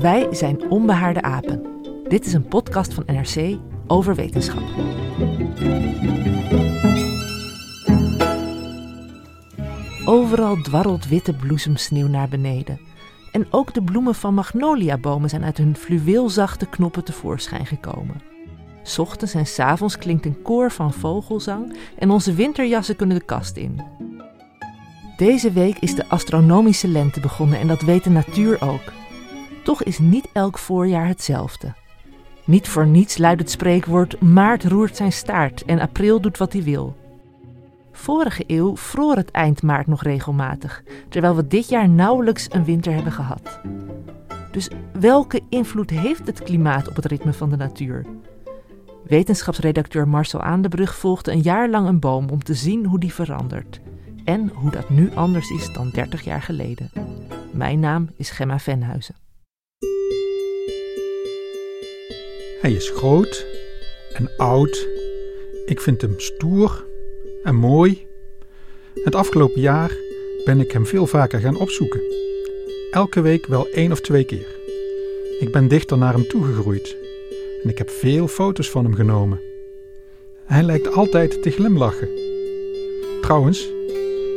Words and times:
Wij 0.00 0.26
zijn 0.30 0.70
Onbehaarde 0.70 1.22
Apen. 1.22 1.62
Dit 2.08 2.26
is 2.26 2.32
een 2.32 2.48
podcast 2.48 2.94
van 2.94 3.02
NRC 3.06 3.58
over 3.86 4.14
wetenschap. 4.14 4.62
Overal 10.04 10.56
dwarrelt 10.56 11.08
witte 11.08 11.32
bloesemsneeuw 11.32 12.06
naar 12.06 12.28
beneden. 12.28 12.80
En 13.32 13.46
ook 13.50 13.74
de 13.74 13.82
bloemen 13.82 14.14
van 14.14 14.34
magnoliabomen 14.34 15.28
zijn 15.28 15.44
uit 15.44 15.56
hun 15.56 15.76
fluweelzachte 15.76 16.66
knoppen 16.66 17.04
tevoorschijn 17.04 17.66
gekomen. 17.66 18.20
Ochtends 18.98 19.34
en 19.34 19.46
's 19.46 19.58
avonds 19.58 19.98
klinkt 19.98 20.26
een 20.26 20.42
koor 20.42 20.70
van 20.70 20.92
vogelzang 20.92 21.76
en 21.98 22.10
onze 22.10 22.34
winterjassen 22.34 22.96
kunnen 22.96 23.18
de 23.18 23.24
kast 23.24 23.56
in. 23.56 23.82
Deze 25.16 25.52
week 25.52 25.78
is 25.78 25.94
de 25.94 26.08
astronomische 26.08 26.88
lente 26.88 27.20
begonnen 27.20 27.58
en 27.58 27.66
dat 27.66 27.80
weet 27.80 28.04
de 28.04 28.10
natuur 28.10 28.60
ook. 28.60 28.97
Toch 29.64 29.82
is 29.82 29.98
niet 29.98 30.28
elk 30.32 30.58
voorjaar 30.58 31.06
hetzelfde. 31.06 31.74
Niet 32.44 32.68
voor 32.68 32.86
niets 32.86 33.18
luidt 33.18 33.40
het 33.40 33.50
spreekwoord: 33.50 34.20
maart 34.20 34.64
roert 34.64 34.96
zijn 34.96 35.12
staart 35.12 35.64
en 35.64 35.80
april 35.80 36.20
doet 36.20 36.38
wat 36.38 36.52
hij 36.52 36.62
wil. 36.62 36.96
Vorige 37.92 38.44
eeuw 38.46 38.76
vroor 38.76 39.16
het 39.16 39.30
eind 39.30 39.62
maart 39.62 39.86
nog 39.86 40.02
regelmatig, 40.02 40.82
terwijl 41.08 41.36
we 41.36 41.46
dit 41.46 41.68
jaar 41.68 41.88
nauwelijks 41.88 42.46
een 42.50 42.64
winter 42.64 42.92
hebben 42.92 43.12
gehad. 43.12 43.60
Dus 44.50 44.70
welke 44.92 45.40
invloed 45.48 45.90
heeft 45.90 46.26
het 46.26 46.42
klimaat 46.42 46.88
op 46.88 46.96
het 46.96 47.04
ritme 47.04 47.32
van 47.32 47.50
de 47.50 47.56
natuur? 47.56 48.06
Wetenschapsredacteur 49.06 50.08
Marcel 50.08 50.40
Aandebrug 50.40 50.96
volgde 50.96 51.32
een 51.32 51.40
jaar 51.40 51.68
lang 51.68 51.88
een 51.88 52.00
boom 52.00 52.28
om 52.28 52.42
te 52.42 52.54
zien 52.54 52.86
hoe 52.86 53.00
die 53.00 53.14
verandert. 53.14 53.80
En 54.24 54.50
hoe 54.54 54.70
dat 54.70 54.90
nu 54.90 55.14
anders 55.14 55.50
is 55.50 55.72
dan 55.72 55.90
30 55.90 56.24
jaar 56.24 56.42
geleden. 56.42 56.90
Mijn 57.52 57.80
naam 57.80 58.08
is 58.16 58.30
Gemma 58.30 58.58
Venhuizen. 58.58 59.27
Hij 62.60 62.72
is 62.72 62.90
groot 62.90 63.46
en 64.12 64.30
oud. 64.36 64.88
Ik 65.66 65.80
vind 65.80 66.00
hem 66.00 66.14
stoer 66.16 66.86
en 67.42 67.54
mooi. 67.54 68.06
Het 68.94 69.14
afgelopen 69.14 69.60
jaar 69.60 69.96
ben 70.44 70.60
ik 70.60 70.72
hem 70.72 70.86
veel 70.86 71.06
vaker 71.06 71.40
gaan 71.40 71.56
opzoeken. 71.56 72.00
Elke 72.90 73.20
week 73.20 73.46
wel 73.46 73.68
één 73.68 73.92
of 73.92 74.00
twee 74.00 74.24
keer. 74.24 74.56
Ik 75.40 75.48
ben 75.52 75.68
dichter 75.68 75.98
naar 75.98 76.12
hem 76.12 76.28
toegegroeid 76.28 76.96
en 77.62 77.70
ik 77.70 77.78
heb 77.78 77.90
veel 77.90 78.28
foto's 78.28 78.70
van 78.70 78.84
hem 78.84 78.94
genomen. 78.94 79.40
Hij 80.44 80.62
lijkt 80.62 80.92
altijd 80.92 81.42
te 81.42 81.50
glimlachen. 81.50 82.08
Trouwens, 83.20 83.68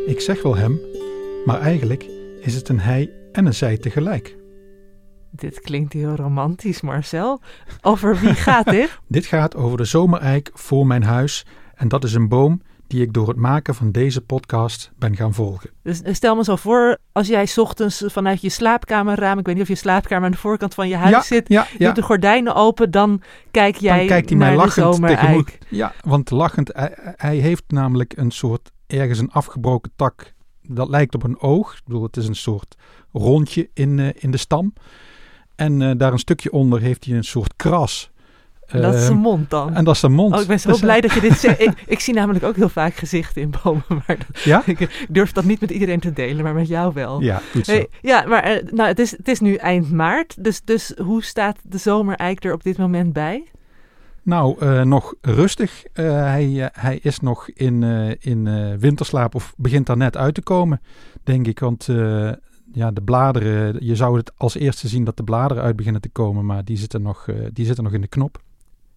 ik 0.05 0.19
zeg 0.19 0.41
wel 0.41 0.55
hem, 0.55 0.81
maar 1.45 1.61
eigenlijk 1.61 2.05
is 2.41 2.55
het 2.55 2.69
een 2.69 2.79
hij 2.79 3.13
en 3.31 3.45
een 3.45 3.53
zij 3.53 3.77
tegelijk. 3.77 4.35
Dit 5.31 5.59
klinkt 5.61 5.93
heel 5.93 6.15
romantisch, 6.15 6.81
Marcel. 6.81 7.41
Over 7.81 8.19
wie 8.19 8.33
gaat 8.33 8.69
dit? 8.69 8.99
Dit 9.07 9.25
gaat 9.25 9.55
over 9.55 9.77
de 9.77 9.85
zomereik 9.85 10.49
voor 10.53 10.87
mijn 10.87 11.03
huis 11.03 11.45
en 11.75 11.87
dat 11.87 12.03
is 12.03 12.13
een 12.13 12.27
boom 12.27 12.61
die 12.87 13.01
ik 13.01 13.13
door 13.13 13.27
het 13.27 13.37
maken 13.37 13.75
van 13.75 13.91
deze 13.91 14.21
podcast 14.21 14.91
ben 14.97 15.15
gaan 15.15 15.33
volgen. 15.33 15.69
Dus 15.83 16.01
stel 16.05 16.35
me 16.35 16.43
zo 16.43 16.55
voor, 16.55 16.97
als 17.11 17.27
jij 17.27 17.45
's 17.45 17.57
ochtends 17.57 18.03
vanuit 18.05 18.41
je 18.41 18.49
slaapkamerraam, 18.49 19.39
ik 19.39 19.45
weet 19.45 19.55
niet 19.55 19.63
of 19.63 19.69
je 19.69 19.75
slaapkamer 19.75 20.25
aan 20.25 20.31
de 20.31 20.37
voorkant 20.37 20.73
van 20.73 20.87
je 20.87 20.95
huis 20.95 21.11
Ja, 21.11 21.21
zit, 21.21 21.47
ja, 21.47 21.67
je 21.77 21.85
doet 21.85 21.95
de 21.95 22.01
gordijnen 22.01 22.55
open, 22.55 22.91
dan 22.91 23.21
kijk 23.51 23.75
jij 23.75 23.97
Dan 23.97 24.07
kijkt 24.07 24.29
hij 24.29 24.37
naar 24.37 24.47
mij 24.47 24.57
de 24.57 24.63
lachend 24.63 24.95
zomereik. 24.95 25.19
tegemoet. 25.19 25.57
Ja, 25.69 25.93
want 26.01 26.29
lachend, 26.31 26.73
hij, 26.73 26.93
hij 27.15 27.35
heeft 27.35 27.63
namelijk 27.67 28.17
een 28.17 28.31
soort, 28.31 28.71
ergens 28.87 29.19
een 29.19 29.31
afgebroken 29.31 29.91
tak. 29.95 30.33
Dat 30.61 30.89
lijkt 30.89 31.15
op 31.15 31.23
een 31.23 31.39
oog. 31.39 31.73
Ik 31.73 31.81
bedoel, 31.85 32.03
het 32.03 32.17
is 32.17 32.27
een 32.27 32.35
soort 32.35 32.75
rondje 33.11 33.69
in, 33.73 33.99
eh, 33.99 34.09
in 34.13 34.31
de 34.31 34.37
stam. 34.37 34.73
En 35.61 35.81
eh, 35.81 35.91
daar 35.97 36.11
een 36.11 36.19
stukje 36.19 36.51
onder 36.51 36.81
heeft 36.81 37.05
hij 37.05 37.15
een 37.15 37.23
soort 37.23 37.53
kras. 37.55 38.09
Dat 38.71 38.93
is 38.93 38.99
Ehm, 38.99 39.05
zijn 39.05 39.17
mond 39.17 39.49
dan. 39.49 39.73
En 39.73 39.83
dat 39.83 39.93
is 39.93 39.99
zijn 39.99 40.11
mond. 40.11 40.33
Oh, 40.35 40.41
ik 40.41 40.47
ben 40.47 40.59
zo 40.59 40.77
blij 40.79 41.01
dat 41.01 41.13
je 41.13 41.19
dit 41.21 41.33
zegt. 41.39 41.59
Ik, 41.67 41.83
ik 41.85 41.99
zie 41.99 42.13
namelijk 42.13 42.43
ook 42.45 42.55
heel 42.55 42.69
vaak 42.69 42.93
gezichten 42.93 43.41
in 43.41 43.53
bomen, 43.63 43.83
maar 44.07 44.17
dat- 44.17 44.41
Ja? 44.43 44.63
ik 44.65 45.05
durf 45.09 45.31
dat 45.31 45.43
niet 45.43 45.61
met 45.61 45.69
iedereen 45.71 45.99
te 45.99 46.13
delen, 46.13 46.43
maar 46.43 46.53
met 46.53 46.67
jou 46.67 46.93
wel. 46.93 47.21
Ja, 47.21 47.41
goed 47.51 47.65
zo. 47.65 47.71
Hey, 47.71 47.87
ja, 48.01 48.25
maar 48.27 48.43
eh, 48.43 48.63
nou, 48.71 48.87
het, 48.89 48.99
is, 48.99 49.11
het 49.11 49.27
is 49.27 49.39
nu 49.39 49.55
eind 49.55 49.91
maart, 49.91 50.43
dus, 50.43 50.61
dus 50.63 50.93
hoe 50.97 51.23
staat 51.23 51.57
de 51.63 51.77
zomereik 51.77 52.43
er 52.43 52.53
op 52.53 52.63
dit 52.63 52.77
moment 52.77 53.13
bij? 53.13 53.43
Nou, 54.23 54.55
eh, 54.59 54.81
nog 54.81 55.13
rustig. 55.21 55.83
Hij, 55.93 56.69
hij 56.73 56.99
is 57.01 57.19
nog 57.19 57.49
in, 57.49 57.83
in 58.19 58.77
winterslaap 58.79 59.35
of 59.35 59.53
begint 59.57 59.85
daar 59.85 59.97
net 59.97 60.17
uit 60.17 60.33
te 60.33 60.41
komen, 60.41 60.81
denk 61.23 61.47
ik. 61.47 61.59
Want 61.59 61.87
eh, 61.89 62.31
ja, 62.73 62.91
de 62.91 63.01
bladeren, 63.01 63.85
je 63.85 63.95
zou 63.95 64.17
het 64.17 64.31
als 64.37 64.55
eerste 64.55 64.87
zien 64.87 65.03
dat 65.03 65.17
de 65.17 65.23
bladeren 65.23 65.63
uit 65.63 65.75
beginnen 65.75 66.01
te 66.01 66.09
komen, 66.09 66.45
maar 66.45 66.65
die 66.65 66.77
zitten 66.77 67.01
nog, 67.01 67.27
eh, 67.27 67.35
die 67.53 67.65
zitten 67.65 67.83
nog 67.83 67.93
in 67.93 68.01
de 68.01 68.07
knop. 68.07 68.41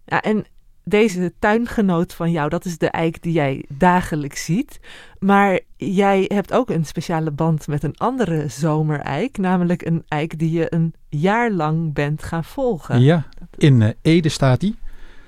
Ja, 0.04 0.22
en 0.22 0.44
deze 0.84 1.32
tuingenoot 1.38 2.14
van 2.14 2.30
jou, 2.30 2.48
dat 2.48 2.64
is 2.64 2.78
de 2.78 2.88
eik 2.88 3.22
die 3.22 3.32
jij 3.32 3.64
dagelijks 3.68 4.44
ziet. 4.44 4.80
Maar 5.18 5.60
jij 5.76 6.24
hebt 6.28 6.52
ook 6.52 6.70
een 6.70 6.84
speciale 6.84 7.30
band 7.30 7.66
met 7.66 7.82
een 7.82 7.96
andere 7.96 8.48
zomereik, 8.48 9.38
namelijk 9.38 9.86
een 9.86 10.02
eik 10.08 10.38
die 10.38 10.50
je 10.50 10.74
een 10.74 10.94
jaar 11.08 11.50
lang 11.50 11.92
bent 11.92 12.22
gaan 12.22 12.44
volgen. 12.44 13.00
Ja, 13.00 13.26
in 13.56 13.82
eh, 13.82 13.90
Ede 14.02 14.28
staat 14.28 14.60
hij. 14.60 14.74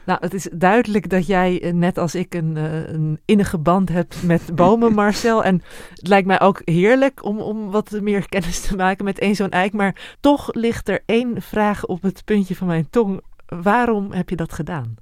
Nou, 0.06 0.18
het 0.20 0.34
is 0.34 0.48
duidelijk 0.52 1.08
dat 1.08 1.26
jij, 1.26 1.62
eh, 1.62 1.72
net 1.72 1.98
als 1.98 2.14
ik, 2.14 2.34
een, 2.34 2.56
eh, 2.56 2.88
een 2.88 3.20
innige 3.24 3.58
band 3.58 3.88
hebt 3.88 4.22
met 4.22 4.42
bomen, 4.54 4.94
Marcel. 4.94 5.44
En 5.44 5.62
het 5.94 6.08
lijkt 6.08 6.26
mij 6.26 6.40
ook 6.40 6.62
heerlijk 6.64 7.24
om, 7.24 7.38
om 7.38 7.70
wat 7.70 7.90
meer 8.00 8.28
kennis 8.28 8.60
te 8.60 8.76
maken 8.76 9.04
met 9.04 9.18
één 9.18 9.34
zo'n 9.34 9.50
eik. 9.50 9.72
Maar 9.72 10.16
toch 10.20 10.54
ligt 10.54 10.88
er 10.88 11.02
één 11.06 11.42
vraag 11.42 11.86
op 11.86 12.02
het 12.02 12.24
puntje 12.24 12.56
van 12.56 12.66
mijn 12.66 12.90
tong. 12.90 13.20
Waarom 13.46 14.12
heb 14.12 14.28
je 14.28 14.36
dat 14.36 14.52
gedaan? 14.52 14.94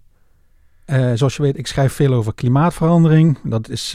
Eh, 0.85 1.11
zoals 1.15 1.37
je 1.37 1.43
weet, 1.43 1.59
ik 1.59 1.67
schrijf 1.67 1.93
veel 1.93 2.13
over 2.13 2.35
klimaatverandering. 2.35 3.39
Dat 3.43 3.69
is 3.69 3.95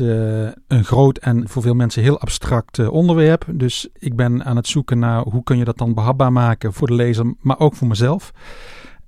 een 0.68 0.84
groot 0.84 1.18
en 1.18 1.50
voor 1.50 1.62
veel 1.62 1.74
mensen 1.74 2.02
heel 2.02 2.20
abstract 2.20 2.88
onderwerp. 2.90 3.46
Dus 3.48 3.90
ik 3.94 4.16
ben 4.16 4.46
aan 4.46 4.56
het 4.56 4.68
zoeken 4.68 5.00
naar 5.00 5.22
hoe 5.22 5.44
kun 5.44 5.58
je 5.58 5.64
dat 5.64 5.78
dan 5.78 5.94
behapbaar 5.94 6.32
maken 6.32 6.74
voor 6.74 6.88
de 6.88 6.94
lezer, 6.94 7.34
maar 7.40 7.60
ook 7.60 7.76
voor 7.76 7.88
mezelf. 7.88 8.32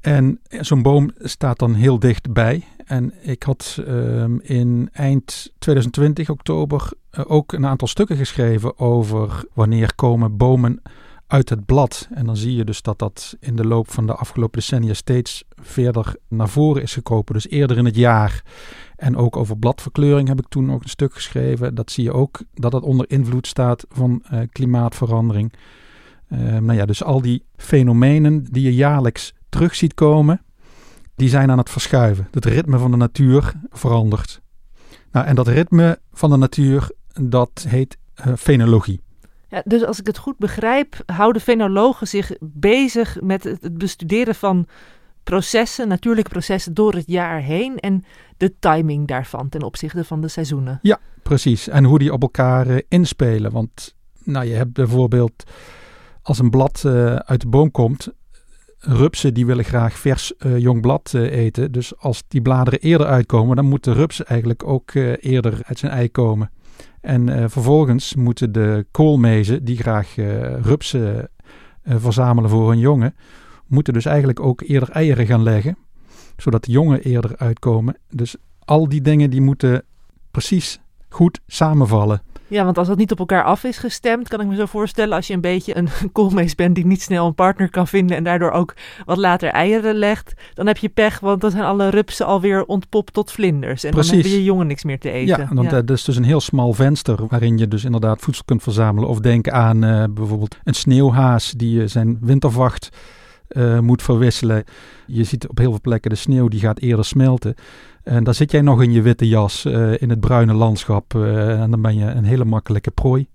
En 0.02 0.40
zo'n 0.50 0.82
boom 0.82 1.12
staat 1.20 1.60
dan 1.60 1.74
heel 1.74 2.00
dichtbij. 2.00 2.64
En 2.86 3.14
ik 3.22 3.44
had 3.44 3.82
ehm, 3.86 4.38
in 4.42 4.90
eind 4.94 5.54
2020, 5.60 6.30
oktober, 6.30 6.92
eh, 7.10 7.24
ook 7.28 7.52
een 7.54 7.66
aantal 7.66 7.88
stukken 7.88 8.18
geschreven 8.18 8.80
over 8.80 9.46
wanneer 9.54 9.96
komen 9.96 10.38
bomen 10.38 10.82
uit 11.28 11.50
het 11.50 11.66
blad. 11.66 12.08
En 12.14 12.26
dan 12.26 12.38
zie 12.38 12.56
je 12.56 12.64
dus 12.64 12.82
dat 12.82 13.00
dat 13.00 13.38
in 13.40 13.56
de 13.56 13.66
loop 13.66 13.92
van 13.92 14.06
de 14.06 14.16
afgelopen 14.16 14.60
decennia 14.60 14.94
steeds 14.94 15.44
verder 15.56 16.16
naar 16.28 16.50
voren 16.50 16.82
is 16.82 16.94
gekropen. 16.94 17.34
Dus 17.34 17.50
eerder 17.50 17.78
in 17.78 17.86
het 17.86 17.96
jaar. 17.96 18.44
En 18.96 19.18
ook 19.18 19.38
over 19.38 19.58
bladverkleuring 19.58 20.28
heb 20.28 20.40
ik 20.40 20.48
toen 20.50 20.72
ook 20.72 20.84
een 20.84 20.90
stuk 20.90 21.14
geschreven. 21.14 21.76
Dat 21.76 21.92
zie 21.92 22.04
je 22.04 22.14
ook 22.14 22.40
dat 22.54 22.74
het 22.74 22.84
onder 22.84 23.10
invloed 23.10 23.48
staat 23.48 23.86
van 23.90 24.24
eh, 24.24 24.40
klimaatverandering. 24.52 25.54
Eh, 26.28 26.40
nou 26.40 26.74
ja, 26.74 26.86
dus 26.86 27.04
al 27.04 27.22
die 27.22 27.44
fenomenen 27.56 28.44
die 28.44 28.64
je 28.64 28.76
jaarlijks 28.76 29.34
terug 29.52 29.76
ziet 29.76 29.94
komen, 29.94 30.42
die 31.16 31.30
zijn 31.30 31.52
aan 31.52 31.58
het 31.58 31.70
verschuiven. 31.70 32.28
Het 32.32 32.46
ritme 32.46 32.78
van 32.78 32.92
de 32.92 32.98
natuur 32.98 33.54
verandert. 33.70 34.42
Nou, 35.12 35.26
en 35.26 35.36
dat 35.36 35.48
ritme 35.48 36.00
van 36.12 36.30
de 36.30 36.38
natuur, 36.38 36.92
dat 37.22 37.66
heet 37.68 37.98
eh, 38.14 38.34
fenologie. 38.38 39.02
Ja, 39.48 39.62
dus 39.66 39.84
als 39.84 40.00
ik 40.00 40.08
het 40.08 40.18
goed 40.18 40.38
begrijp, 40.38 40.96
houden 41.06 41.42
fenologen 41.42 42.08
zich 42.08 42.32
bezig 42.40 43.22
met 43.22 43.44
het, 43.44 43.62
het 43.62 43.78
bestuderen 43.78 44.36
van 44.36 44.68
processen, 45.24 45.88
natuurlijke 45.88 46.30
processen 46.30 46.74
door 46.74 46.94
het 46.94 47.08
jaar 47.08 47.42
heen 47.42 47.80
en 47.80 48.04
de 48.38 48.54
timing 48.60 49.08
daarvan 49.08 49.50
ten 49.50 49.62
opzichte 49.62 50.04
van 50.04 50.22
de 50.22 50.28
seizoenen. 50.28 50.80
Ja, 50.82 51.00
precies. 51.24 51.68
En 51.68 51.84
hoe 51.84 52.00
die 52.00 52.14
op 52.14 52.22
elkaar 52.22 52.68
eh, 52.68 52.78
inspelen. 52.88 53.52
Want 53.52 53.96
nou, 54.24 54.46
je 54.46 54.54
hebt 54.54 54.74
bijvoorbeeld 54.74 55.44
als 56.22 56.40
een 56.40 56.50
blad 56.50 56.84
eh, 56.86 57.16
uit 57.16 57.42
de 57.42 57.48
boom 57.48 57.72
komt, 57.72 58.14
rupsen 58.82 59.34
die 59.34 59.46
willen 59.46 59.66
graag 59.66 59.98
vers 59.98 60.38
eh, 60.38 60.58
jong 60.58 60.82
blad 60.82 61.14
eh, 61.14 61.22
eten. 61.22 61.72
Dus 61.72 61.98
als 61.98 62.24
die 62.28 62.42
bladeren 62.42 62.80
eerder 62.80 63.08
uitkomen, 63.08 63.56
dan 63.56 63.66
moet 63.66 63.84
de 63.84 63.92
rups 63.92 64.24
eigenlijk 64.24 64.64
ook 64.64 64.92
eh, 64.92 65.14
eerder 65.20 65.60
uit 65.64 65.80
zijn 65.80 65.92
ei 65.92 66.12
komen. 66.12 66.52
En 67.02 67.50
vervolgens 67.50 68.16
moeten 68.16 68.52
de 68.52 68.86
koolmezen, 68.92 69.66
die 69.66 69.78
graag 69.78 70.16
rupsen 70.62 71.30
verzamelen 71.84 72.50
voor 72.50 72.70
hun 72.70 72.80
jongen, 72.80 73.16
moeten 73.68 73.94
dus 73.94 74.06
eigenlijk 74.06 74.40
ook 74.40 74.62
eerder 74.62 74.90
eieren 74.90 75.26
gaan 75.26 75.44
leggen, 75.44 75.78
zodat 76.38 76.64
de 76.64 76.72
jongen 76.72 77.02
eerder 77.02 77.38
uitkomen. 77.38 77.98
Dus 78.10 78.36
al 78.66 78.90
die 78.90 79.02
dingen 79.02 79.30
die 79.30 79.42
moeten 79.42 79.84
precies 80.32 80.80
goed 81.10 81.40
samenvallen. 81.48 82.22
Ja, 82.52 82.64
want 82.64 82.78
als 82.78 82.88
dat 82.88 82.98
niet 82.98 83.12
op 83.12 83.20
elkaar 83.20 83.44
af 83.44 83.64
is 83.64 83.78
gestemd, 83.78 84.28
kan 84.28 84.42
ik 84.42 84.48
me 84.48 84.56
zo 84.56 84.66
voorstellen 84.66 85.16
als 85.16 85.28
je 85.28 85.34
een 85.34 85.42
beetje 85.42 85.78
een 85.78 85.90
koolmees 86.12 86.56
bent 86.56 86.76
die 86.76 86.86
niet 86.86 87.02
snel 87.02 87.28
een 87.28 87.36
partner 87.36 87.70
kan 87.70 87.88
vinden 87.88 88.18
en 88.18 88.24
daardoor 88.24 88.52
ook 88.52 88.74
wat 89.06 89.18
later 89.18 89.50
eieren 89.50 89.96
legt, 89.96 90.34
dan 90.54 90.68
heb 90.68 90.78
je 90.78 90.90
pech, 90.90 91.20
want 91.20 91.42
dan 91.42 91.52
zijn 91.52 91.64
alle 91.64 91.90
rupsen 91.90 92.26
alweer 92.26 92.66
ontpopt 92.66 93.14
tot 93.14 93.32
vlinders. 93.32 93.84
En 93.84 93.92
Precies. 93.92 94.12
dan 94.12 94.20
hebben 94.20 94.38
je 94.38 94.44
jongen 94.44 94.68
niks 94.68 94.84
meer 94.84 95.00
te 95.00 95.12
eten. 95.12 95.40
Ja, 95.40 95.54
want 95.54 95.68
eh, 95.68 95.74
dat 95.74 95.90
is 95.90 96.04
dus 96.04 96.16
een 96.16 96.24
heel 96.24 96.42
smal 96.42 96.74
venster 96.74 97.28
waarin 97.28 97.58
je 97.58 97.68
dus 97.68 97.84
inderdaad 97.84 98.20
voedsel 98.22 98.44
kunt 98.46 98.64
verzamelen. 98.64 99.10
Of 99.10 99.20
denk 99.20 99.50
aan 99.50 99.84
eh, 99.84 100.04
bijvoorbeeld 100.10 100.58
een 100.64 100.74
sneeuwhaas 100.74 101.52
die 101.52 101.82
eh, 101.82 101.88
zijn 101.88 102.18
wintervacht 102.22 102.90
eh, 103.52 103.80
moet 103.80 104.02
verwisselen. 104.02 104.64
Je 105.08 105.24
ziet 105.24 105.48
op 105.48 105.58
heel 105.58 105.70
veel 105.70 105.82
plekken 105.82 106.10
de 106.10 106.16
sneeuw 106.16 106.48
die 106.48 106.60
gaat 106.60 106.80
eerder 106.80 107.06
smelten. 107.06 107.56
En 108.04 108.24
dan 108.24 108.34
zit 108.34 108.52
jij 108.52 108.62
nog 108.62 108.82
in 108.84 108.92
je 108.92 109.02
witte 109.02 109.28
jas 109.28 109.66
eh, 109.66 110.02
in 110.02 110.10
het 110.10 110.20
bruine 110.20 110.54
landschap 110.54 111.16
eh, 111.16 111.62
en 111.62 111.72
dan 111.72 111.82
ben 111.82 111.96
je 111.96 112.06
een 112.06 112.24
hele 112.24 112.46
makkelijke 112.46 112.92
prooi. 112.92 113.28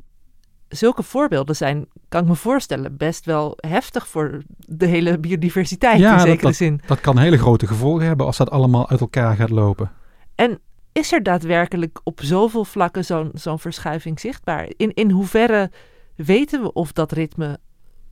Zulke 0.68 1.02
voorbeelden 1.02 1.56
zijn, 1.56 1.86
kan 2.08 2.22
ik 2.22 2.28
me 2.28 2.34
voorstellen, 2.34 2.96
best 2.96 3.24
wel 3.24 3.54
heftig 3.56 4.08
voor 4.08 4.42
de 4.66 4.86
hele 4.86 5.18
biodiversiteit 5.18 5.98
Ja, 5.98 6.10
in 6.10 6.16
dat- 6.16 6.26
zekere 6.26 6.52
zin. 6.52 6.80
Dat 6.86 7.00
kan 7.00 7.18
hele 7.18 7.38
grote 7.38 7.66
gevolgen 7.66 8.06
hebben 8.06 8.26
als 8.26 8.36
dat 8.36 8.50
allemaal 8.50 8.88
uit 8.90 9.00
elkaar 9.00 9.36
gaat 9.36 9.50
lopen. 9.50 9.90
En 10.34 10.58
is 10.92 11.12
er 11.12 11.22
daadwerkelijk 11.22 12.00
op 12.04 12.20
zoveel 12.22 12.64
vlakken 12.64 13.04
zo'n 13.04 13.30
zo'n 13.34 13.58
verschuiving 13.58 14.20
zichtbaar? 14.20 14.68
In, 14.76 14.94
in 14.94 15.10
hoeverre 15.10 15.70
weten 16.14 16.62
we 16.62 16.72
of 16.72 16.92
dat 16.92 17.12
ritme 17.12 17.58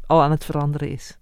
al 0.06 0.23
aan 0.23 0.31
het 0.31 0.45
veranderen 0.45 0.89
is? 0.89 1.19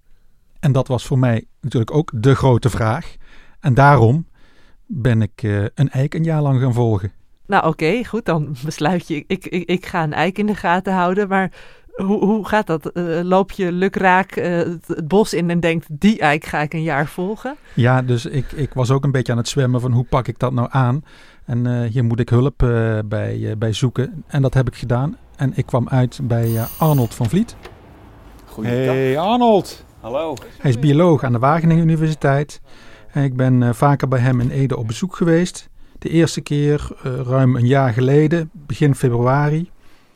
En 0.63 0.71
dat 0.71 0.87
was 0.87 1.05
voor 1.05 1.19
mij 1.19 1.45
natuurlijk 1.61 1.95
ook 1.95 2.11
de 2.15 2.35
grote 2.35 2.69
vraag. 2.69 3.15
En 3.59 3.73
daarom 3.73 4.27
ben 4.85 5.21
ik 5.21 5.43
eh, 5.43 5.63
een 5.63 5.89
eik 5.89 6.13
een 6.13 6.23
jaar 6.23 6.41
lang 6.41 6.61
gaan 6.61 6.73
volgen. 6.73 7.11
Nou 7.47 7.67
oké, 7.67 8.05
goed, 8.05 8.25
dan 8.25 8.55
besluit 8.65 9.07
je, 9.07 9.23
ik, 9.27 9.45
ik, 9.45 9.69
ik 9.69 9.85
ga 9.85 10.03
een 10.03 10.13
eik 10.13 10.37
in 10.37 10.45
de 10.45 10.55
gaten 10.55 10.93
houden, 10.93 11.27
maar 11.27 11.51
hoe, 11.93 12.25
hoe 12.25 12.47
gaat 12.47 12.67
dat? 12.67 12.85
Eh, 12.85 13.19
loop 13.23 13.51
je 13.51 13.71
lukraak 13.71 14.31
eh, 14.31 14.57
het, 14.57 14.87
het 14.87 15.07
bos 15.07 15.33
in 15.33 15.49
en 15.49 15.59
denkt, 15.59 15.87
die 15.89 16.19
eik 16.19 16.45
ga 16.45 16.59
ik 16.59 16.73
een 16.73 16.83
jaar 16.83 17.07
volgen? 17.07 17.55
Ja, 17.73 18.01
dus 18.01 18.25
ik, 18.25 18.51
ik 18.51 18.73
was 18.73 18.91
ook 18.91 19.03
een 19.03 19.11
beetje 19.11 19.31
aan 19.31 19.37
het 19.37 19.47
zwemmen 19.47 19.81
van 19.81 19.91
hoe 19.91 20.05
pak 20.05 20.27
ik 20.27 20.39
dat 20.39 20.53
nou 20.53 20.67
aan. 20.71 21.03
En 21.45 21.67
eh, 21.67 21.91
hier 21.91 22.03
moet 22.03 22.19
ik 22.19 22.29
hulp 22.29 22.63
eh, 22.63 22.99
bij, 23.05 23.55
bij 23.57 23.73
zoeken. 23.73 24.23
En 24.27 24.41
dat 24.41 24.53
heb 24.53 24.67
ik 24.67 24.75
gedaan. 24.75 25.17
En 25.35 25.51
ik 25.55 25.65
kwam 25.65 25.89
uit 25.89 26.19
bij 26.23 26.65
Arnold 26.79 27.13
van 27.13 27.29
Vliet. 27.29 27.55
Goeiedag. 28.45 28.93
Hey 28.95 29.19
Arnold. 29.19 29.85
Hallo. 30.03 30.33
Hij 30.59 30.71
is 30.71 30.79
bioloog 30.79 31.23
aan 31.23 31.31
de 31.31 31.39
Wageningen 31.39 31.83
Universiteit. 31.83 32.61
En 33.11 33.23
ik 33.23 33.35
ben 33.35 33.63
eh, 33.63 33.73
vaker 33.73 34.07
bij 34.07 34.19
hem 34.19 34.39
in 34.39 34.49
Ede 34.49 34.77
op 34.77 34.87
bezoek 34.87 35.15
geweest. 35.15 35.69
De 35.99 36.09
eerste 36.09 36.41
keer 36.41 36.87
eh, 37.03 37.19
ruim 37.19 37.55
een 37.55 37.67
jaar 37.67 37.93
geleden, 37.93 38.49
begin 38.53 38.95
februari. 38.95 39.69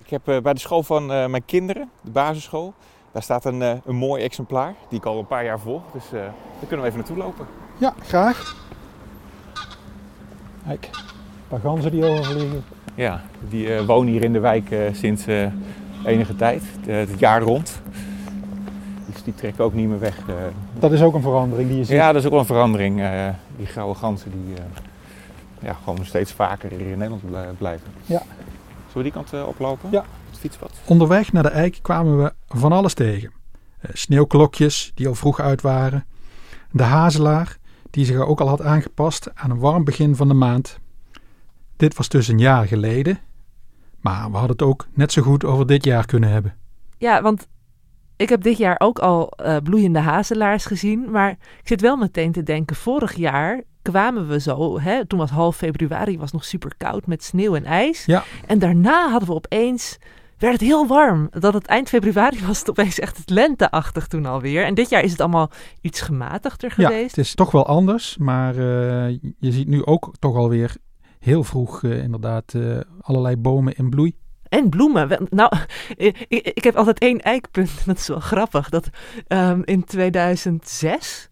Ik 0.03 0.09
heb 0.09 0.27
eh, 0.27 0.41
bij 0.41 0.53
de 0.53 0.59
school 0.59 0.83
van 0.83 1.05
mijn 1.05 1.45
kinderen, 1.45 1.89
de 2.01 2.11
basisschool, 2.11 2.73
daar 3.11 3.23
staat 3.23 3.45
een, 3.45 3.61
een 3.61 3.95
mooi 3.95 4.23
exemplaar 4.23 4.73
die 4.89 4.99
ik 4.99 5.05
al 5.05 5.19
een 5.19 5.27
paar 5.27 5.43
jaar 5.43 5.59
volg. 5.59 5.81
Dus 5.93 6.09
daar 6.11 6.33
kunnen 6.67 6.79
we 6.79 6.85
even 6.85 6.97
naartoe 6.97 7.17
lopen. 7.17 7.45
Ja, 7.77 7.93
graag. 8.01 8.55
Kijk, 10.65 10.89
een 10.93 11.47
paar 11.47 11.59
ganzen 11.59 11.91
die 11.91 12.05
overvliegen. 12.05 12.63
Ja, 12.95 13.23
die 13.49 13.81
wonen 13.81 14.11
hier 14.11 14.23
in 14.23 14.33
de 14.33 14.39
wijk 14.39 14.75
sinds 14.91 15.25
enige 16.05 16.35
tijd, 16.35 16.63
het 16.85 17.19
jaar 17.19 17.41
rond. 17.41 17.81
Die 19.27 19.35
trekken 19.35 19.63
ook 19.63 19.73
niet 19.73 19.87
meer 19.89 19.99
weg. 19.99 20.17
eh. 20.27 20.35
Dat 20.79 20.91
is 20.91 21.01
ook 21.01 21.13
een 21.13 21.21
verandering 21.21 21.67
die 21.69 21.77
je 21.77 21.83
ziet. 21.83 21.95
Ja, 21.95 22.07
dat 22.07 22.15
is 22.15 22.23
ook 22.25 22.31
wel 22.31 22.39
een 22.39 22.45
verandering. 22.45 23.01
eh, 23.01 23.27
die 23.57 23.65
grauwe 23.65 23.95
ganzen 23.95 24.31
die 24.31 24.55
eh, 24.55 24.63
ja, 25.59 25.73
gewoon 25.83 26.05
steeds 26.05 26.31
vaker 26.31 26.69
hier 26.69 26.79
in 26.79 26.97
Nederland 26.97 27.25
bl- 27.29 27.37
blijven. 27.57 27.87
Ja. 28.05 28.21
Zullen 28.91 28.93
we 28.93 29.03
die 29.03 29.11
kant 29.11 29.45
oplopen? 29.47 29.89
Ja. 29.91 30.03
Het 30.29 30.39
fietspad. 30.39 30.71
Onderweg 30.85 31.31
naar 31.33 31.43
de 31.43 31.49
eik 31.49 31.79
kwamen 31.81 32.23
we 32.23 32.33
van 32.47 32.71
alles 32.71 32.93
tegen. 32.93 33.31
Eh, 33.79 33.89
Sneeuwklokjes 33.93 34.91
die 34.95 35.07
al 35.07 35.15
vroeg 35.15 35.39
uit 35.39 35.61
waren. 35.61 36.05
De 36.71 36.83
hazelaar 36.83 37.57
die 37.89 38.05
zich 38.05 38.17
ook 38.19 38.41
al 38.41 38.47
had 38.47 38.61
aangepast 38.61 39.29
aan 39.33 39.49
een 39.49 39.59
warm 39.59 39.83
begin 39.83 40.15
van 40.15 40.27
de 40.27 40.33
maand. 40.33 40.79
Dit 41.77 41.97
was 41.97 42.09
dus 42.09 42.27
een 42.27 42.39
jaar 42.39 42.65
geleden. 42.67 43.19
Maar 44.01 44.25
we 44.31 44.37
hadden 44.37 44.51
het 44.57 44.61
ook 44.61 44.87
net 44.93 45.11
zo 45.11 45.21
goed 45.21 45.45
over 45.45 45.67
dit 45.67 45.83
jaar 45.83 46.05
kunnen 46.05 46.29
hebben. 46.29 46.55
Ja, 46.97 47.21
want 47.21 47.47
ik 48.17 48.29
heb 48.29 48.41
dit 48.41 48.57
jaar 48.57 48.75
ook 48.79 48.99
al 48.99 49.29
eh, 49.31 49.57
bloeiende 49.63 49.99
hazelaars 49.99 50.65
gezien, 50.65 51.11
maar 51.11 51.29
ik 51.31 51.67
zit 51.67 51.81
wel 51.81 51.95
meteen 51.95 52.31
te 52.31 52.43
denken, 52.43 52.75
vorig 52.75 53.15
jaar 53.15 53.61
kwamen 53.81 54.27
we 54.27 54.39
zo, 54.39 54.79
hè, 54.79 55.05
toen 55.05 55.19
was 55.19 55.29
half 55.29 55.55
februari, 55.55 56.17
was 56.17 56.31
nog 56.31 56.45
super 56.45 56.73
koud 56.77 57.07
met 57.07 57.23
sneeuw 57.23 57.55
en 57.55 57.65
ijs. 57.65 58.05
Ja. 58.05 58.23
En 58.47 58.59
daarna 58.59 59.09
hadden 59.09 59.29
we 59.29 59.35
opeens, 59.35 59.97
werd 60.37 60.53
het 60.53 60.61
heel 60.61 60.87
warm. 60.87 61.27
Dat 61.31 61.53
het 61.53 61.65
eind 61.65 61.89
februari 61.89 62.39
was 62.45 62.59
het 62.59 62.69
opeens 62.69 62.99
echt 62.99 63.17
het 63.17 63.29
lenteachtig 63.29 64.07
toen 64.07 64.25
alweer. 64.25 64.63
En 64.65 64.73
dit 64.73 64.89
jaar 64.89 65.03
is 65.03 65.11
het 65.11 65.21
allemaal 65.21 65.51
iets 65.81 66.01
gematigder 66.01 66.73
Ja, 66.77 66.87
geweest. 66.87 67.15
het 67.15 67.25
is 67.25 67.35
toch 67.35 67.51
wel 67.51 67.65
anders. 67.65 68.17
Maar 68.17 68.55
eh, 68.55 69.17
je 69.39 69.51
ziet 69.51 69.67
nu 69.67 69.85
ook 69.85 70.13
toch 70.19 70.35
alweer 70.35 70.75
heel 71.19 71.43
vroeg 71.43 71.83
eh, 71.83 72.03
inderdaad 72.03 72.53
allerlei 73.01 73.35
bomen 73.37 73.75
in 73.75 73.89
bloei. 73.89 74.15
En 74.49 74.69
bloemen. 74.69 75.27
Nou, 75.29 75.51
ik, 75.95 76.17
ik 76.29 76.63
heb 76.63 76.75
altijd 76.75 76.99
één 76.99 77.21
eikpunt. 77.21 77.85
Dat 77.85 77.97
is 77.97 78.07
wel 78.07 78.19
grappig. 78.19 78.69
Dat 78.69 78.89
ehm, 79.27 79.61
in 79.65 79.83
2006 79.83 81.29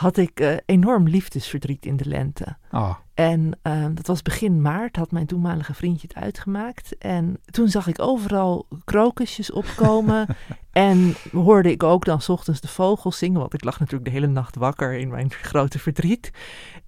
had 0.00 0.16
ik 0.16 0.40
eh, 0.40 0.56
enorm 0.66 1.08
liefdesverdriet 1.08 1.86
in 1.86 1.96
de 1.96 2.08
lente. 2.08 2.56
Ah, 2.70 2.94
En 3.14 3.58
ehm, 3.62 3.94
dat 3.94 4.06
was 4.06 4.22
begin 4.22 4.60
maart, 4.60 4.96
had 4.96 5.10
mijn 5.10 5.26
toenmalige 5.26 5.74
vriendje 5.74 6.08
het 6.12 6.22
uitgemaakt. 6.22 6.98
En 6.98 7.40
toen 7.44 7.68
zag 7.68 7.86
ik 7.86 8.00
overal 8.00 8.66
krokusjes 8.84 9.52
opkomen. 9.52 10.26
en 10.72 11.14
hoorde 11.32 11.70
ik 11.70 11.82
ook 11.82 12.04
dan 12.04 12.20
's 12.20 12.28
ochtends 12.28 12.60
de 12.60 12.68
vogels 12.68 13.18
zingen. 13.18 13.40
Want 13.40 13.54
ik 13.54 13.64
lag 13.64 13.78
natuurlijk 13.78 14.04
de 14.04 14.16
hele 14.16 14.26
nacht 14.26 14.56
wakker 14.56 14.92
in 14.92 15.08
mijn 15.08 15.30
grote 15.30 15.78
verdriet. 15.78 16.30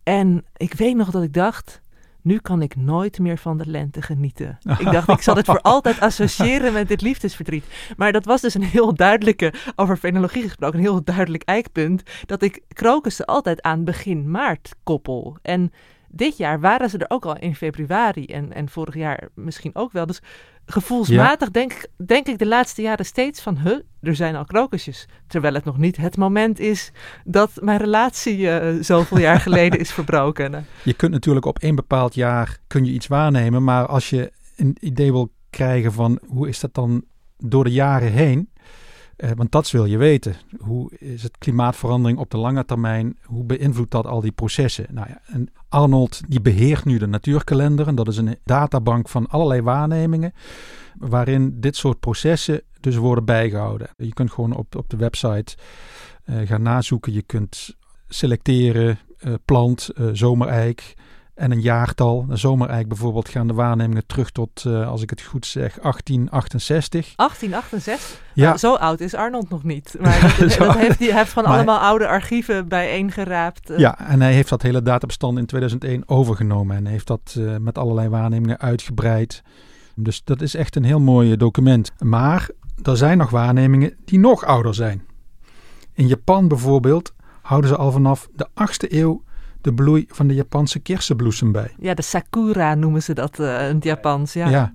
En 0.03 0.45
ik 0.57 0.75
weet 0.75 0.97
nog 0.97 1.11
dat 1.11 1.23
ik 1.23 1.33
dacht. 1.33 1.81
Nu 2.23 2.39
kan 2.39 2.63
ik 2.63 2.77
nooit 2.77 3.19
meer 3.19 3.39
van 3.39 3.59
de 3.59 3.67
lente 3.67 4.03
genieten. 4.03 4.59
Ik 4.79 4.91
dacht, 4.91 5.09
ik 5.09 5.23
zal 5.23 5.37
het 5.37 5.47
voor 5.47 5.61
altijd 5.73 6.01
associëren 6.01 6.73
met 6.73 6.89
dit 6.89 7.01
liefdesverdriet. 7.01 7.65
Maar 7.97 8.13
dat 8.13 8.25
was 8.25 8.41
dus 8.41 8.55
een 8.55 8.63
heel 8.63 8.95
duidelijke, 8.95 9.53
over 9.77 9.97
fenologie 9.97 10.43
gesproken, 10.43 10.79
een 10.79 10.85
heel 10.85 11.05
duidelijk 11.05 11.43
eikpunt. 11.43 12.03
Dat 12.27 12.43
ik 12.43 12.63
krokussen 12.69 13.25
altijd 13.25 13.63
aan 13.63 13.85
begin 13.85 14.31
maart 14.31 14.75
koppel. 14.83 15.37
En 15.43 15.73
dit 16.09 16.37
jaar 16.37 16.61
waren 16.61 16.91
ze 16.91 16.99
er 16.99 17.11
ook 17.11 17.25
al 17.25 17.39
in 17.39 17.55
februari 17.55 18.27
en, 18.27 18.53
en 18.53 18.69
vorig 18.69 18.95
jaar 18.95 19.29
misschien 19.35 19.75
ook 19.75 19.93
wel. 19.93 20.07
Dus 20.07 20.23
gevoelsmatig 20.67 21.51
denk, 21.51 21.73
ik- 21.73 21.89
denk 22.07 22.27
ik 22.27 22.39
de 22.39 22.47
laatste 22.47 22.83
jaren 22.83 23.05
steeds 23.07 23.41
van, 23.43 23.59
huh, 23.59 23.79
er 24.01 24.15
zijn 24.17 24.37
al 24.37 24.45
krokusjes. 24.45 25.09
Terwijl 25.27 25.55
het 25.55 25.65
nog 25.65 25.79
niet 25.79 25.97
het 25.97 26.17
moment 26.17 26.59
is 26.61 26.93
dat 27.25 27.51
mijn 27.61 27.79
relatie 27.79 28.51
eh, 28.51 28.83
zoveel 28.83 29.19
jaar 29.19 29.41
geleden 29.47 29.79
is 29.81 29.93
verbroken. 29.93 30.67
je 30.85 30.93
kunt 30.95 31.13
natuurlijk 31.13 31.47
op 31.47 31.59
één 31.59 31.75
bepaald 31.75 32.15
jaar 32.15 32.59
kun 32.67 32.85
je 32.85 32.93
iets 32.93 33.07
waarnemen. 33.07 33.65
Maar 33.65 33.87
als 33.87 34.11
je 34.11 34.33
een 34.57 34.77
idee 34.81 35.13
wil 35.13 35.31
krijgen 35.51 35.93
van 35.93 36.19
hoe 36.27 36.49
is 36.49 36.61
dat 36.61 36.75
dan 36.75 37.05
door 37.39 37.65
de 37.65 37.71
jaren 37.73 38.13
heen. 38.13 38.49
Eh, 39.23 39.31
want 39.35 39.53
dat 39.53 39.71
wil 39.71 39.85
je 39.85 39.97
weten. 39.97 40.35
Hoe 40.59 40.91
is 40.99 41.23
het 41.23 41.39
klimaatverandering 41.39 42.19
op 42.19 42.31
de 42.31 42.37
lange 42.37 42.65
termijn? 42.65 43.17
Hoe 43.25 43.45
beïnvloedt 43.45 43.91
dat 43.91 44.07
al 44.07 44.21
die 44.21 44.33
processen? 44.33 44.87
Nou 44.91 45.09
ja, 45.09 45.21
en 45.27 45.49
Arnold 45.69 46.21
die 46.29 46.41
beheert 46.41 46.85
nu 46.85 46.99
de 46.99 47.07
natuurkalender. 47.07 47.87
En 47.87 47.95
dat 47.95 48.09
is 48.09 48.17
een 48.17 48.37
databank 48.45 49.09
van 49.09 49.27
allerlei 49.27 49.61
waarnemingen. 49.61 50.33
Waarin 50.99 51.61
dit 51.61 51.77
soort 51.77 52.01
processen 52.01 52.63
dus 52.81 52.97
worden 52.97 53.25
bijgehouden. 53.25 53.89
Je 53.97 54.13
kunt 54.13 54.33
gewoon 54.33 54.57
op, 54.57 54.77
op 54.77 54.91
de 54.91 54.97
website 54.97 55.57
eh, 56.25 56.37
gaan 56.45 56.63
nazoeken. 56.63 57.13
Je 57.13 57.23
kunt 57.23 57.77
selecteren, 58.09 58.99
eh, 59.19 59.35
plant, 59.45 59.91
zomereik. 60.13 60.95
En 61.35 61.51
een 61.53 61.61
jaartal. 61.61 62.27
De 62.27 62.37
zomereik 62.37 62.89
bijvoorbeeld 62.89 63.29
gaan 63.29 63.47
de 63.47 63.53
waarnemingen 63.55 64.07
terug 64.07 64.31
tot, 64.31 64.65
uh, 64.67 64.89
als 64.89 65.03
ik 65.03 65.11
het 65.11 65.23
goed 65.23 65.47
zeg, 65.47 65.79
1868. 65.81 67.13
1868? 67.17 68.21
Ja. 68.35 68.45
Nou, 68.47 68.59
zo 68.59 68.75
oud 68.75 69.01
is 69.01 69.15
Arnold 69.15 69.49
nog 69.51 69.63
niet. 69.63 69.95
Maar 70.01 70.21
dat, 70.39 70.57
dat 70.59 70.77
heeft 70.77 70.99
hij 70.99 71.17
heeft 71.17 71.31
van 71.33 71.43
Maar- 71.45 71.53
allemaal 71.53 71.79
oude 71.79 72.07
archieven 72.09 72.69
bijeengeraapt. 72.69 73.71
eh. 73.71 73.79
Ja, 73.79 73.99
en 74.09 74.21
hij 74.21 74.33
heeft 74.33 74.49
dat 74.49 74.63
hele 74.63 74.83
databestand 74.83 75.39
in 75.39 75.47
2001 75.47 76.09
overgenomen 76.09 76.77
en 76.77 76.87
heeft 76.87 77.07
dat 77.07 77.35
eh, 77.39 77.57
met 77.57 77.79
allerlei 77.79 78.09
waarnemingen 78.09 78.59
uitgebreid. 78.61 79.43
Dus 79.95 80.25
dat 80.25 80.41
is 80.43 80.55
echt 80.55 80.77
een 80.77 80.85
heel 80.85 81.01
mooi 81.01 81.37
document. 81.37 81.93
Maar 81.99 82.49
er 82.83 82.97
zijn 82.97 83.19
nog 83.19 83.31
waarnemingen 83.31 83.97
die 84.05 84.19
nog 84.19 84.45
ouder 84.45 84.75
zijn. 84.75 85.03
In 85.95 86.07
Japan 86.07 86.49
bijvoorbeeld 86.49 87.15
houden 87.43 87.71
ze 87.71 87.77
al 87.77 87.93
vanaf 87.93 88.29
de 88.35 88.49
8e 88.55 88.93
eeuw 88.93 89.23
de 89.63 89.73
bloei 89.73 90.05
van 90.09 90.27
de 90.27 90.35
Japanse 90.35 90.79
kersenbloesem 90.79 91.53
bij. 91.53 91.75
Ja, 91.79 91.95
de 91.95 92.03
sakura 92.03 92.75
noemen 92.75 93.03
ze 93.03 93.15
dat 93.15 93.39
eh, 93.39 93.69
in 93.69 93.75
het 93.75 93.85
Japans. 93.85 94.33
Ja. 94.33 94.49
Ja. 94.49 94.73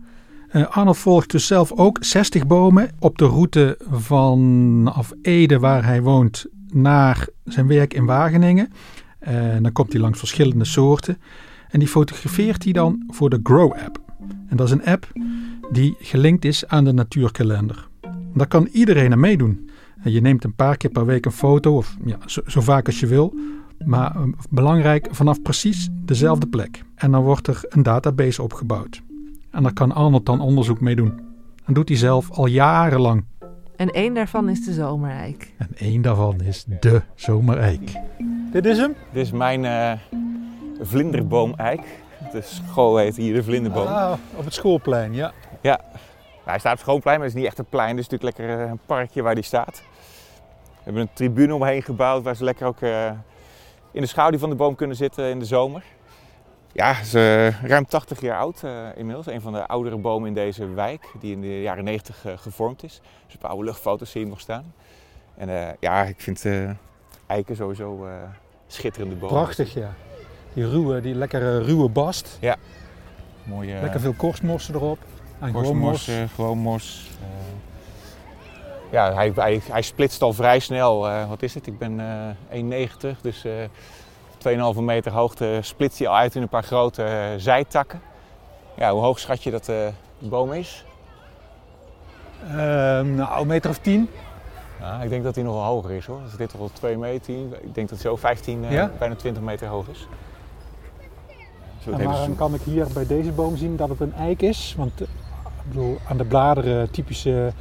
Eh, 0.49 0.67
Arnold 0.67 0.97
volgt 0.97 1.31
dus 1.31 1.47
zelf 1.47 1.71
ook 1.71 1.97
60 1.99 2.47
bomen 2.47 2.89
op 2.99 3.17
de 3.17 3.25
route 3.25 3.77
vanaf 3.91 5.11
Ede, 5.21 5.59
waar 5.59 5.85
hij 5.85 6.01
woont, 6.01 6.45
naar 6.73 7.27
zijn 7.43 7.67
werk 7.67 7.93
in 7.93 8.05
Wageningen. 8.05 8.71
En 9.19 9.63
dan 9.63 9.71
komt 9.71 9.91
hij 9.91 10.01
langs 10.01 10.19
verschillende 10.19 10.65
soorten. 10.65 11.17
En 11.69 11.79
die 11.79 11.87
fotografeert 11.87 12.63
hij 12.63 12.73
dan 12.73 13.03
voor 13.07 13.29
de 13.29 13.39
Grow-app. 13.43 13.99
En 14.47 14.57
dat 14.57 14.67
is 14.67 14.73
een 14.73 14.85
app 14.85 15.07
die 15.71 15.95
gelinkt 15.99 16.45
is 16.45 16.67
aan 16.67 16.83
de 16.83 16.91
natuurkalender. 16.91 17.87
Daar 18.33 18.47
kan 18.47 18.67
iedereen 18.71 19.11
aan 19.11 19.19
meedoen. 19.19 19.69
En 20.03 20.11
je 20.11 20.21
neemt 20.21 20.43
een 20.43 20.55
paar 20.55 20.77
keer 20.77 20.89
per 20.89 21.05
week 21.05 21.25
een 21.25 21.31
foto, 21.31 21.75
of 21.75 21.97
ja, 22.05 22.17
zo, 22.25 22.41
zo 22.45 22.61
vaak 22.61 22.85
als 22.85 22.99
je 22.99 23.07
wil. 23.07 23.33
Maar 23.85 24.15
eh, 24.15 24.21
belangrijk, 24.49 25.07
vanaf 25.11 25.41
precies 25.41 25.89
dezelfde 25.91 26.47
plek. 26.47 26.83
En 26.95 27.11
dan 27.11 27.23
wordt 27.23 27.47
er 27.47 27.65
een 27.69 27.83
database 27.83 28.41
opgebouwd. 28.43 29.01
En 29.51 29.63
daar 29.63 29.73
kan 29.73 29.91
Arnold 29.91 30.25
dan 30.25 30.41
onderzoek 30.41 30.81
mee 30.81 30.95
doen. 30.95 31.19
En 31.65 31.73
doet 31.73 31.89
hij 31.89 31.97
zelf 31.97 32.31
al 32.31 32.45
jarenlang. 32.45 33.25
En 33.75 33.89
één 33.89 34.13
daarvan 34.13 34.49
is 34.49 34.65
de 34.65 34.73
zomereik. 34.73 35.53
En 35.57 35.69
één 35.75 36.01
daarvan 36.01 36.41
is 36.41 36.65
de 36.79 37.01
zomereik. 37.15 37.91
Dit 38.51 38.65
is 38.65 38.77
hem? 38.77 38.95
Dit 39.13 39.25
is 39.25 39.31
mijn 39.31 39.65
eh 39.65 39.91
vlinderboom-eik. 40.81 41.81
De 42.31 42.41
school 42.41 42.97
heet 42.97 43.15
hier 43.15 43.33
de 43.33 43.43
vlinderboom. 43.43 43.87
Ah, 43.87 44.13
op 44.35 44.45
het 44.45 44.53
schoolplein, 44.53 45.13
ja. 45.13 45.33
Nou, 45.61 45.79
hij 46.45 46.59
staat 46.59 46.71
op 46.71 46.77
het 46.77 46.87
schoonplein, 46.87 47.17
maar 47.17 47.27
het 47.27 47.35
is 47.35 47.41
niet 47.41 47.49
echt 47.49 47.59
een 47.59 47.69
plein. 47.69 47.89
Het 47.89 47.99
is 47.99 48.09
natuurlijk 48.09 48.37
lekker 48.37 48.63
eh, 48.63 48.69
een 48.69 48.79
parkje 48.85 49.21
waar 49.21 49.35
die 49.35 49.43
staat. 49.43 49.83
We 50.67 50.83
hebben 50.83 51.01
een 51.01 51.13
tribune 51.13 51.55
omheen 51.55 51.81
gebouwd 51.81 52.23
waar 52.23 52.35
ze 52.35 52.43
lekker 52.43 52.67
ook 52.67 52.81
eh, 52.81 53.11
in 53.91 54.01
de 54.01 54.07
schaduw 54.07 54.39
van 54.39 54.49
de 54.49 54.55
boom 54.55 54.75
kunnen 54.75 54.95
zitten 54.95 55.29
in 55.29 55.39
de 55.39 55.45
zomer. 55.45 55.83
Ja, 56.71 56.93
het 56.93 57.05
is 57.05 57.13
eh, 57.13 57.63
ruim 57.63 57.85
80 57.85 58.21
jaar 58.21 58.39
oud 58.39 58.63
eh, 58.63 58.87
inmiddels. 58.95 59.27
Een 59.27 59.41
van 59.41 59.53
de 59.53 59.67
oudere 59.67 59.97
bomen 59.97 60.27
in 60.27 60.33
deze 60.33 60.67
wijk, 60.73 61.11
die 61.19 61.31
in 61.31 61.41
de 61.41 61.61
jaren 61.61 61.83
90 61.83 62.25
eh, 62.25 62.37
gevormd 62.37 62.83
is. 62.83 63.01
Dus 63.25 63.35
op 63.35 63.45
oude 63.45 63.63
luchtfoto's 63.63 64.09
zie 64.11 64.19
je 64.19 64.25
hem 64.25 64.35
nog 64.35 64.43
staan. 64.43 64.73
En 65.37 65.49
eh, 65.49 65.73
ja, 65.79 66.03
ik 66.03 66.21
vind 66.21 66.45
eh, 66.45 66.69
eiken 67.27 67.55
sowieso 67.55 68.05
eh, 68.05 68.13
schitterende 68.67 69.15
bomen. 69.15 69.35
Prachtig, 69.35 69.73
ja. 69.73 69.93
Die 70.53 70.69
ruwe, 70.69 71.01
die 71.01 71.15
lekkere 71.15 71.61
ruwe 71.63 71.89
bast. 71.89 72.37
Mooie 73.43 73.75
eh, 73.75 73.81
Lekker 73.81 73.99
veel 73.99 74.13
korstmossen 74.13 74.75
erop. 74.75 74.97
En 75.39 75.47
gewoon 75.47 75.63
Korstmos, 75.63 76.07
mos. 76.07 76.31
gewoon 76.35 76.57
mos. 76.57 77.09
Ja, 78.89 79.13
hij, 79.13 79.31
hij, 79.35 79.61
hij 79.71 79.81
splitst 79.81 80.21
al 80.21 80.33
vrij 80.33 80.59
snel. 80.59 81.07
eh, 81.09 81.29
wat 81.29 81.41
is 81.41 81.53
het? 81.53 81.67
Ik 81.67 81.77
ben 81.77 81.99
eh 82.49 82.85
1,90, 83.15 83.21
dus 83.21 83.43
eh 83.45 83.53
2,5 84.75 84.79
meter 84.81 85.11
hoogte 85.11 85.59
splitst 85.61 85.99
hij 85.99 86.07
al 86.07 86.15
uit 86.15 86.35
in 86.35 86.41
een 86.41 86.49
paar 86.49 86.63
grote 86.63 87.33
zijtakken. 87.37 88.01
Ja, 88.77 88.91
hoe 88.91 89.01
hoog 89.01 89.19
schat 89.19 89.43
je 89.43 89.51
dat 89.51 89.69
eh, 89.69 89.75
de 90.19 90.27
boom 90.29 90.53
is? 90.53 90.85
Ehm, 92.47 93.15
nou, 93.15 93.41
een 93.41 93.47
meter 93.47 93.69
of 93.69 93.77
tien. 93.77 94.09
Ja, 94.79 95.01
ik 95.01 95.09
denk 95.09 95.23
dat 95.23 95.35
hij 95.35 95.43
nog 95.43 95.53
wel 95.53 95.63
hoger 95.63 95.91
is 95.91 96.05
hoor. 96.05 96.19
Als 96.23 96.35
dit 96.37 96.49
toch 96.49 96.59
wel 96.59 96.69
2 96.73 96.97
meter, 96.97 97.33
ik 97.61 97.75
denk 97.75 97.89
dat 97.89 97.89
hij 97.89 98.09
zo 98.09 98.15
15, 98.15 98.65
eh, 98.65 98.71
Ja? 98.71 98.91
bijna 98.99 99.15
20 99.15 99.43
meter 99.43 99.67
hoog 99.67 99.87
is. 99.87 100.07
En 101.91 102.15
zoek- 102.25 102.37
kan 102.37 102.53
ik 102.53 102.61
hier 102.61 102.87
bij 102.93 103.05
deze 103.07 103.31
boom 103.31 103.57
zien 103.57 103.75
dat 103.75 103.89
het 103.89 103.99
een 103.99 104.13
eik 104.13 104.41
is? 104.41 104.73
Want 104.77 105.01
ik 105.01 105.07
bedoel, 105.67 105.97
aan 106.09 106.17
de 106.17 106.25
bladeren 106.25 106.91
typische 106.91 107.51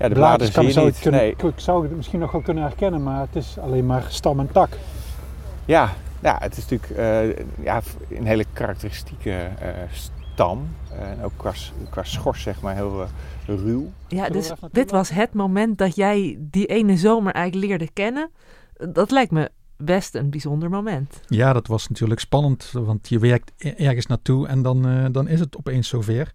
ja, 0.00 0.08
de 0.08 0.14
bladeren 0.14 0.52
zie 0.52 0.80
je 0.80 0.80
niet. 0.80 0.98
kunnen, 0.98 1.20
Nee. 1.20 1.30
ik 1.30 1.52
zou 1.56 1.82
het 1.82 1.96
misschien 1.96 2.18
nog 2.18 2.32
wel 2.32 2.40
kunnen 2.40 2.62
herkennen, 2.62 3.02
maar 3.02 3.20
het 3.20 3.36
is 3.36 3.58
alleen 3.58 3.86
maar 3.86 4.04
stam 4.08 4.40
en 4.40 4.52
tak. 4.52 4.68
Ja, 5.64 5.92
ja 6.20 6.36
het 6.40 6.56
is 6.56 6.68
natuurlijk 6.68 7.00
eh, 7.00 7.44
ja, 7.64 7.80
een 8.08 8.26
hele 8.26 8.44
karakteristieke 8.52 9.30
eh, 9.30 9.68
stam. 9.90 10.68
En 10.98 11.24
ook 11.24 11.32
qua, 11.36 11.52
qua 11.90 12.02
schors, 12.02 12.42
zeg 12.42 12.60
maar, 12.60 12.74
heel 12.74 13.02
eh, 13.02 13.54
ruw. 13.56 13.90
Ja, 14.08 14.28
dus 14.28 14.52
dit 14.72 14.90
was 14.90 15.10
het 15.10 15.32
moment 15.34 15.78
dat 15.78 15.96
jij 15.96 16.36
die 16.38 16.66
ene 16.66 16.96
zomereik 16.96 17.54
leerde 17.54 17.90
kennen. 17.92 18.30
Dat 18.88 19.10
lijkt 19.10 19.30
me 19.30 19.50
best 19.80 20.14
een 20.14 20.30
bijzonder 20.30 20.70
moment. 20.70 21.20
Ja, 21.28 21.52
dat 21.52 21.66
was 21.66 21.88
natuurlijk 21.88 22.20
spannend, 22.20 22.70
want 22.72 23.08
je 23.08 23.18
werkt 23.18 23.52
e- 23.58 23.68
ergens 23.76 24.06
naartoe 24.06 24.46
en 24.46 24.62
dan, 24.62 24.86
eh, 24.88 25.04
dan 25.12 25.28
is 25.28 25.40
het 25.40 25.56
opeens 25.56 25.88
zover. 25.88 26.32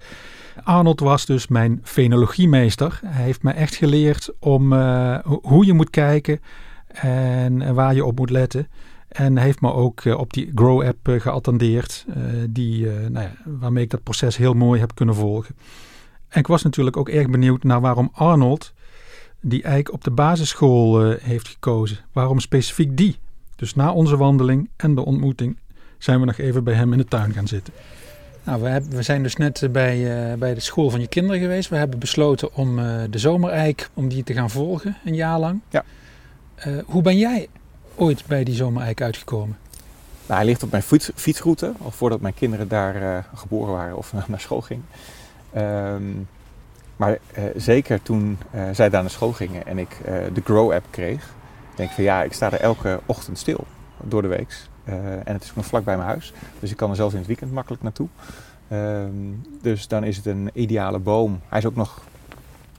Arnold 0.64 1.00
was 1.00 1.26
dus 1.26 1.48
mijn 1.48 1.80
fenologiemeester. 1.84 3.00
Hij 3.06 3.24
heeft 3.24 3.44
mij 3.44 3.54
echt 3.54 3.76
geleerd 3.76 4.30
om 4.40 4.74
eh, 4.74 5.18
ho- 5.24 5.40
hoe 5.42 5.66
je 5.66 5.74
moet 5.74 5.90
kijken 5.90 6.40
en 6.88 7.74
waar 7.74 7.96
je 7.96 8.06
op 8.06 8.18
moet 8.18 8.30
letten. 8.30 8.68
En 9.08 9.38
heeft 9.38 9.62
me 9.62 9.74
ook 9.74 10.02
eh, 10.02 10.18
op 10.18 10.34
die 10.34 10.52
Grow-app 10.56 11.08
geattendeerd, 11.18 12.06
die, 12.50 12.86
nou 12.88 13.26
ja, 13.26 13.32
waarmee 13.46 13.84
ik 13.84 13.90
dat 13.90 14.04
proces 14.04 14.38
heel 14.38 14.54
mooi 14.54 14.80
heb 14.80 14.96
kunnen 14.96 15.16
volgen. 15.16 15.56
En 16.30 16.40
ik 16.40 16.48
was 16.48 16.64
natuurlijk 16.64 16.98
ook 16.98 17.10
erg 17.10 17.30
benieuwd 17.30 17.64
naar 17.64 17.82
waarom 17.82 18.10
Arnold 18.14 18.74
die 19.42 19.64
eik 19.64 19.92
op 19.94 20.04
de 20.04 20.12
basisschool 20.12 21.12
heeft 21.12 21.48
gekozen. 21.48 21.98
Waarom 22.14 22.40
specifiek 22.40 22.98
die? 22.98 23.18
Dus 23.56 23.76
na 23.76 23.92
onze 23.92 24.18
wandeling 24.18 24.70
en 24.76 24.96
de 24.96 25.06
ontmoeting 25.06 25.58
zijn 25.98 26.20
we 26.20 26.26
nog 26.26 26.38
even 26.38 26.64
bij 26.64 26.74
hem 26.74 26.92
in 26.92 26.98
de 26.98 27.06
tuin 27.06 27.34
gaan 27.34 27.48
zitten. 27.48 27.74
Nou, 28.46 28.62
we, 28.62 28.68
hebben, 28.68 28.92
we 28.92 29.02
zijn 29.02 29.24
dus 29.24 29.36
net 29.36 29.62
eh, 29.64 29.70
bij, 29.70 30.30
eh, 30.32 30.38
bij 30.38 30.54
de 30.54 30.60
school 30.60 30.90
van 30.90 31.00
je 31.00 31.08
kinderen 31.08 31.42
geweest. 31.42 31.70
We 31.70 31.76
hebben 31.76 32.00
besloten 32.00 32.54
om 32.54 32.80
eh, 32.80 33.02
de 33.10 33.18
zomereik, 33.18 33.90
om 33.94 34.08
die 34.08 34.24
te 34.24 34.34
gaan 34.34 34.50
volgen, 34.50 34.98
een 35.06 35.16
jaar 35.16 35.40
lang. 35.40 35.62
Ja. 35.70 35.84
Hoe 36.86 37.02
ben 37.02 37.18
jij 37.18 37.48
ooit 37.96 38.24
bij 38.28 38.44
die 38.44 38.56
zomereik 38.56 39.02
uitgekomen? 39.02 39.58
Nou, 40.26 40.40
hij 40.40 40.46
ligt 40.46 40.64
op 40.64 40.72
mijn 40.72 40.84
fiets, 40.84 41.12
fietsroute, 41.16 41.74
al 41.82 41.92
voordat 41.92 42.22
mijn 42.22 42.34
kinderen 42.34 42.68
daar 42.68 43.26
geboren 43.36 43.74
waren 43.74 43.98
of 43.98 44.14
naar 44.28 44.40
school 44.40 44.62
gingen. 44.62 44.86
Ehm, 45.54 46.04
maar 46.96 47.18
zeker 47.56 48.02
toen 48.02 48.38
zij 48.72 48.90
daar 48.90 49.02
naar 49.02 49.12
school 49.12 49.32
gingen 49.32 49.66
en 49.66 49.78
ik 49.78 49.98
de 50.34 50.42
Grow-app 50.44 50.86
kreeg, 50.90 51.34
denk 51.76 51.90
ik 51.90 51.96
van 51.96 52.04
ja, 52.04 52.24
ik 52.24 52.34
sta 52.34 52.52
er 52.52 52.60
elke 52.60 53.00
ochtend 53.06 53.38
stil 53.38 53.66
door 54.04 54.22
de 54.22 54.28
week. 54.28 54.58
Eh, 54.84 54.96
en 55.14 55.34
het 55.34 55.44
is 55.44 55.54
nog 55.56 55.66
vlak 55.66 55.84
bij 55.84 55.96
mijn 55.96 56.08
huis, 56.08 56.34
dus 56.60 56.72
ik 56.72 56.78
kan 56.78 56.90
er 56.90 56.96
zelfs 56.96 57.14
in 57.14 57.20
het 57.20 57.28
weekend 57.28 57.52
makkelijk 57.52 57.84
naartoe. 57.84 58.08
Ehm, 58.68 59.12
dus 59.62 59.88
dan 59.88 60.04
is 60.04 60.18
het 60.18 60.26
een 60.26 60.50
ideale 60.54 61.00
boom. 61.00 61.42
Hij 61.48 61.60
is 61.60 61.66
ook 61.66 61.76
nog 61.76 62.04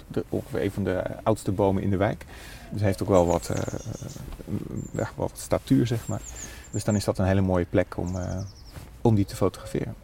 de, 0.06 0.24
ongeveer 0.28 0.62
een 0.62 0.70
van 0.70 0.84
de 0.84 1.02
oudste 1.22 1.52
bomen 1.52 1.82
in 1.82 1.90
de 1.90 1.96
wijk. 1.96 2.24
Dus 2.70 2.78
hij 2.78 2.88
heeft 2.88 3.02
ook 3.02 3.08
wel 3.08 3.26
wat, 3.26 3.50
ja, 4.92 5.08
wat 5.14 5.32
statuur, 5.34 5.86
zeg 5.86 6.06
maar. 6.06 6.20
Dus 6.70 6.84
dan 6.84 6.96
is 6.96 7.04
dat 7.04 7.18
een 7.18 7.26
hele 7.26 7.40
mooie 7.40 7.64
plek 7.64 7.96
om, 7.96 8.16
om 9.00 9.14
die 9.14 9.24
te 9.24 9.36
fotograferen. 9.36 9.94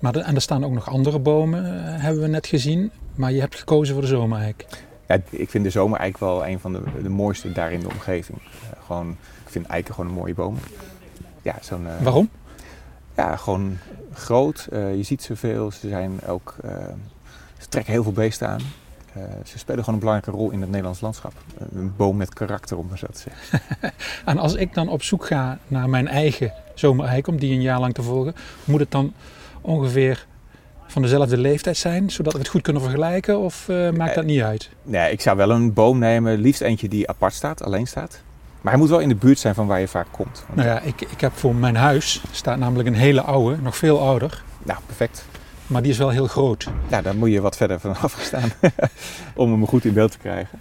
Maar 0.00 0.16
en 0.16 0.34
er 0.34 0.40
staan 0.40 0.64
ook 0.64 0.72
nog 0.72 0.88
andere 0.88 1.18
bomen, 1.18 1.64
hebben 2.00 2.22
we 2.22 2.28
net 2.28 2.46
gezien. 2.46 2.90
Maar 3.14 3.32
je 3.32 3.40
hebt 3.40 3.58
gekozen 3.58 3.94
voor 3.94 4.02
de 4.02 4.08
zomereik. 4.08 4.66
Ja, 5.08 5.18
ik 5.30 5.50
vind 5.50 5.64
de 5.64 5.70
zomer 5.70 5.98
eigenlijk 5.98 6.32
wel 6.32 6.46
een 6.46 6.60
van 6.60 6.72
de, 6.72 6.82
de 7.02 7.08
mooiste 7.08 7.52
daar 7.52 7.72
in 7.72 7.80
de 7.80 7.88
omgeving. 7.88 8.38
Eh, 8.38 8.84
gewoon, 8.84 9.10
ik 9.44 9.50
vind 9.50 9.66
eiken 9.66 9.94
gewoon 9.94 10.10
een 10.10 10.16
mooie 10.16 10.34
boom. 10.34 10.56
Ja, 11.42 11.54
zo'n, 11.60 11.86
eh, 11.86 12.02
Waarom? 12.02 12.30
Ja, 13.16 13.36
gewoon 13.36 13.78
groot. 14.12 14.68
Eh, 14.72 14.96
je 14.96 15.02
ziet 15.02 15.22
ze 15.22 15.36
veel. 15.36 15.70
Ze 15.70 15.88
zijn 15.88 16.20
ook, 16.26 16.54
ze 17.58 17.68
trekken 17.68 17.92
heel 17.92 18.02
veel 18.02 18.12
beesten 18.12 18.48
aan. 18.48 18.60
Ze 19.44 19.58
spelen 19.58 19.84
gewoon 19.84 19.94
een 19.94 20.06
belangrijke 20.06 20.38
rol 20.38 20.50
in 20.50 20.60
het 20.60 20.68
Nederlands 20.70 21.00
landschap. 21.00 21.32
Een 21.72 21.96
boom 21.96 22.16
met 22.16 22.34
karakter, 22.34 22.76
om 22.76 22.86
maar 22.88 22.98
zo 22.98 23.06
te 23.06 23.18
zeggen. 23.18 23.60
En 24.24 24.38
als 24.38 24.54
ik 24.54 24.74
dan 24.74 24.88
op 24.88 25.02
zoek 25.02 25.26
ga 25.26 25.58
naar 25.66 25.88
mijn 25.88 26.08
eigen 26.08 26.52
zomereik, 26.74 27.26
om 27.26 27.38
die 27.38 27.52
een 27.52 27.62
jaar 27.62 27.80
lang 27.80 27.94
te 27.94 28.02
volgen, 28.02 28.34
moet 28.64 28.80
het 28.80 28.90
dan 28.90 29.12
ongeveer 29.60 30.26
van 30.88 31.02
dezelfde 31.02 31.36
leeftijd 31.38 31.76
zijn, 31.76 32.10
zodat 32.10 32.32
we 32.32 32.38
het 32.38 32.48
goed 32.48 32.62
kunnen 32.62 32.82
vergelijken? 32.82 33.38
Of 33.38 33.68
eh, 33.68 33.90
maakt 33.90 34.14
dat 34.14 34.24
niet 34.24 34.40
uit? 34.42 34.70
Nee, 34.82 35.12
ik 35.12 35.20
zou 35.20 35.36
wel 35.36 35.50
een 35.50 35.72
boom 35.72 35.98
nemen, 35.98 36.38
liefst 36.38 36.60
eentje 36.60 36.88
die 36.88 37.08
apart 37.08 37.32
staat, 37.34 37.62
alleen 37.62 37.86
staat. 37.86 38.20
Maar 38.60 38.72
hij 38.72 38.80
moet 38.82 38.90
wel 38.90 38.98
in 38.98 39.08
de 39.08 39.14
buurt 39.14 39.38
zijn 39.38 39.54
van 39.54 39.66
waar 39.66 39.80
je 39.80 39.88
vaak 39.88 40.06
komt. 40.10 40.44
Want- 40.46 40.56
Nou 40.56 40.68
ja, 40.68 40.80
ik, 40.80 41.00
ik 41.00 41.20
heb 41.20 41.32
voor 41.34 41.54
mijn 41.54 41.76
huis, 41.76 42.22
staat 42.30 42.58
namelijk 42.58 42.88
een 42.88 42.94
hele 42.94 43.20
oude, 43.22 43.56
nog 43.62 43.76
veel 43.76 44.00
ouder, 44.00 44.42
nou, 44.62 44.78
perfect. 44.86 45.24
maar 45.66 45.82
die 45.82 45.90
is 45.90 45.98
wel 45.98 46.10
heel 46.10 46.26
groot. 46.26 46.68
Nou, 46.88 47.02
daar 47.02 47.16
moet 47.16 47.30
je 47.32 47.40
wat 47.40 47.56
verder 47.56 47.80
van 47.80 47.96
afgestaan 48.02 48.50
om 49.34 49.50
hem 49.52 49.66
goed 49.66 49.84
in 49.84 49.92
beeld 49.92 50.10
te 50.12 50.18
krijgen. 50.18 50.58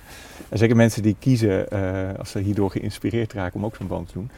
En 0.50 0.58
zeker 0.58 0.76
mensen 0.76 1.02
die 1.02 1.16
kiezen, 1.20 1.70
eh, 1.70 2.20
als 2.20 2.32
ze 2.32 2.40
hierdoor 2.40 2.72
geïnspireerd 2.72 3.34
raken 3.34 3.60
om 3.60 3.66
ook 3.66 3.76
zo'n 3.76 3.88
boom 3.88 4.06
te 4.06 4.14
doen. 4.14 4.30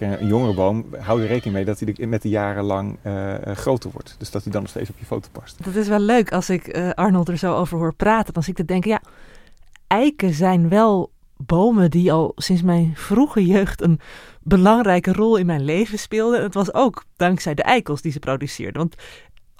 Een 0.00 0.26
jongere 0.26 0.54
boom, 0.54 0.86
hou 0.98 1.22
er 1.22 1.26
rekening 1.26 1.54
mee 1.54 1.64
dat 1.64 1.80
hij 1.80 2.06
met 2.06 2.22
de 2.22 2.28
jaren 2.28 2.64
lang 2.64 2.96
eh, 3.02 3.46
eh, 3.46 3.56
groter 3.56 3.90
wordt. 3.90 4.14
Dus 4.18 4.30
dat 4.30 4.42
hij 4.42 4.52
dan 4.52 4.60
nog 4.60 4.70
steeds 4.70 4.90
op 4.90 4.98
je 4.98 5.04
foto 5.04 5.28
past. 5.32 5.64
Dat 5.64 5.74
is 5.74 5.88
wel 5.88 5.98
leuk 5.98 6.32
als 6.32 6.50
ik 6.50 6.66
eh, 6.66 6.90
Arnold 6.90 7.28
er 7.28 7.36
zo 7.36 7.54
over 7.54 7.78
hoor 7.78 7.94
praten. 7.94 8.32
Dan 8.32 8.42
zit 8.42 8.58
ik 8.58 8.66
te 8.66 8.72
denken, 8.72 8.90
ja, 8.90 9.02
eiken 9.86 10.34
zijn 10.34 10.68
wel 10.68 11.10
bomen 11.36 11.90
die 11.90 12.12
al 12.12 12.32
sinds 12.36 12.62
mijn 12.62 12.92
vroege 12.94 13.46
jeugd 13.46 13.82
een 13.82 14.00
belangrijke 14.42 15.12
rol 15.12 15.36
in 15.36 15.46
mijn 15.46 15.64
leven 15.64 15.98
speelden. 15.98 16.38
En 16.38 16.44
het 16.44 16.54
was 16.54 16.74
ook 16.74 17.04
dankzij 17.16 17.54
de 17.54 17.62
eikels 17.62 18.02
die 18.02 18.12
ze 18.12 18.18
produceerden. 18.18 18.80
Want 18.80 18.94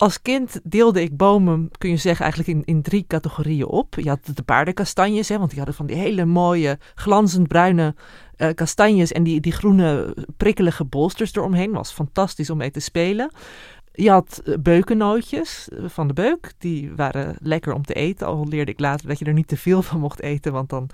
als 0.02 0.22
kind 0.22 0.60
deelde 0.62 1.02
ik 1.02 1.16
bomen, 1.16 1.70
kun 1.78 1.90
je 1.90 1.96
zeggen, 1.96 2.24
eigenlijk 2.24 2.58
in, 2.58 2.74
in 2.74 2.82
drie 2.82 3.04
categorieën 3.06 3.66
op. 3.66 3.94
Je 3.94 4.08
had 4.08 4.30
de 4.34 4.42
paardenkastanjes, 4.42 5.28
hè, 5.28 5.38
want 5.38 5.48
die 5.48 5.58
hadden 5.58 5.76
van 5.76 5.86
die 5.86 5.96
hele 5.96 6.24
mooie, 6.24 6.78
glanzend 6.94 7.48
bruine 7.48 7.94
eh, 8.36 8.48
kastanjes. 8.54 9.12
En 9.12 9.22
die, 9.22 9.40
die 9.40 9.52
groene, 9.52 10.16
prikkelige 10.36 10.84
bolsters 10.84 11.34
eromheen. 11.34 11.72
Was 11.72 11.92
fantastisch 11.92 12.50
om 12.50 12.56
mee 12.56 12.70
te 12.70 12.80
spelen. 12.80 13.30
Je 13.92 14.10
had 14.10 14.42
eh, 14.44 14.54
beukennootjes 14.58 15.68
eh, 15.68 15.84
van 15.86 16.06
de 16.06 16.14
beuk. 16.14 16.52
Die 16.58 16.92
waren 16.96 17.36
lekker 17.38 17.72
om 17.72 17.84
te 17.84 17.94
eten. 17.94 18.26
Al 18.26 18.48
leerde 18.48 18.70
ik 18.70 18.80
later 18.80 19.08
dat 19.08 19.18
je 19.18 19.24
er 19.24 19.32
niet 19.32 19.48
te 19.48 19.56
veel 19.56 19.82
van 19.82 20.00
mocht 20.00 20.22
eten. 20.22 20.52
Want 20.52 20.68
dan 20.68 20.90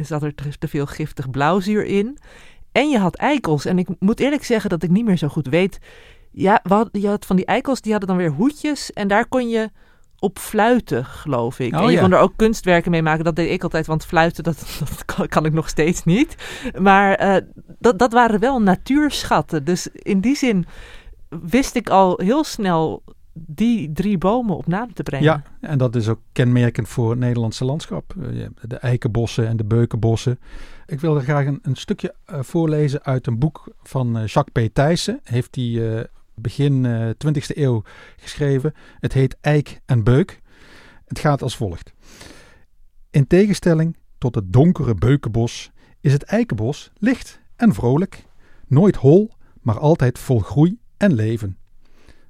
zat 0.00 0.22
er 0.22 0.34
te 0.58 0.68
veel 0.68 0.86
giftig 0.86 1.30
blauwzuur 1.30 1.84
in. 1.84 2.18
En 2.72 2.88
je 2.88 2.98
had 2.98 3.14
eikels. 3.14 3.64
En 3.64 3.78
ik 3.78 3.88
moet 3.98 4.20
eerlijk 4.20 4.44
zeggen 4.44 4.70
dat 4.70 4.82
ik 4.82 4.90
niet 4.90 5.04
meer 5.04 5.18
zo 5.18 5.28
goed 5.28 5.48
weet. 5.48 5.78
Ja, 6.30 6.60
we 6.62 6.74
hadden- 6.74 7.00
je 7.00 7.08
had 7.08 7.26
van 7.26 7.36
die 7.36 7.44
eikels, 7.44 7.80
die 7.80 7.90
hadden 7.92 8.08
dan 8.08 8.18
weer 8.18 8.30
hoedjes. 8.30 8.92
En 8.92 9.08
daar 9.08 9.26
kon 9.28 9.48
je 9.48 9.70
op 10.18 10.38
fluiten, 10.38 11.04
geloof 11.04 11.58
ik. 11.58 11.74
Oh, 11.74 11.80
en 11.80 11.86
je 11.86 11.92
ja. 11.92 12.00
kon 12.00 12.12
er 12.12 12.18
ook 12.18 12.32
kunstwerken 12.36 12.90
mee 12.90 13.02
maken. 13.02 13.24
Dat 13.24 13.36
deed 13.36 13.50
ik 13.50 13.62
altijd, 13.62 13.86
want 13.86 14.04
fluiten, 14.04 14.44
dat, 14.44 14.56
dat 14.88 15.04
kan, 15.04 15.28
kan 15.28 15.44
ik 15.44 15.52
nog 15.52 15.68
steeds 15.68 16.04
niet. 16.04 16.34
Maar 16.78 17.14
eh, 17.14 17.42
dat, 17.78 17.98
dat 17.98 18.12
waren 18.12 18.40
wel 18.40 18.62
natuurschatten. 18.62 19.64
Dus 19.64 19.86
in 19.92 20.20
die 20.20 20.36
zin 20.36 20.66
wist 21.28 21.74
ik 21.74 21.88
al 21.88 22.20
heel 22.22 22.44
snel 22.44 23.02
die 23.32 23.92
drie 23.92 24.18
bomen 24.18 24.56
op 24.56 24.66
naam 24.66 24.92
te 24.94 25.02
brengen. 25.02 25.24
Ja, 25.24 25.42
en 25.60 25.78
dat 25.78 25.96
is 25.96 26.08
ook 26.08 26.20
kenmerkend 26.32 26.88
voor 26.88 27.10
het 27.10 27.18
Nederlandse 27.18 27.64
landschap. 27.64 28.14
Eh, 28.20 28.46
De 28.60 28.76
eikenbossen 28.76 29.46
en 29.46 29.56
de 29.56 29.64
beukenbossen. 29.64 30.38
Ik 30.86 31.00
wil 31.00 31.16
er 31.16 31.22
graag 31.22 31.46
een, 31.46 31.58
een 31.62 31.76
stukje 31.76 32.14
eh, 32.24 32.38
voorlezen 32.42 33.02
uit 33.02 33.26
een 33.26 33.38
boek 33.38 33.64
van 33.82 34.22
Jacques 34.26 34.68
P. 34.68 34.74
Thijssen. 34.74 35.20
Heeft 35.24 35.54
hij 35.54 36.06
begin 36.34 36.86
eh 36.86 37.08
20e 37.08 37.56
eeuw 37.56 37.82
geschreven. 38.16 38.74
Het 38.98 39.12
heet 39.12 39.36
Eik 39.40 39.80
en 39.86 40.04
Beuk. 40.04 40.40
Het 41.04 41.18
gaat 41.18 41.42
als 41.42 41.56
volgt. 41.56 41.92
In 43.10 43.26
tegenstelling 43.26 43.96
tot 44.18 44.34
het 44.34 44.52
donkere 44.52 44.94
beukenbos 44.94 45.70
is 46.00 46.12
het 46.12 46.22
eikenbos 46.22 46.90
licht 46.94 47.40
en 47.56 47.74
vrolijk. 47.74 48.24
Nooit 48.66 48.96
hol, 48.96 49.30
maar 49.60 49.78
altijd 49.78 50.18
vol 50.18 50.38
groei 50.38 50.78
en 50.96 51.12
leven. 51.12 51.58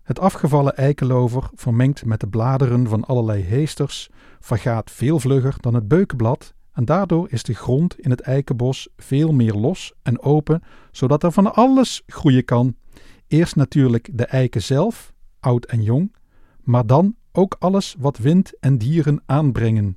Het 0.02 0.18
afgevallen 0.18 0.76
eikenlover, 0.76 1.50
vermengd 1.54 2.04
met 2.04 2.20
de 2.20 2.28
bladeren 2.28 2.88
van 2.88 3.04
allerlei 3.04 3.42
heesters, 3.42 4.08
vergaat 4.40 4.90
veel 4.90 5.20
vlugger 5.20 5.54
dan 5.60 5.74
het 5.74 5.88
beukenblad 5.88 6.54
en 6.72 6.84
daardoor 6.84 7.26
is 7.30 7.42
de 7.42 7.54
grond 7.54 8.00
in 8.00 8.10
het 8.10 8.20
eikenbos 8.20 8.88
veel 8.96 9.32
meer 9.32 9.54
los 9.54 9.92
en 10.02 10.20
open, 10.20 10.62
zodat 10.90 11.22
er 11.22 11.32
van 11.32 11.54
alles 11.54 12.02
groeien 12.06 12.44
kan. 12.44 12.74
Eerst 13.30 13.56
natuurlijk 13.56 14.08
de 14.12 14.24
eiken 14.24 14.62
zelf, 14.62 15.12
oud 15.40 15.64
en 15.64 15.82
jong, 15.82 16.16
maar 16.62 16.86
dan 16.86 17.14
ook 17.32 17.56
alles 17.58 17.96
wat 17.98 18.18
wind 18.18 18.58
en 18.60 18.78
dieren 18.78 19.22
aanbrengen. 19.26 19.96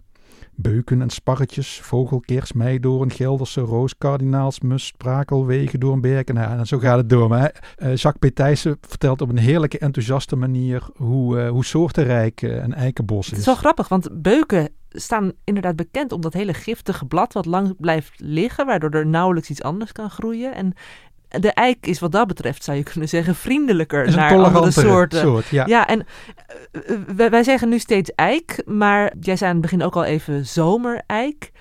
Beuken 0.56 1.02
en 1.02 1.10
sparretjes, 1.10 1.80
vogelkers, 1.82 2.54
meidoorn, 2.54 3.12
gelderse 3.12 3.62
roos, 3.62 3.98
kardinaals, 3.98 4.60
mus, 4.60 4.86
sprakel, 4.86 5.46
wegendoornberk 5.46 6.30
en, 6.30 6.38
en 6.38 6.66
zo 6.66 6.80
gaat 6.80 6.98
het 6.98 7.10
door. 7.10 7.30
Maar 7.30 7.76
eh, 7.76 7.96
Jacques 7.96 8.32
P. 8.32 8.36
Thijssen 8.36 8.78
vertelt 8.82 9.22
op 9.22 9.30
een 9.30 9.38
heerlijke, 9.38 9.78
enthousiaste 9.78 10.36
manier 10.36 10.88
hoe, 10.96 11.40
eh, 11.40 11.50
hoe 11.50 11.66
soortenrijk 11.66 12.42
eh, 12.42 12.56
een 12.56 12.74
eikenbos 12.74 13.26
Het 13.26 13.34
is. 13.34 13.40
is 13.40 13.46
wel 13.46 13.56
grappig, 13.56 13.88
want 13.88 14.22
beuken 14.22 14.70
staan 14.90 15.32
inderdaad 15.44 15.76
bekend 15.76 16.12
om 16.12 16.22
dat 16.22 16.34
hele 16.34 16.54
giftige 16.54 17.06
blad 17.06 17.34
wat 17.34 17.46
lang 17.46 17.76
blijft 17.80 18.14
liggen, 18.18 18.66
waardoor 18.66 18.92
er 18.92 19.08
nauwelijks 19.08 19.50
iets 19.50 19.64
anders 19.64 19.92
kan 19.92 20.10
groeien. 20.10 20.56
En 20.56 20.74
de 21.40 21.52
eik 21.52 21.88
is 21.88 22.00
wat 22.00 22.12
dat 22.12 22.28
betreft, 22.28 22.64
zou 22.64 22.78
je 22.78 22.84
kunnen 22.84 23.10
zeggen, 23.10 23.36
vriendelijker 23.36 24.16
naar 24.16 24.38
andere 24.38 24.72
soorten. 24.72 25.20
soort. 25.20 25.48
Ja. 25.48 25.66
Ja, 25.68 25.88
en 25.88 26.06
eh, 26.72 26.82
wij, 27.16 27.30
wij 27.30 27.44
zeggen 27.44 27.70
nu 27.70 27.80
steeds 27.80 28.12
eik, 28.16 28.62
maar 28.66 29.14
jij 29.20 29.36
zei 29.36 29.50
aan 29.50 29.56
het 29.56 29.66
begin 29.66 29.84
ook 29.84 29.96
al 29.96 30.04
even 30.04 30.46
zomereik. 30.46 31.52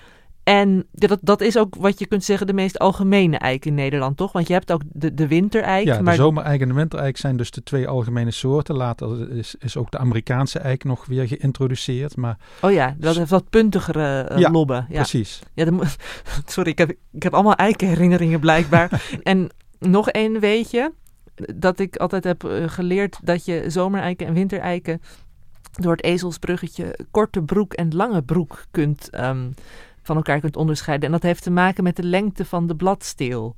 En 0.42 0.86
dat, 0.92 1.18
dat 1.22 1.40
is 1.40 1.58
ook 1.58 1.74
wat 1.74 1.98
je 1.98 2.06
kunt 2.06 2.24
zeggen 2.24 2.46
de 2.46 2.52
meest 2.52 2.78
algemene 2.78 3.38
eik 3.38 3.64
in 3.64 3.74
Nederland, 3.74 4.16
toch? 4.16 4.32
Want 4.32 4.46
je 4.46 4.52
hebt 4.52 4.72
ook 4.72 4.82
de, 4.92 5.14
de 5.14 5.28
wintereik. 5.28 5.84
Ja, 5.84 5.96
de 5.96 6.02
maar 6.02 6.14
zomereik 6.14 6.60
en 6.60 6.68
de 6.68 6.74
wintereik 6.74 7.16
zijn 7.16 7.36
dus 7.36 7.50
de 7.50 7.62
twee 7.62 7.88
algemene 7.88 8.30
soorten. 8.30 8.76
Later 8.76 9.30
is, 9.30 9.54
is 9.58 9.76
ook 9.76 9.90
de 9.90 9.98
Amerikaanse 9.98 10.58
eik 10.58 10.84
nog 10.84 11.06
weer 11.06 11.28
geïntroduceerd. 11.28 12.16
Maar 12.16 12.36
Oh 12.60 12.72
ja, 12.72 12.94
dat 12.98 13.16
heeft 13.16 13.30
wat 13.30 13.50
puntigere 13.50 14.20
eh, 14.20 14.38
Ja, 14.38 14.50
lobben. 14.50 14.86
Ja. 14.88 14.96
precies. 14.96 15.40
Ja, 15.54 15.66
sorry, 16.46 16.70
ik 16.70 16.78
heb, 16.78 16.90
ik 17.12 17.22
heb 17.22 17.34
allemaal 17.34 17.56
eikenherinneringen 17.56 18.40
blijkbaar. 18.40 19.02
en 19.22 19.50
nog 19.88 20.08
één 20.08 20.40
weetje, 20.40 20.92
dat 21.54 21.78
ik 21.78 21.96
altijd 21.96 22.24
heb 22.24 22.44
eh, 22.44 22.68
geleerd 22.68 23.18
dat 23.22 23.44
je 23.44 23.64
zomereiken 23.66 24.26
en 24.26 24.34
wintereiken 24.34 25.00
door 25.72 25.92
het 25.92 26.04
ezelsbruggetje 26.04 26.98
korte 27.10 27.42
broek 27.42 27.72
en 27.72 27.94
lange 27.94 28.22
broek 28.22 28.64
kunt, 28.70 29.10
ehm, 29.10 29.50
van 30.02 30.16
elkaar 30.16 30.40
kunt 30.40 30.56
onderscheiden. 30.56 31.06
En 31.06 31.12
dat 31.12 31.22
heeft 31.22 31.42
te 31.42 31.50
maken 31.50 31.84
met 31.84 31.96
de 31.96 32.04
lengte 32.04 32.44
van 32.44 32.66
de 32.66 32.76
bladsteel. 32.76 33.56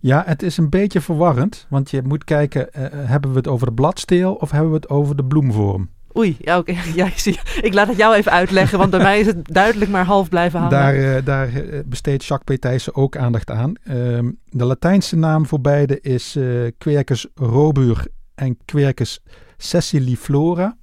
Ja, 0.00 0.22
het 0.26 0.42
is 0.42 0.56
een 0.56 0.70
beetje 0.70 1.00
verwarrend. 1.00 1.66
Want 1.68 1.90
je 1.90 2.02
moet 2.02 2.24
kijken, 2.24 2.72
eh, 2.72 2.82
hebben 2.92 3.30
we 3.30 3.36
het 3.36 3.48
over 3.48 3.66
de 3.66 3.72
bladsteel 3.72 4.34
of 4.34 4.50
hebben 4.50 4.70
we 4.70 4.76
het 4.76 4.88
over 4.88 5.16
de 5.16 5.24
bloemvorm? 5.24 5.90
Oei, 6.16 6.36
ja, 6.40 6.58
oké. 6.58 6.72
Ja, 6.94 7.06
ik, 7.06 7.18
zie, 7.18 7.38
ik 7.60 7.74
laat 7.74 7.88
het 7.88 7.96
jou 7.96 8.14
even 8.14 8.32
uitleggen, 8.32 8.78
want 8.78 8.90
bij 8.90 9.00
mij 9.00 9.20
is 9.20 9.26
het 9.26 9.48
duidelijk 9.48 9.90
maar 9.90 10.04
half 10.04 10.28
blijven 10.28 10.60
hangen. 10.60 10.78
Daar, 10.78 10.94
eh, 10.94 11.24
daar 11.24 11.54
eh, 11.54 11.80
besteedt 11.84 12.24
Jacques 12.24 12.58
P. 12.58 12.60
Thijssen 12.60 12.94
ook 12.94 13.16
aandacht 13.16 13.50
aan. 13.50 13.74
Ehm, 13.84 14.30
de 14.48 14.64
Latijnse 14.64 15.16
naam 15.16 15.46
voor 15.46 15.60
beide 15.60 16.00
is 16.00 16.36
eh 16.36 16.44
Quercus 16.78 17.26
robur 17.34 18.06
en 18.34 18.58
Quercus 18.64 19.20
sessiliflora. 19.56 20.76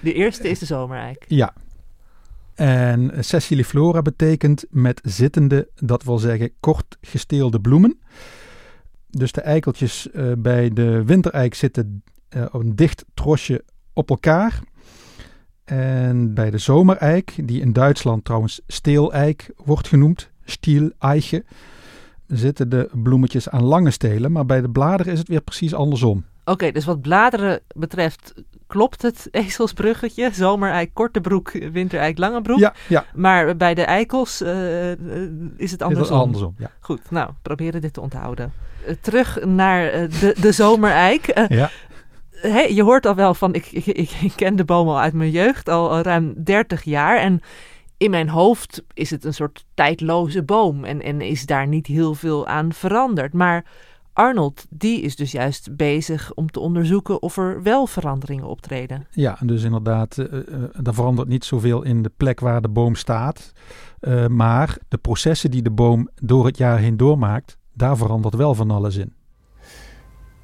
De 0.00 0.12
eerste 0.12 0.48
is 0.48 0.58
de 0.58 0.66
zomereik. 0.66 1.24
Ja. 1.28 1.52
En 2.54 3.12
sessiliflora 3.18 4.02
betekent 4.02 4.64
met 4.70 5.00
zittende, 5.04 5.68
dat 5.74 6.02
wil 6.02 6.18
zeggen 6.18 6.52
kort 6.60 6.98
gesteelde 7.00 7.60
bloemen. 7.60 7.98
Dus 9.10 9.32
de 9.32 9.40
eikeltjes 9.40 10.08
bij 10.38 10.70
de 10.70 11.04
wintereik 11.04 11.54
zitten 11.54 12.02
op 12.52 12.60
een 12.60 12.76
dicht 12.76 13.04
trosje 13.14 13.64
op 13.96 14.10
elkaar. 14.10 14.60
En 15.64 16.34
bij 16.34 16.50
de 16.50 16.58
zomereik, 16.58 17.34
die 17.44 17.60
in 17.60 17.72
Duitsland 17.72 18.24
trouwens 18.24 18.60
steeleik 18.66 19.50
wordt 19.64 19.88
genoemd, 19.88 20.30
stieleiche, 20.44 21.44
zitten 22.26 22.68
de 22.68 22.90
bloemetjes 22.92 23.48
aan 23.48 23.64
lange 23.64 23.90
stelen. 23.90 24.32
Maar 24.32 24.46
bij 24.46 24.60
de 24.60 24.70
bladeren 24.70 25.12
is 25.12 25.18
het 25.18 25.28
weer 25.28 25.40
precies 25.40 25.74
andersom. 25.74 26.24
Oké, 26.44 26.72
dus 26.72 26.84
wat 26.84 27.00
bladeren 27.00 27.60
betreft 27.74 28.34
klopt 28.66 29.02
het 29.02 29.28
ezelsbruggetje. 29.30 30.30
Zomereik 30.32 30.90
korte 30.92 31.20
broek, 31.20 31.50
wintereik 31.72 32.18
lange 32.18 32.42
broek. 32.42 32.58
Ja, 32.58 32.74
ja 32.88 33.04
Maar 33.14 33.56
bij 33.56 33.74
de 33.74 33.82
eikels 33.82 34.40
eh, 34.40 34.92
eh, 34.92 34.98
is 35.56 35.70
het 35.70 35.80
is 35.80 35.86
andersom. 35.86 36.16
het 36.16 36.26
andersom. 36.26 36.54
Ja. 36.58 36.70
Goed, 36.80 37.10
nou, 37.10 37.30
proberen 37.42 37.80
dit 37.80 37.92
te 37.92 38.00
onthouden. 38.00 38.52
Eh, 38.86 38.94
terug 39.00 39.44
naar 39.44 39.90
de, 40.08 40.34
de 40.40 40.52
zomereik. 40.52 41.46
Ja. 41.48 41.70
Je 42.68 42.82
hoort 42.82 43.06
al 43.06 43.14
wel 43.14 43.34
van, 43.34 43.54
ik, 43.54 43.66
ik, 43.66 43.86
ik, 44.10 44.32
ken 44.36 44.56
de 44.56 44.64
boom 44.64 44.88
al 44.88 45.00
uit 45.00 45.12
mijn 45.12 45.30
jeugd, 45.30 45.68
al, 45.68 46.00
ruim 46.00 46.34
30 46.44 46.82
jaar. 46.82 47.18
En 47.18 47.40
in 47.96 48.10
mijn 48.10 48.28
hoofd 48.28 48.84
is 48.94 49.10
het 49.10 49.24
een 49.24 49.34
soort 49.34 49.64
tijdloze 49.74 50.42
boom 50.42 50.84
en, 50.84 51.02
en 51.02 51.20
is 51.20 51.46
daar 51.46 51.66
niet 51.66 51.86
heel 51.86 52.14
veel 52.14 52.46
aan 52.46 52.72
veranderd. 52.72 53.32
Maar 53.32 53.64
Arnold, 54.16 54.66
die 54.70 55.00
is 55.00 55.16
dus 55.16 55.32
juist 55.32 55.76
bezig 55.76 56.34
om 56.34 56.50
te 56.50 56.60
onderzoeken 56.60 57.22
of 57.22 57.36
er 57.36 57.62
wel 57.62 57.86
veranderingen 57.86 58.44
optreden. 58.44 59.06
Ja, 59.10 59.38
dus 59.44 59.62
inderdaad, 59.62 60.18
eh, 60.18 60.32
er 60.86 60.94
verandert 60.94 61.28
niet 61.28 61.44
zoveel 61.44 61.82
in 61.82 62.02
de 62.02 62.10
plek 62.16 62.40
waar 62.40 62.62
de 62.62 62.68
boom 62.68 62.94
staat. 62.94 63.52
Eh, 64.00 64.26
maar 64.26 64.78
de 64.88 64.98
processen 64.98 65.50
die 65.50 65.62
de 65.62 65.70
boom 65.70 66.08
door 66.14 66.46
het 66.46 66.56
jaar 66.58 66.78
heen 66.78 66.96
doormaakt, 66.96 67.58
daar 67.72 67.96
verandert 67.96 68.34
wel 68.34 68.54
van 68.54 68.70
alles 68.70 68.96
in. 68.96 69.12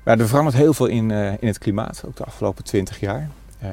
Maar 0.02 0.18
er 0.18 0.28
verandert 0.28 0.56
heel 0.56 0.74
veel 0.74 0.86
in, 0.86 1.10
eh, 1.10 1.26
in 1.26 1.46
het 1.46 1.58
klimaat, 1.58 2.02
ook 2.06 2.16
de 2.16 2.24
afgelopen 2.24 2.64
20 2.64 3.00
jaar. 3.00 3.30
Eh, 3.58 3.70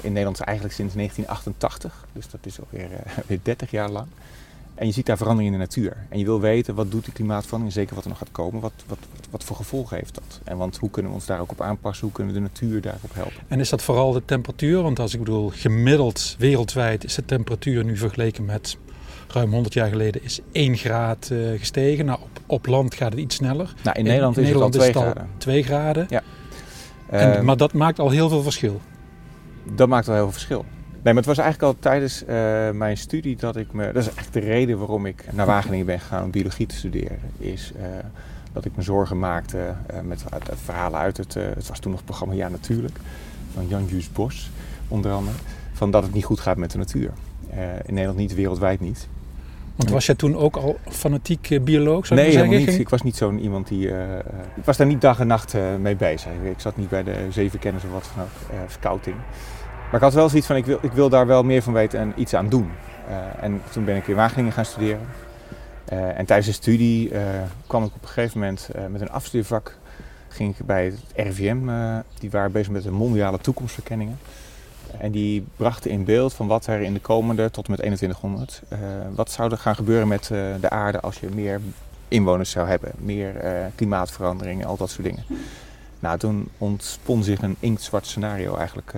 in 0.00 0.12
Nederland 0.12 0.40
eigenlijk 0.40 0.76
sinds 0.76 0.94
1988, 0.94 2.06
dus 2.12 2.30
dat 2.30 2.40
is 2.42 2.60
alweer 2.60 2.92
eh, 2.92 3.12
weer 3.26 3.38
30 3.42 3.70
jaar 3.70 3.90
lang. 3.90 4.06
En 4.74 4.86
je 4.86 4.92
ziet 4.92 5.06
daar 5.06 5.16
verandering 5.16 5.52
in 5.52 5.58
de 5.58 5.64
natuur. 5.64 5.96
En 6.08 6.18
je 6.18 6.24
wil 6.24 6.40
weten, 6.40 6.74
wat 6.74 6.90
doet 6.90 7.04
die 7.04 7.12
klimaatverandering, 7.12 7.78
zeker 7.78 7.94
wat 7.94 8.04
er 8.04 8.10
nog 8.10 8.18
gaat 8.18 8.32
komen, 8.32 8.60
wat, 8.60 8.72
wat, 8.86 8.98
wat, 9.16 9.26
wat 9.30 9.44
voor 9.44 9.56
gevolgen 9.56 9.96
heeft 9.96 10.14
dat? 10.14 10.40
En 10.44 10.56
want 10.56 10.76
hoe 10.76 10.90
kunnen 10.90 11.10
we 11.10 11.16
ons 11.16 11.26
daar 11.26 11.40
ook 11.40 11.50
op 11.50 11.60
aanpassen, 11.60 12.04
hoe 12.04 12.14
kunnen 12.14 12.34
we 12.34 12.40
de 12.40 12.46
natuur 12.46 12.80
daarop 12.80 13.14
helpen? 13.14 13.42
En 13.48 13.60
is 13.60 13.68
dat 13.68 13.82
vooral 13.82 14.12
de 14.12 14.24
temperatuur? 14.24 14.82
Want 14.82 14.98
als 14.98 15.12
ik 15.12 15.18
bedoel, 15.18 15.48
gemiddeld 15.48 16.36
wereldwijd 16.38 17.04
is 17.04 17.14
de 17.14 17.24
temperatuur 17.24 17.84
nu 17.84 17.96
vergeleken 17.96 18.44
met 18.44 18.76
ruim 19.32 19.52
100 19.52 19.74
jaar 19.74 19.88
geleden 19.88 20.22
is 20.24 20.40
1 20.52 20.76
graad 20.76 21.28
eh, 21.32 21.38
gestegen. 21.58 22.04
Nou, 22.04 22.18
op 22.22 22.40
op 22.50 22.66
land 22.66 22.94
gaat 22.94 23.10
het 23.10 23.20
iets 23.20 23.34
sneller. 23.34 23.74
Nou, 23.82 23.98
in 23.98 24.04
Nederland 24.04 24.38
is 24.38 24.48
het 24.48 24.56
al 24.56 24.70
2 24.70 24.92
graden. 24.92 25.28
2 25.38 25.62
graden. 25.62 26.06
Ja. 26.08 26.22
En, 27.06 27.34
Ehm, 27.34 27.44
maar 27.44 27.56
dat 27.56 27.72
maakt 27.72 27.98
al 27.98 28.10
heel 28.10 28.28
veel 28.28 28.42
verschil. 28.42 28.80
Dat 29.74 29.88
maakt 29.88 30.06
wel 30.06 30.14
heel 30.14 30.24
veel 30.24 30.32
verschil. 30.32 30.64
Nee, 30.92 31.14
maar 31.14 31.22
het 31.22 31.26
was 31.26 31.38
eigenlijk 31.38 31.72
al 31.72 31.80
tijdens 31.80 32.24
eh, 32.24 32.70
mijn 32.70 32.96
studie 32.96 33.36
dat 33.36 33.56
ik 33.56 33.72
me... 33.72 33.84
Dat 33.84 34.02
is 34.02 34.14
eigenlijk 34.14 34.32
de 34.32 34.52
reden 34.52 34.78
waarom 34.78 35.06
ik 35.06 35.24
naar 35.32 35.46
Wageningen 35.46 35.86
ben 35.86 36.00
gegaan 36.00 36.24
om 36.24 36.30
biologie 36.30 36.66
te 36.66 36.74
studeren. 36.74 37.18
Is 37.38 37.72
eh, 37.76 37.88
dat 38.52 38.64
ik 38.64 38.76
me 38.76 38.82
zorgen 38.82 39.18
maakte 39.18 39.74
met 40.02 40.24
verhalen 40.64 41.00
uit 41.00 41.16
het... 41.16 41.34
het 41.34 41.68
was 41.68 41.78
toen 41.78 41.90
nog 41.90 42.00
het 42.00 42.08
programma 42.08 42.34
Ja 42.34 42.48
Natuurlijk. 42.48 42.98
Van 43.54 43.68
Jan-Juus 43.68 44.12
Bos, 44.12 44.50
onder 44.88 45.12
andere. 45.12 45.36
Van 45.72 45.90
dat 45.90 46.02
het 46.02 46.12
niet 46.12 46.24
goed 46.24 46.40
gaat 46.40 46.56
met 46.56 46.70
de 46.70 46.78
natuur. 46.78 47.10
In 47.86 47.94
Nederland 47.94 48.18
niet, 48.18 48.34
wereldwijd 48.34 48.80
niet. 48.80 49.08
Want 49.80 49.92
was 49.92 50.06
jij 50.06 50.14
toen 50.14 50.36
ook 50.36 50.56
al 50.56 50.78
fanatiek 50.88 51.50
eh, 51.50 51.60
bioloog, 51.60 52.06
zou 52.06 52.20
nee, 52.20 52.30
helemaal 52.30 52.58
niet. 52.58 52.78
Ik 52.78 52.88
was 52.88 53.02
niet 53.02 53.16
zo'n 53.16 53.38
iemand 53.38 53.68
die... 53.68 53.90
eh, 53.90 54.18
eh, 54.18 54.24
ik 54.56 54.64
was 54.64 54.76
daar 54.76 54.86
niet 54.86 55.00
dag 55.00 55.20
en 55.20 55.26
nacht 55.26 55.54
mee 55.80 55.96
bezig. 55.96 56.30
Ik 56.44 56.60
zat 56.60 56.76
niet 56.76 56.88
bij 56.88 57.02
de 57.02 57.26
zeven 57.30 57.58
kennis 57.58 57.84
of 57.84 57.90
wat 57.90 58.10
dan 58.14 58.24
ook, 58.24 58.70
scouting. 58.70 59.16
Maar 59.84 59.94
ik 59.94 60.00
had 60.00 60.14
wel 60.14 60.28
zoiets 60.28 60.46
van, 60.46 60.56
ik 60.56 60.66
wil, 60.66 60.78
ik 60.82 60.92
wil 60.92 61.08
daar 61.08 61.26
wel 61.26 61.42
meer 61.42 61.62
van 61.62 61.72
weten 61.72 62.00
en 62.00 62.12
iets 62.16 62.34
aan 62.34 62.48
doen. 62.48 62.70
En 63.40 63.62
toen 63.70 63.84
ben 63.84 63.96
ik 63.96 64.08
in 64.08 64.14
Wageningen 64.14 64.52
gaan 64.52 64.64
studeren. 64.64 65.00
En 65.88 66.24
tijdens 66.24 66.46
de 66.46 66.52
studie 66.52 67.12
kwam 67.66 67.84
ik 67.84 67.94
op 67.94 68.02
een 68.02 68.08
gegeven 68.08 68.38
moment 68.38 68.68
met 68.90 69.00
een 69.00 69.10
afstudeervak. 69.10 69.76
Ging 70.28 70.58
ik 70.58 70.66
bij 70.66 70.84
het 70.84 71.26
RIVM, 71.26 71.58
die 72.18 72.30
waren 72.30 72.52
bezig 72.52 72.72
met 72.72 72.82
de 72.82 72.90
mondiale 72.90 73.38
toekomstverkenningen. 73.38 74.18
En 74.98 75.10
die 75.10 75.44
brachten 75.56 75.90
in 75.90 76.04
beeld 76.04 76.34
van 76.34 76.46
wat 76.46 76.66
er 76.66 76.80
in 76.80 76.94
de 76.94 77.00
komende, 77.00 77.50
tot 77.50 77.64
en 77.64 77.70
met 77.70 77.78
2100, 77.78 78.62
eh, 78.68 78.78
wat 79.14 79.30
zou 79.30 79.50
er 79.50 79.58
gaan 79.58 79.74
gebeuren 79.74 80.08
met 80.08 80.30
eh, 80.30 80.54
de 80.60 80.70
aarde 80.70 81.00
als 81.00 81.20
je 81.20 81.28
meer 81.34 81.60
inwoners 82.08 82.50
zou 82.50 82.68
hebben. 82.68 82.92
Meer 82.98 83.36
eh, 83.36 83.66
klimaatverandering 83.74 84.60
en 84.60 84.66
al 84.66 84.76
dat 84.76 84.90
soort 84.90 85.06
dingen. 85.06 85.24
Nou, 85.98 86.18
toen 86.18 86.48
ontspon 86.58 87.22
zich 87.24 87.42
een 87.42 87.56
inktzwart 87.60 88.06
scenario 88.06 88.56
eigenlijk 88.56 88.94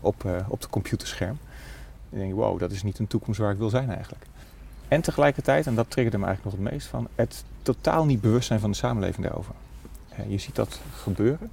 op, 0.00 0.24
op 0.48 0.60
de 0.60 0.68
computerscherm. 0.70 1.38
Ik 2.10 2.18
denk, 2.18 2.34
wow, 2.34 2.58
dat 2.58 2.70
is 2.70 2.82
niet 2.82 2.98
een 2.98 3.06
toekomst 3.06 3.40
waar 3.40 3.52
ik 3.52 3.58
wil 3.58 3.70
zijn 3.70 3.90
eigenlijk. 3.90 4.24
En 4.88 5.00
tegelijkertijd, 5.00 5.66
en 5.66 5.74
dat 5.74 5.90
triggerde 5.90 6.18
me 6.18 6.26
eigenlijk 6.26 6.56
nog 6.56 6.64
het 6.64 6.74
meest 6.74 6.88
van, 6.88 7.08
het 7.14 7.44
totaal 7.62 8.04
niet 8.04 8.20
bewust 8.20 8.46
zijn 8.46 8.60
van 8.60 8.70
de 8.70 8.76
samenleving 8.76 9.26
daarover. 9.26 9.54
Je 10.28 10.38
ziet 10.38 10.54
dat 10.54 10.80
gebeuren. 10.94 11.50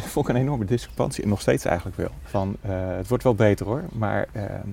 Dat 0.00 0.10
vond 0.10 0.28
ik 0.28 0.34
een 0.34 0.40
enorme 0.40 0.64
discrepantie, 0.64 1.22
en 1.22 1.28
nog 1.28 1.40
steeds 1.40 1.64
eigenlijk 1.64 1.96
wel. 1.96 2.10
Van, 2.24 2.56
eh, 2.60 2.70
het 2.96 3.08
wordt 3.08 3.24
wel 3.24 3.34
beter 3.34 3.66
hoor, 3.66 3.82
maar 3.92 4.28
ehm, 4.32 4.68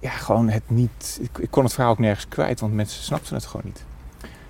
ja, 0.00 0.10
gewoon 0.10 0.48
het 0.48 0.70
niet... 0.70 1.20
Ik, 1.38 1.50
kon 1.50 1.64
het 1.64 1.72
verhaal 1.72 1.92
ook 1.92 1.98
nergens 1.98 2.28
kwijt, 2.28 2.60
want 2.60 2.72
mensen 2.72 3.02
snapten 3.02 3.34
het 3.34 3.46
gewoon 3.46 3.62
niet. 3.64 3.84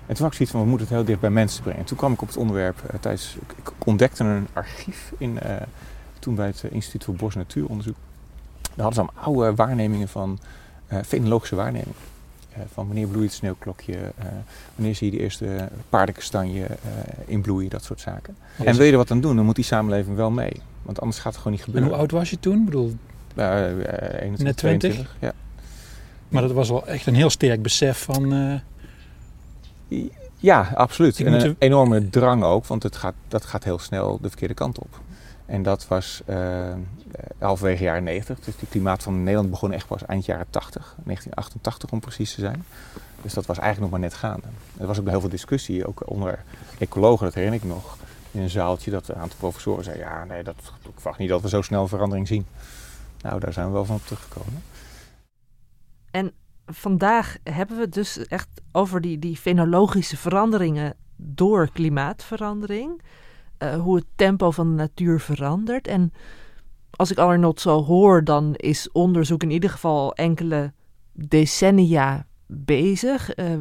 En 0.05 0.15
toen 0.15 0.23
had 0.23 0.27
ik 0.27 0.33
zoiets 0.33 0.51
van, 0.51 0.61
we 0.61 0.67
moeten 0.67 0.87
het 0.87 0.95
heel 0.95 1.05
dicht 1.05 1.19
bij 1.19 1.29
mensen 1.29 1.61
brengen. 1.63 1.79
En 1.79 1.85
toen 1.85 1.97
kwam 1.97 2.13
ik 2.13 2.21
op 2.21 2.27
het 2.27 2.37
onderwerp 2.37 2.83
eh, 2.87 2.99
tijdens... 2.99 3.37
Ik, 3.55 3.87
ontdekte 3.87 4.23
een 4.23 4.47
archief 4.53 5.13
in, 5.17 5.39
eh, 5.39 5.55
toen 6.19 6.35
bij 6.35 6.45
het 6.45 6.63
Instituut 6.69 7.03
voor 7.03 7.15
Bos- 7.15 7.33
en 7.33 7.39
Natuuronderzoek. 7.39 7.95
Daar 8.61 8.85
hadden 8.85 8.93
ze 8.93 8.99
allemaal 8.99 9.43
oude 9.43 9.55
waarnemingen 9.55 10.07
van 10.07 10.39
fenologische 11.05 11.55
waarnemingen. 11.55 11.95
Eh, 12.53 12.61
van 12.73 12.85
wanneer 12.85 13.07
bloeit 13.07 13.25
het 13.25 13.33
sneeuwklokje, 13.33 13.93
eh, 13.93 14.25
wanneer 14.75 14.95
zie 14.95 15.11
je 15.11 15.17
de 15.17 15.23
eerste 15.23 15.69
paardenkastanje 15.89 16.65
eh, 16.65 16.77
in 17.25 17.41
bloei, 17.41 17.69
dat 17.69 17.83
soort 17.83 17.99
zaken. 17.99 18.35
En 18.57 18.75
wil 18.75 18.85
je 18.85 18.91
er 18.91 18.97
wat 18.97 19.11
aan 19.11 19.21
doen, 19.21 19.35
dan 19.35 19.45
moet 19.45 19.55
die 19.55 19.63
samenleving 19.63 20.15
wel 20.15 20.31
mee. 20.31 20.61
Want 20.81 21.01
anders 21.01 21.19
gaat 21.19 21.31
het 21.31 21.41
gewoon 21.41 21.51
niet 21.51 21.61
En 21.61 21.65
gebeuren. 21.65 21.91
hoe 21.91 21.99
oud 21.99 22.11
was 22.11 22.29
je 22.29 22.39
toen? 22.39 22.59
Ik 22.59 22.65
bedoel, 22.65 22.95
Eh, 23.35 23.69
eh, 23.69 24.21
21, 24.21 24.45
Net 24.45 24.57
20? 24.57 24.57
22, 24.57 25.15
ja. 25.19 25.33
maar 26.27 26.41
dat 26.41 26.51
was 26.51 26.69
wel 26.69 26.87
echt 26.87 27.05
een 27.05 27.15
heel 27.15 27.29
sterk 27.29 27.61
besef 27.61 28.03
van... 28.03 28.61
Ja, 30.37 30.71
absoluut. 30.75 31.19
En 31.19 31.33
een 31.33 31.55
enorme 31.59 32.09
drang 32.09 32.43
ook, 32.43 32.65
want 32.65 32.83
het 32.83 32.95
gaat, 32.95 33.13
dat 33.27 33.45
gaat 33.45 33.63
heel 33.63 33.79
snel 33.79 34.19
de 34.21 34.29
verkeerde 34.29 34.53
kant 34.53 34.79
op. 34.79 34.99
En 35.45 35.63
dat 35.63 35.87
was 35.87 36.21
eh, 36.25 36.73
halverwege 37.39 37.83
jaren 37.83 38.03
90. 38.03 38.39
Dus 38.39 38.57
die 38.57 38.67
klimaat 38.67 39.03
van 39.03 39.23
Nederland 39.23 39.49
begon 39.49 39.71
echt 39.71 39.87
pas 39.87 40.05
eind 40.05 40.25
jaren 40.25 40.45
80, 40.49 40.81
1988 40.81 41.91
om 41.91 41.99
precies 41.99 42.33
te 42.33 42.39
zijn. 42.39 42.63
Dus 43.21 43.33
dat 43.33 43.45
was 43.45 43.59
eigenlijk 43.59 43.91
nog 43.91 43.99
maar 43.99 44.09
net 44.09 44.19
gaande. 44.19 44.47
Er 44.77 44.87
was 44.87 44.99
ook 44.99 45.09
heel 45.09 45.19
veel 45.19 45.29
discussie, 45.29 45.87
ook 45.87 46.09
onder 46.09 46.43
ecologen, 46.79 47.25
dat 47.25 47.33
herinner 47.33 47.59
ik 47.59 47.67
nog. 47.67 47.97
In 48.31 48.41
een 48.41 48.49
zaaltje 48.49 48.91
dat 48.91 49.07
een 49.07 49.15
aantal 49.15 49.37
professoren 49.37 49.83
zeiden, 49.83 50.05
ja 50.05 50.23
nee, 50.23 50.43
dat, 50.43 50.55
ik 50.83 50.91
verwacht 50.93 51.19
niet 51.19 51.29
dat 51.29 51.41
we 51.41 51.49
zo 51.49 51.61
snel 51.61 51.87
verandering 51.87 52.27
zien. 52.27 52.45
Nou, 53.21 53.39
daar 53.39 53.53
zijn 53.53 53.67
we 53.67 53.73
wel 53.73 53.85
van 53.85 53.95
op 53.95 54.05
teruggekomen. 54.05 54.61
Vandaag 56.65 57.37
hebben 57.43 57.75
we 57.75 57.81
het 57.81 57.93
dus 57.93 58.27
echt 58.27 58.49
over 58.71 59.01
die, 59.01 59.19
die 59.19 59.37
fenologische 59.37 60.17
veranderingen 60.17 60.95
door 61.15 61.69
klimaatverandering. 61.71 63.01
Eh, 63.57 63.75
hoe 63.75 63.95
het 63.95 64.05
tempo 64.15 64.51
van 64.51 64.69
de 64.69 64.75
natuur 64.75 65.19
verandert. 65.19 65.87
En 65.87 66.13
als 66.91 67.11
ik 67.11 67.17
Arnold 67.17 67.59
zo 67.59 67.83
hoor, 67.83 68.23
dan 68.23 68.53
is 68.55 68.91
onderzoek 68.91 69.43
in 69.43 69.51
ieder 69.51 69.69
geval 69.69 70.13
enkele 70.13 70.73
decennia 71.11 72.25
bezig. 72.47 73.33
Eh, 73.33 73.53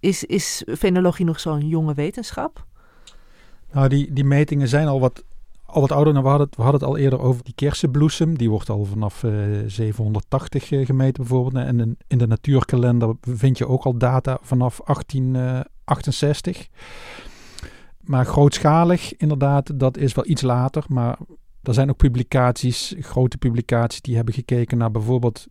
is, 0.00 0.24
is 0.24 0.64
fenologie 0.78 1.24
nog 1.24 1.40
zo'n 1.40 1.68
jonge 1.68 1.94
wetenschap? 1.94 2.66
Nou, 3.72 3.88
die, 3.88 4.12
die 4.12 4.24
metingen 4.24 4.68
zijn 4.68 4.86
al 4.86 5.00
wat, 5.00 5.24
al 5.66 5.80
wat 5.80 5.92
ouder. 5.92 6.12
Nou, 6.12 6.24
we, 6.24 6.30
hadden 6.30 6.46
het, 6.46 6.56
we 6.56 6.62
hadden 6.62 6.80
het 6.80 6.90
al 6.90 6.96
eerder 6.96 7.20
over 7.20 7.44
die 7.44 7.54
kersenbloesem. 7.54 8.38
Die 8.38 8.50
wordt 8.50 8.70
al 8.70 8.84
vanaf 8.84 9.24
eh, 9.24 9.32
780 9.66 10.70
eh, 10.70 10.86
gemeten 10.86 11.22
bijvoorbeeld. 11.22 11.64
En 11.64 11.80
in, 11.80 11.98
in 12.06 12.18
de 12.18 12.26
natuurkalender 12.26 13.14
vind 13.20 13.58
je 13.58 13.68
ook 13.68 13.84
al 13.84 13.98
data 13.98 14.38
vanaf 14.42 14.80
1868. 14.84 16.68
Maar 18.10 18.26
grootschalig, 18.26 19.16
inderdaad, 19.16 19.78
dat 19.78 19.96
is 19.96 20.14
wel 20.14 20.26
iets 20.26 20.42
later. 20.42 20.84
Maar 20.88 21.18
er 21.62 21.74
zijn 21.74 21.90
ook 21.90 21.96
publicaties, 21.96 22.94
grote 23.00 23.38
publicaties, 23.38 24.00
die 24.00 24.16
hebben 24.16 24.34
gekeken 24.34 24.78
naar 24.78 24.90
bijvoorbeeld 24.90 25.46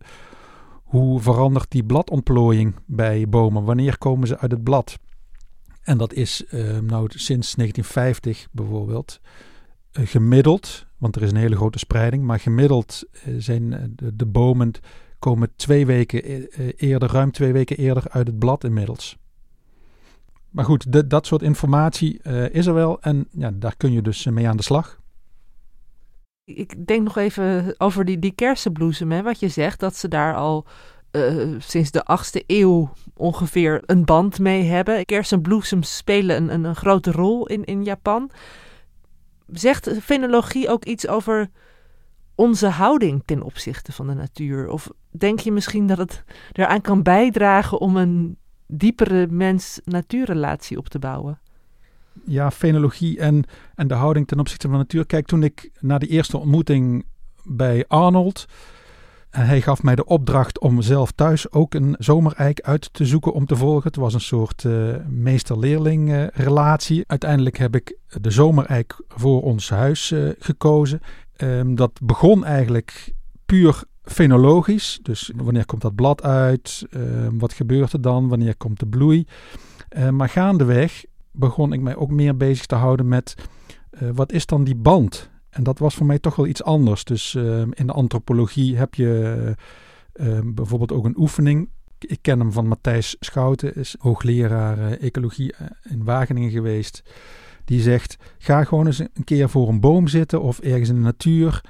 hoe 0.82 1.20
verandert 1.20 1.70
die 1.70 1.84
bladontplooiing 1.84 2.74
bij 2.86 3.28
bomen? 3.28 3.64
Wanneer 3.64 3.98
komen 3.98 4.28
ze 4.28 4.38
uit 4.38 4.50
het 4.50 4.62
blad? 4.62 4.98
En 5.82 5.98
dat 5.98 6.12
is 6.12 6.44
eh, 6.46 6.60
nou 6.62 7.08
sinds 7.08 7.54
1950 7.54 8.48
bijvoorbeeld 8.52 9.20
eh, 9.92 10.06
gemiddeld, 10.06 10.86
want 10.98 11.16
er 11.16 11.22
is 11.22 11.30
een 11.30 11.36
hele 11.36 11.56
grote 11.56 11.78
spreiding, 11.78 12.24
maar 12.24 12.40
gemiddeld 12.40 13.04
eh, 13.12 13.34
zijn 13.38 13.72
eh, 13.72 13.80
de, 13.88 14.16
de 14.16 14.26
bomen 14.26 14.72
komen 15.18 15.52
twee 15.56 15.86
weken 15.86 16.22
eerder, 16.76 17.10
ruim 17.10 17.30
twee 17.30 17.52
weken 17.52 17.76
eerder 17.76 18.04
uit 18.08 18.26
het 18.26 18.38
blad 18.38 18.64
inmiddels. 18.64 19.19
Maar 20.50 20.64
goed, 20.64 21.10
dat 21.10 21.26
soort 21.26 21.42
informatie 21.42 22.22
eh, 22.22 22.54
is 22.54 22.66
er 22.66 22.74
wel 22.74 23.00
en 23.00 23.28
ja, 23.30 23.50
daar 23.54 23.76
kun 23.76 23.92
je 23.92 24.02
dus 24.02 24.26
eh, 24.26 24.32
mee 24.32 24.48
aan 24.48 24.56
de 24.56 24.62
slag. 24.62 24.98
Ik 26.44 26.86
denk 26.86 27.02
nog 27.02 27.16
even 27.16 27.74
over 27.78 28.04
die, 28.04 28.18
die 28.18 28.32
kersenbloesem, 28.32 29.12
hè, 29.12 29.22
wat 29.22 29.40
je 29.40 29.48
zegt, 29.48 29.80
dat 29.80 29.96
ze 29.96 30.08
daar 30.08 30.34
al 30.34 30.66
eh, 31.10 31.48
sinds 31.58 31.90
de 31.90 32.04
8e 32.04 32.46
eeuw 32.46 32.92
ongeveer 33.14 33.82
een 33.86 34.04
band 34.04 34.38
mee 34.38 34.62
hebben. 34.62 35.04
Kersenbloesems 35.04 35.96
spelen 35.96 36.36
een, 36.36 36.52
een, 36.52 36.64
een 36.64 36.76
grote 36.76 37.12
rol 37.12 37.46
in, 37.46 37.64
in 37.64 37.84
Japan. 37.84 38.30
Zegt 39.46 39.90
fenologie 40.02 40.68
ook 40.68 40.84
iets 40.84 41.08
over 41.08 41.50
onze 42.34 42.68
houding 42.68 43.22
ten 43.24 43.42
opzichte 43.42 43.92
van 43.92 44.06
de 44.06 44.14
natuur? 44.14 44.68
Of 44.68 44.90
denk 45.10 45.40
je 45.40 45.52
misschien 45.52 45.86
dat 45.86 45.98
het 45.98 46.24
eraan 46.52 46.80
kan 46.80 47.02
bijdragen 47.02 47.80
om 47.80 47.96
een 47.96 48.38
diepere 48.70 49.26
mens-natuurrelatie 49.26 50.78
op 50.78 50.88
te 50.88 50.98
bouwen? 50.98 51.40
Ja, 52.24 52.50
fenologie 52.50 53.18
en, 53.18 53.44
en 53.74 53.88
de 53.88 53.94
houding 53.94 54.26
ten 54.26 54.38
opzichte 54.38 54.66
van 54.66 54.76
de 54.76 54.82
natuur. 54.82 55.06
Kijk, 55.06 55.26
toen 55.26 55.42
ik 55.42 55.70
na 55.80 55.98
de 55.98 56.06
eerste 56.06 56.38
ontmoeting 56.38 57.04
bij 57.44 57.84
Arnold. 57.88 58.46
En 59.30 59.46
hij 59.46 59.60
gaf 59.60 59.82
mij 59.82 59.94
de 59.94 60.04
opdracht 60.04 60.60
om 60.60 60.82
zelf 60.82 61.12
thuis 61.12 61.52
ook 61.52 61.74
een 61.74 61.94
zomereik 61.98 62.60
uit 62.60 62.92
te 62.92 63.06
zoeken 63.06 63.32
om 63.32 63.46
te 63.46 63.56
volgen. 63.56 63.82
Het 63.82 63.96
was 63.96 64.14
een 64.14 64.20
soort 64.20 64.64
eh, 64.64 64.94
meester-leerling 65.08 66.12
eh, 66.12 66.26
relatie. 66.26 67.04
Uiteindelijk 67.06 67.58
heb 67.58 67.74
ik 67.74 67.96
de 68.20 68.30
zomereik 68.30 69.02
voor 69.08 69.42
ons 69.42 69.70
huis 69.70 70.10
eh, 70.10 70.28
gekozen. 70.38 71.00
Ehm, 71.36 71.74
dat 71.74 72.00
begon 72.02 72.44
eigenlijk 72.44 73.12
puur 73.46 73.82
fenologisch. 74.12 74.98
Dus 75.02 75.32
wanneer 75.36 75.66
komt 75.66 75.82
dat 75.82 75.94
blad 75.94 76.22
uit? 76.22 76.86
Ehm, 76.90 77.38
wat 77.38 77.52
gebeurt 77.52 77.92
er 77.92 78.00
dan? 78.00 78.28
Wanneer 78.28 78.56
komt 78.56 78.80
de 78.80 78.86
bloei? 78.86 79.26
Eh, 79.88 80.08
maar 80.08 80.28
gaandeweg 80.28 81.04
begon 81.32 81.72
ik 81.72 81.80
mij 81.80 81.96
ook 81.96 82.10
meer 82.10 82.36
bezig 82.36 82.66
te 82.66 82.74
houden 82.74 83.08
met 83.08 83.34
eh, 83.90 84.08
wat 84.14 84.32
is 84.32 84.46
dan 84.46 84.64
die 84.64 84.76
band? 84.76 85.30
En 85.50 85.62
dat 85.62 85.78
was 85.78 85.94
voor 85.94 86.06
mij 86.06 86.18
toch 86.18 86.36
wel 86.36 86.46
iets 86.46 86.62
anders. 86.62 87.04
Dus 87.04 87.34
eh, 87.34 87.60
in 87.60 87.86
de 87.86 87.92
antropologie 87.92 88.76
heb 88.76 88.94
je 88.94 89.54
bijvoorbeeld 90.44 90.92
ook 90.92 91.04
een 91.04 91.18
oefening. 91.18 91.68
Ik 92.06 92.18
ken 92.20 92.38
hem 92.38 92.52
van 92.52 92.68
Matthijs 92.68 93.16
Schouten, 93.20 93.74
is 93.74 93.96
hoogleraar 93.98 94.78
eh, 94.78 95.02
ecologie 95.02 95.52
eh, 95.52 95.66
in 95.90 96.04
Wageningen 96.04 96.50
geweest. 96.50 97.02
Die 97.64 97.80
zegt: 97.80 98.16
ga 98.38 98.64
gewoon 98.64 98.86
eens 98.86 98.98
een 98.98 99.24
keer 99.24 99.48
voor 99.48 99.68
een 99.68 99.80
boom 99.80 100.08
zitten 100.08 100.42
of 100.42 100.58
ergens 100.58 100.88
in 100.88 100.94
de 100.94 101.00
natuur. 101.00 101.64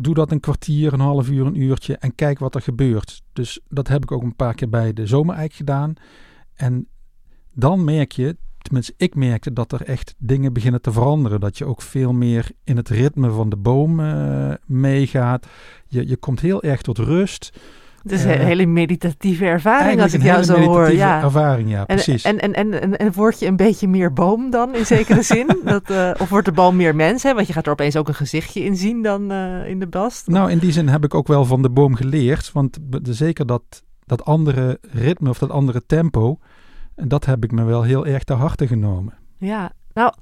Doe 0.00 0.14
dat 0.14 0.30
een 0.30 0.40
kwartier, 0.40 0.92
een 0.92 1.00
half 1.00 1.28
uur, 1.28 1.46
een 1.46 1.60
uurtje 1.60 1.96
en 1.96 2.14
kijk 2.14 2.38
wat 2.38 2.54
er 2.54 2.62
gebeurt. 2.62 3.22
Dus 3.32 3.60
dat 3.68 3.88
heb 3.88 4.02
ik 4.02 4.12
ook 4.12 4.22
een 4.22 4.36
paar 4.36 4.54
keer 4.54 4.68
bij 4.68 4.92
de 4.92 5.06
zomereik 5.06 5.52
gedaan. 5.52 5.94
En 6.54 6.88
dan 7.52 7.84
merk 7.84 8.12
je 8.12 8.36
tenminste, 8.58 8.94
ik 8.96 9.14
merkte 9.14 9.52
dat 9.52 9.72
er 9.72 9.82
echt 9.82 10.14
dingen 10.18 10.52
beginnen 10.52 10.80
te 10.80 10.92
veranderen. 10.92 11.40
Dat 11.40 11.58
je 11.58 11.64
ook 11.64 11.82
veel 11.82 12.12
meer 12.12 12.50
in 12.64 12.76
het 12.76 12.88
ritme 12.88 13.30
van 13.30 13.48
de 13.48 13.56
boom 13.56 14.00
uh, 14.00 14.52
meegaat. 14.66 15.46
Je, 15.86 16.08
je 16.08 16.16
komt 16.16 16.40
heel 16.40 16.62
erg 16.62 16.82
tot 16.82 16.98
rust. 16.98 17.58
Het 18.02 18.12
is 18.12 18.24
een 18.24 18.30
hele 18.30 18.66
meditatieve 18.66 19.44
ervaring 19.44 20.02
als 20.02 20.14
ik 20.14 20.22
jou 20.22 20.42
zo 20.42 20.58
hoor. 20.58 20.92
Ja. 20.92 21.22
ervaring, 21.22 21.70
ja, 21.70 21.84
precies. 21.84 22.22
En, 22.22 22.40
en, 22.40 22.54
en, 22.54 22.98
en, 22.98 23.12
word 23.12 23.38
je 23.38 23.46
een 23.46 23.56
beetje 23.56 23.88
meer 23.88 24.12
boom 24.12 24.50
dan, 24.50 24.74
in 24.74 24.86
zekere 24.86 25.22
zin? 25.22 25.46
Dat, 25.64 25.90
uh, 25.90 26.10
of 26.18 26.28
wordt 26.28 26.46
de 26.46 26.52
boom 26.52 26.76
meer 26.76 26.94
mens, 26.94 27.22
hè? 27.22 27.34
Want 27.34 27.46
je 27.46 27.52
gaat 27.52 27.66
er 27.66 27.72
opeens 27.72 27.96
ook 27.96 28.08
een 28.08 28.14
gezichtje 28.14 28.64
in 28.64 28.76
zien 28.76 29.02
dan 29.02 29.32
uh, 29.32 29.68
in 29.68 29.78
de 29.78 29.86
bast. 29.86 30.26
Nou, 30.26 30.50
in 30.50 30.58
die 30.58 30.72
zin 30.72 30.88
heb 30.88 31.04
ik 31.04 31.14
ook 31.14 31.26
wel 31.26 31.44
van 31.44 31.62
de 31.62 31.70
boom 31.70 31.94
geleerd. 31.94 32.52
Want 32.52 32.78
zeker 33.02 33.46
dat, 33.46 33.62
dat 34.06 34.24
andere 34.24 34.78
ritme 34.92 35.28
of 35.28 35.38
dat 35.38 35.50
andere 35.50 35.82
tempo, 35.86 36.38
dat 36.94 37.24
heb 37.24 37.44
ik 37.44 37.52
me 37.52 37.64
wel 37.64 37.82
heel 37.82 38.06
erg 38.06 38.24
te 38.24 38.32
harte 38.32 38.66
genomen. 38.66 39.14
Ja, 39.36 39.72
nou, 39.92 40.12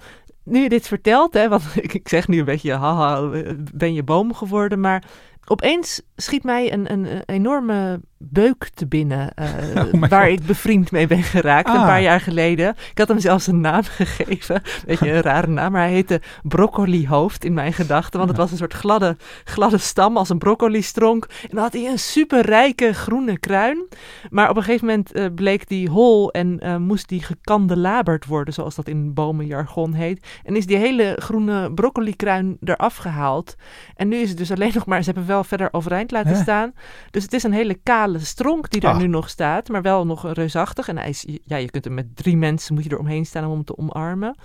nu 0.43 0.63
je 0.63 0.69
dit 0.69 0.87
vertelt, 0.87 1.35
hè, 1.35 1.49
want 1.49 1.63
ik, 1.83 1.95
ik 1.95 2.09
zeg 2.09 2.29
nu 2.29 2.39
een 2.39 2.45
beetje, 2.45 2.73
haha, 2.73 3.31
ben 3.75 3.95
je 3.95 4.03
boom 4.03 4.35
geworden, 4.35 4.81
maar 4.81 5.05
opeens 5.49 6.03
schiet 6.17 6.45
mij 6.45 6.73
een, 6.73 6.93
een, 6.93 7.23
enorme 7.27 8.01
beuk 8.19 8.69
te 8.75 8.87
binnen. 8.87 9.27
Uh, 9.39 10.09
waar 10.09 10.31
ik 10.31 10.47
bevriend 10.47 10.91
mee 10.91 11.07
ben 11.07 11.23
geraakt 11.23 11.69
een 11.69 11.77
ah. 11.77 11.87
paar 11.87 12.03
jaar 12.03 12.21
geleden. 12.21 12.75
Ik 12.91 12.99
had 12.99 13.09
hem 13.09 13.19
zelfs 13.19 13.47
een 13.47 13.61
naam 13.61 13.83
gegeven. 14.01 14.63
Weet 14.87 14.99
je, 14.99 15.11
een 15.11 15.21
rare 15.21 15.47
naam. 15.47 15.73
Maar 15.73 15.83
hij 15.83 15.91
heette 15.91 16.21
broccolihoofd 16.43 17.45
in 17.45 17.55
mijn 17.55 17.73
gedachten. 17.73 18.19
Want 18.19 18.31
het 18.31 18.39
was 18.39 18.51
een 18.51 18.57
soort 18.57 18.73
gladde, 18.73 19.17
gladde 19.45 19.79
stam 19.79 20.17
als 20.17 20.29
een 20.29 20.39
broccoli-stronk. 20.39 21.25
En 21.25 21.49
dan 21.51 21.59
had 21.63 21.73
hij 21.73 21.87
een 21.87 21.99
super 21.99 22.41
rijke 22.41 22.93
groene 22.93 23.39
kruin. 23.39 23.87
Maar 24.31 24.51
op 24.51 24.57
een 24.57 24.63
gegeven 24.63 24.87
moment 24.87 25.17
uh, 25.17 25.27
bleek 25.35 25.69
die 25.69 25.89
hol 25.89 26.31
en 26.33 26.61
uh, 26.63 26.77
moest 26.77 27.09
die 27.09 27.23
gekandelaberd 27.23 28.27
worden. 28.27 28.55
Zoals 28.55 28.75
dat 28.75 28.89
in 28.89 29.15
bomenjargon 29.15 29.93
heet. 29.93 30.27
En 30.45 30.57
is 30.57 30.67
die 30.67 30.77
hele 30.77 31.17
groene 31.19 31.73
broccoli-kruin 31.73 32.57
eraf 32.65 32.97
gehaald. 32.97 33.57
En 33.97 34.09
nu 34.09 34.17
is 34.17 34.29
het 34.29 34.39
dus 34.39 34.53
alleen 34.53 34.73
nog 34.75 34.87
maar... 34.87 35.03
Ze 35.03 35.11
hebben 35.11 35.27
wel 35.27 35.45
verder 35.45 35.69
overeind 35.71 36.11
laten 36.11 36.37
staan. 36.37 36.73
Dus 37.11 37.23
het 37.23 37.33
is 37.33 37.43
een 37.43 37.53
hele 37.53 37.79
kale 37.83 38.08
stronk 38.17 38.71
die 38.71 38.81
daar 38.81 38.95
ah. 38.95 39.01
nu 39.01 39.07
nog 39.07 39.29
staat, 39.29 39.69
maar 39.69 39.83
wel 39.83 40.07
nog 40.07 40.33
reusachtig. 40.33 40.89
En 40.89 40.99
hij 40.99 41.09
is, 41.09 41.27
ja, 41.45 41.57
je 41.57 41.71
kunt 41.71 41.85
hem 41.85 41.95
met 41.95 42.17
drie 42.17 42.37
mensen 42.37 42.75
moet 42.75 42.85
je 42.85 42.91
er 42.91 42.99
omheen 42.99 43.27
staan 43.27 43.45
om 43.45 43.51
hem 43.51 43.65
te 43.65 43.79
omarmen. 43.79 44.37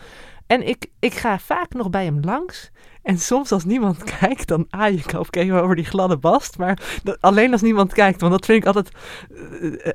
En 0.48 0.68
ik, 0.68 0.88
ik 1.00 1.14
ga 1.14 1.40
vaak 1.40 1.74
nog 1.74 1.90
bij 1.90 2.06
hem 2.06 2.20
langs. 2.22 2.72
En 3.04 3.18
soms 3.18 3.52
als 3.52 3.66
niemand 3.66 4.04
kijkt, 4.20 4.48
dan 4.48 4.66
aai 4.70 4.98
ik 4.98 5.14
of 5.14 5.36
even 5.36 5.64
over 5.64 5.76
die 5.76 5.86
gladde 5.86 6.18
bast. 6.18 6.58
Maar 6.58 7.02
alleen 7.20 7.52
als 7.52 7.62
niemand 7.62 7.94
kijkt, 7.94 8.22
want 8.22 8.34
dat 8.34 8.46
vind 8.46 8.62
ik 8.62 8.66
altijd... 8.66 8.92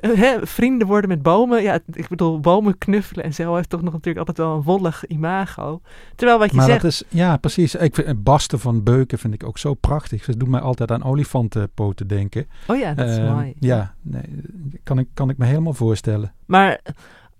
Uh, 0.01 0.37
vrienden 0.41 0.87
worden 0.87 1.09
met 1.09 1.21
bomen. 1.21 1.61
Ja, 1.61 1.79
ik 1.93 2.07
bedoel, 2.07 2.39
bomen 2.39 2.77
knuffelen 2.77 3.23
en 3.23 3.33
zo 3.33 3.55
heeft 3.55 3.69
toch 3.69 3.81
nog 3.81 3.93
natuurlijk 3.93 4.27
altijd 4.27 4.47
wel 4.47 4.55
een 4.55 4.63
wollig 4.63 5.07
imago. 5.07 5.81
Terwijl 6.15 6.39
wat 6.39 6.49
je 6.49 6.55
maar 6.55 6.65
zegt... 6.65 6.81
Dat 6.81 6.91
is, 6.91 7.03
ja, 7.07 7.37
precies. 7.37 7.75
Ik 7.75 7.95
vind, 7.95 8.23
basten 8.23 8.59
van 8.59 8.83
beuken 8.83 9.19
vind 9.19 9.33
ik 9.33 9.43
ook 9.43 9.57
zo 9.57 9.73
prachtig. 9.73 10.23
Ze 10.23 10.37
doen 10.37 10.49
mij 10.49 10.61
altijd 10.61 10.91
aan 10.91 11.03
olifantenpoten 11.03 12.07
denken. 12.07 12.47
Oh 12.67 12.77
ja, 12.77 12.93
dat 12.93 13.09
is 13.09 13.17
uh, 13.17 13.33
mooi. 13.33 13.53
Ja, 13.59 13.93
nee, 14.01 14.23
kan, 14.83 14.99
ik, 14.99 15.07
kan 15.13 15.29
ik 15.29 15.37
me 15.37 15.45
helemaal 15.45 15.73
voorstellen. 15.73 16.33
Maar 16.45 16.79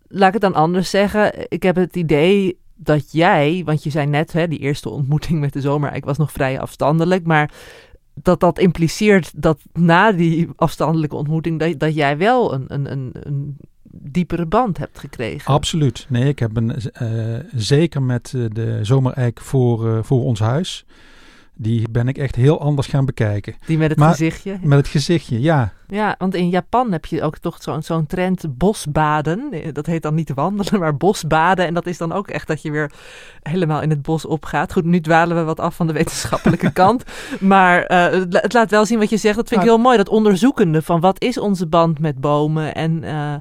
laat 0.07 0.27
ik 0.27 0.33
het 0.33 0.53
dan 0.53 0.61
anders 0.61 0.89
zeggen. 0.89 1.51
Ik 1.51 1.63
heb 1.63 1.75
het 1.75 1.95
idee 1.95 2.57
dat 2.81 3.11
jij, 3.11 3.61
want 3.65 3.83
je 3.83 3.89
zei 3.89 4.07
net, 4.07 4.33
hè, 4.33 4.47
die 4.47 4.59
eerste 4.59 4.89
ontmoeting 4.89 5.39
met 5.39 5.53
de 5.53 5.61
zomer, 5.61 5.93
ik 5.93 6.05
was 6.05 6.17
nog 6.17 6.31
vrij 6.31 6.59
afstandelijk, 6.59 7.25
maar 7.25 7.51
dat 8.13 8.39
dat 8.39 8.59
impliceert 8.59 9.41
dat 9.41 9.59
na 9.73 10.11
die 10.11 10.49
afstandelijke 10.55 11.15
ontmoeting, 11.15 11.59
dat, 11.59 11.79
dat 11.79 11.95
jij 11.95 12.17
wel 12.17 12.53
een, 12.53 12.65
een, 12.67 12.91
een, 12.91 13.09
een 13.13 13.57
diepere 13.91 14.45
band 14.45 14.77
hebt 14.77 14.99
gekregen. 14.99 15.53
Absoluut. 15.53 16.05
Nee, 16.09 16.27
ik 16.27 16.39
heb 16.39 16.57
een, 16.57 16.75
uh, 17.01 17.39
zeker 17.55 18.01
met 18.01 18.33
eh, 18.35 18.45
de 18.51 18.79
zomereik 18.81 19.39
voor, 19.39 19.87
uh, 19.87 20.03
voor 20.03 20.23
ons 20.23 20.39
huis 20.39 20.85
die 21.61 21.87
ben 21.91 22.07
ik 22.07 22.17
echt 22.17 22.35
heel 22.35 22.61
anders 22.61 22.87
gaan 22.87 23.05
bekijken. 23.05 23.55
Die 23.65 23.77
met 23.77 23.89
het 23.89 24.01
gezichtje? 24.01 24.57
Met 24.61 24.77
het 24.77 24.87
gezichtje, 24.87 25.41
ja. 25.41 25.73
Ja, 25.87 26.15
want 26.17 26.35
in 26.35 26.49
Japan 26.49 26.91
heb 26.91 27.05
je 27.05 27.23
ook 27.23 27.37
toch 27.37 27.57
zo'n 27.61 27.81
zo'n 27.81 28.05
trend 28.05 28.57
bosbaden. 28.57 29.53
Dat 29.73 29.85
heet 29.85 30.01
dan 30.01 30.15
niet 30.15 30.33
wandelen, 30.33 30.79
maar 30.79 30.97
bosbaden. 30.97 31.65
En 31.65 31.73
dat 31.73 31.85
is 31.85 31.97
dan 31.97 32.11
ook 32.11 32.27
echt 32.27 32.47
dat 32.47 32.61
je 32.61 32.71
weer 32.71 32.91
helemaal 33.41 33.81
in 33.81 33.89
het 33.89 34.01
bos 34.01 34.25
opgaat. 34.25 34.73
Goed, 34.73 34.85
nu 34.85 35.01
dwalen 35.01 35.37
we 35.37 35.43
wat 35.43 35.59
af 35.59 35.75
van 35.75 35.87
de 35.87 35.93
wetenschappelijke 35.93 36.71
kant. 36.81 37.03
Maar 37.39 37.91
uh, 37.91 38.23
het 38.29 38.53
laat 38.53 38.71
wel 38.71 38.85
zien 38.85 38.99
wat 38.99 39.09
je 39.09 39.17
zegt. 39.17 39.35
Dat 39.35 39.47
vind 39.47 39.61
ik 39.61 39.67
heel 39.67 39.77
mooi, 39.77 39.97
dat 39.97 40.09
onderzoekende 40.09 40.81
van 40.81 40.99
wat 40.99 41.21
is 41.21 41.39
onze 41.39 41.67
band 41.67 41.99
met 41.99 42.19
bomen 42.19 42.75
en... 42.75 43.03
Uh, 43.03 43.33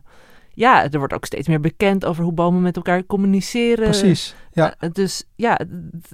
ja, 0.58 0.90
er 0.90 0.98
wordt 0.98 1.14
ook 1.14 1.24
steeds 1.24 1.48
meer 1.48 1.60
bekend 1.60 2.04
over 2.04 2.24
hoe 2.24 2.32
bomen 2.32 2.62
met 2.62 2.76
elkaar 2.76 3.06
communiceren. 3.06 3.84
Precies. 3.84 4.34
Ja. 4.52 4.74
Uh, 4.80 4.90
dus 4.92 5.24
ja, 5.36 5.60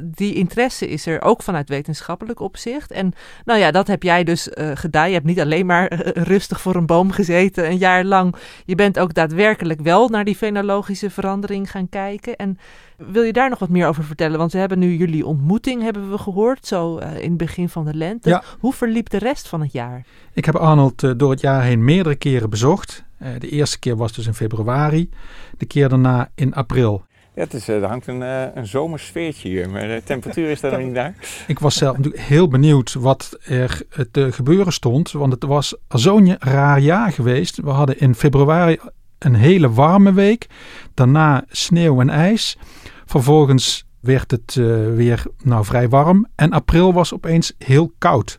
die 0.02 0.34
interesse 0.34 0.88
is 0.88 1.06
er 1.06 1.22
ook 1.22 1.42
vanuit 1.42 1.68
wetenschappelijk 1.68 2.40
opzicht. 2.40 2.90
En 2.90 3.12
nou 3.44 3.58
ja, 3.58 3.70
dat 3.70 3.86
heb 3.86 4.02
jij 4.02 4.24
dus 4.24 4.48
uh, 4.48 4.70
gedaan. 4.74 5.08
Je 5.08 5.14
hebt 5.14 5.26
niet 5.26 5.40
alleen 5.40 5.66
maar 5.66 5.92
uh, 5.92 6.22
rustig 6.24 6.60
voor 6.60 6.74
een 6.74 6.86
boom 6.86 7.10
gezeten 7.10 7.66
een 7.66 7.78
jaar 7.78 8.04
lang. 8.04 8.34
Je 8.64 8.74
bent 8.74 8.98
ook 8.98 9.14
daadwerkelijk 9.14 9.80
wel 9.80 10.08
naar 10.08 10.24
die 10.24 10.36
fenologische 10.36 11.10
verandering 11.10 11.70
gaan 11.70 11.88
kijken. 11.88 12.36
En 12.36 12.58
wil 12.96 13.22
je 13.22 13.32
daar 13.32 13.48
nog 13.50 13.58
wat 13.58 13.68
meer 13.68 13.86
over 13.86 14.04
vertellen? 14.04 14.38
Want 14.38 14.52
we 14.52 14.58
hebben 14.58 14.78
nu 14.78 14.96
jullie 14.96 15.26
ontmoeting, 15.26 15.82
hebben 15.82 16.10
we 16.10 16.18
gehoord, 16.18 16.66
zo 16.66 16.96
in 16.96 17.28
het 17.28 17.36
begin 17.36 17.68
van 17.68 17.84
de 17.84 17.94
lente. 17.94 18.28
Ja. 18.28 18.42
Hoe 18.58 18.72
verliep 18.72 19.10
de 19.10 19.18
rest 19.18 19.48
van 19.48 19.60
het 19.60 19.72
jaar? 19.72 20.04
Ik 20.32 20.44
heb 20.44 20.54
Arnold 20.54 21.18
door 21.18 21.30
het 21.30 21.40
jaar 21.40 21.62
heen 21.62 21.84
meerdere 21.84 22.14
keren 22.14 22.50
bezocht. 22.50 23.04
De 23.38 23.48
eerste 23.48 23.78
keer 23.78 23.96
was 23.96 24.12
dus 24.12 24.26
in 24.26 24.34
februari, 24.34 25.10
de 25.58 25.66
keer 25.66 25.88
daarna 25.88 26.30
in 26.34 26.54
april. 26.54 27.04
Ja, 27.34 27.42
het 27.42 27.54
is, 27.54 27.68
eh, 27.68 27.82
er 27.82 27.88
hangt 27.88 28.06
een, 28.06 28.20
uh, 28.20 28.44
een 28.54 28.66
zomersfeertje 28.66 29.48
hier, 29.48 29.70
maar 29.70 29.86
de 29.86 30.02
temperatuur 30.04 30.50
is 30.50 30.60
daar 30.60 30.72
nog 30.72 30.80
niet 30.80 30.94
daar. 30.94 31.14
Ik 31.46 31.58
was 31.58 31.76
zelf 31.76 31.96
natuurlijk 31.96 32.22
heel 32.22 32.48
benieuwd 32.48 32.92
wat 32.92 33.38
er 33.44 33.82
te 34.10 34.32
gebeuren 34.32 34.72
stond, 34.72 35.12
want 35.12 35.32
het 35.32 35.44
was 35.44 35.76
zo'n 35.88 36.36
raar 36.38 36.80
jaar 36.80 37.12
geweest. 37.12 37.60
We 37.60 37.70
hadden 37.70 37.98
in 37.98 38.14
februari 38.14 38.78
een 39.18 39.34
hele 39.34 39.70
warme 39.70 40.12
week, 40.12 40.46
daarna 40.94 41.44
sneeuw 41.48 42.00
en 42.00 42.10
ijs. 42.10 42.56
Vervolgens 43.04 43.84
werd 44.00 44.30
het 44.30 44.54
uh, 44.54 44.94
weer 44.94 45.22
nou, 45.42 45.64
vrij 45.64 45.88
warm 45.88 46.26
en 46.34 46.52
april 46.52 46.92
was 46.92 47.14
opeens 47.14 47.52
heel 47.58 47.92
koud. 47.98 48.38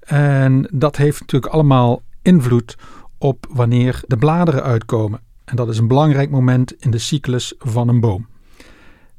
En 0.00 0.68
dat 0.72 0.96
heeft 0.96 1.20
natuurlijk 1.20 1.52
allemaal 1.52 2.02
invloed 2.22 2.76
op 3.22 3.46
wanneer 3.50 4.02
de 4.06 4.16
bladeren 4.16 4.62
uitkomen. 4.62 5.20
En 5.44 5.56
dat 5.56 5.68
is 5.68 5.78
een 5.78 5.88
belangrijk 5.88 6.30
moment 6.30 6.74
in 6.78 6.90
de 6.90 6.98
cyclus 6.98 7.54
van 7.58 7.88
een 7.88 8.00
boom. 8.00 8.26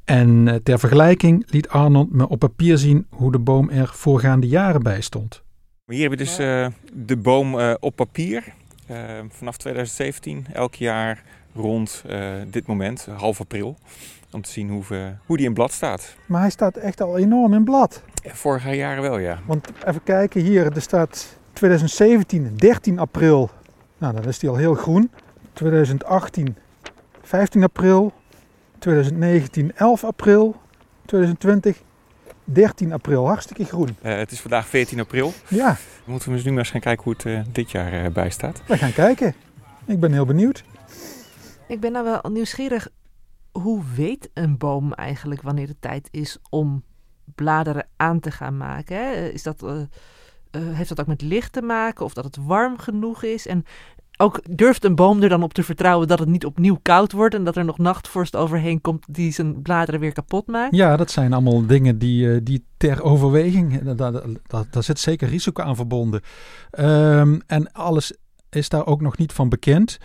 En 0.05 0.47
eh, 0.47 0.55
ter 0.55 0.79
vergelijking 0.79 1.43
liet 1.47 1.69
Arnold 1.69 2.11
me 2.11 2.29
op 2.29 2.39
papier 2.39 2.77
zien 2.77 3.07
hoe 3.09 3.31
de 3.31 3.39
boom 3.39 3.69
er 3.69 3.87
voorgaande 3.87 4.47
jaren 4.47 4.83
bij 4.83 5.01
stond. 5.01 5.43
Hier 5.85 5.99
hebben 5.99 6.17
we 6.17 6.23
dus 6.23 6.39
uh, 6.39 6.67
de 6.93 7.17
boom 7.17 7.59
uh, 7.59 7.73
op 7.79 7.95
papier. 7.95 8.53
vanaf 9.29 9.57
2017, 9.57 10.45
elk 10.53 10.75
jaar 10.75 11.23
rond 11.53 12.03
dit 12.47 12.67
moment, 12.67 13.07
half 13.17 13.39
april. 13.39 13.77
Om 14.31 14.41
te 14.41 14.49
zien 14.49 14.69
hoe, 14.69 14.83
hoe 15.25 15.37
die 15.37 15.45
in 15.45 15.53
blad 15.53 15.71
staat. 15.71 16.15
Maar 16.25 16.41
hij 16.41 16.49
staat 16.49 16.77
echt 16.77 17.01
al 17.01 17.17
enorm 17.17 17.53
in 17.53 17.63
blad. 17.63 18.03
Vorige 18.23 18.75
jaren 18.75 19.01
wel, 19.01 19.17
ja. 19.17 19.39
Want 19.45 19.67
even 19.85 20.03
kijken 20.03 20.41
hier, 20.41 20.75
er 20.75 20.81
staat 20.81 21.37
2017, 21.53 22.55
13 22.55 22.99
april. 22.99 23.49
Nou, 24.03 24.15
dan 24.15 24.23
is 24.23 24.39
die 24.39 24.49
al 24.49 24.55
heel 24.55 24.73
groen. 24.73 25.11
2018, 25.53 26.55
15 27.21 27.63
april, 27.63 28.13
2019 28.79 29.75
11 29.75 30.03
april, 30.03 30.55
2020 31.05 31.81
13 32.43 32.93
april. 32.93 33.27
Hartstikke 33.27 33.65
groen. 33.65 33.97
Uh, 34.01 34.15
het 34.15 34.31
is 34.31 34.41
vandaag 34.41 34.67
14 34.67 34.99
april. 34.99 35.33
Ja. 35.47 35.77
We 36.05 36.11
moeten 36.11 36.31
dus 36.31 36.43
nu 36.43 36.49
maar 36.49 36.59
eens 36.59 36.69
gaan 36.69 36.81
kijken 36.81 37.03
hoe 37.03 37.13
het 37.13 37.25
uh, 37.25 37.41
dit 37.51 37.71
jaar 37.71 38.05
uh, 38.05 38.11
bij 38.11 38.29
staat. 38.29 38.61
We 38.67 38.77
gaan 38.77 38.93
kijken. 38.93 39.35
Ik 39.85 39.99
ben 39.99 40.11
heel 40.11 40.25
benieuwd. 40.25 40.63
Ik 41.67 41.79
ben 41.79 41.91
nou 41.91 42.05
wel 42.05 42.31
nieuwsgierig. 42.31 42.87
Hoe 43.51 43.81
weet 43.95 44.29
een 44.33 44.57
boom 44.57 44.93
eigenlijk 44.93 45.41
wanneer 45.41 45.67
het 45.67 45.81
tijd 45.81 46.07
is 46.11 46.37
om 46.49 46.83
bladeren 47.35 47.87
aan 47.95 48.19
te 48.19 48.31
gaan 48.31 48.57
maken? 48.57 48.97
Hè? 48.97 49.29
Is 49.29 49.43
dat, 49.43 49.63
heeft 50.61 50.89
dat 50.89 50.99
ook 50.99 51.07
met 51.07 51.21
licht 51.21 51.53
te 51.53 51.61
maken 51.61 52.05
of 52.05 52.13
dat 52.13 52.23
het 52.23 52.37
warm 52.45 52.77
genoeg 52.77 53.23
is? 53.23 53.47
En 53.47 53.65
ook 54.17 54.41
durft 54.49 54.83
een 54.83 54.95
boom 54.95 55.21
er 55.21 55.29
dan 55.29 55.43
op 55.43 55.53
te 55.53 55.63
vertrouwen 55.63 56.07
dat 56.07 56.19
het 56.19 56.27
niet 56.27 56.45
opnieuw 56.45 56.79
koud 56.81 57.11
wordt 57.11 57.35
en 57.35 57.43
dat 57.43 57.55
er 57.55 57.65
nog 57.65 57.77
nachtvorst 57.77 58.35
overheen 58.35 58.81
komt 58.81 59.05
die 59.09 59.31
zijn 59.31 59.61
bladeren 59.61 59.99
weer 59.99 60.13
kapot 60.13 60.47
maakt? 60.47 60.75
Ja, 60.75 60.97
dat 60.97 61.11
zijn 61.11 61.33
allemaal 61.33 61.65
dingen 61.65 61.97
die, 61.97 62.33
eh, 62.33 62.39
die 62.43 62.65
ter 62.77 63.03
overweging, 63.03 63.93
daar, 63.93 64.11
daar, 64.71 64.83
zit 64.83 64.99
zeker 64.99 65.27
risico 65.27 65.63
aan 65.63 65.75
verbonden. 65.75 66.21
Um, 66.79 67.41
en 67.47 67.71
alles 67.71 68.13
is 68.49 68.69
daar 68.69 68.85
ook 68.85 69.01
nog 69.01 69.17
niet 69.17 69.33
van 69.33 69.49
bekend. 69.49 69.97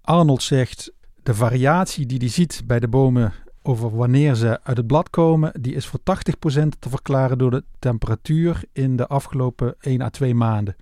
Arnold 0.00 0.42
zegt 0.42 0.92
de 1.22 1.34
variatie 1.34 2.06
die 2.06 2.18
hij 2.18 2.28
ziet 2.28 2.62
bij 2.66 2.80
de 2.80 2.88
bomen 2.88 3.32
over 3.62 3.96
wanneer 3.96 4.34
ze 4.34 4.60
uit 4.62 4.76
het 4.76 4.86
blad 4.86 5.10
komen, 5.10 5.52
die 5.60 5.74
is 5.74 5.86
voor 5.86 6.00
80% 6.00 6.02
te 6.78 6.88
verklaren 6.88 7.38
door 7.38 7.50
de 7.50 7.64
temperatuur 7.78 8.62
in 8.72 8.96
de 8.96 9.06
afgelopen 9.06 9.74
1 9.80 10.02
à 10.02 10.08
2 10.08 10.34
maanden. 10.34 10.76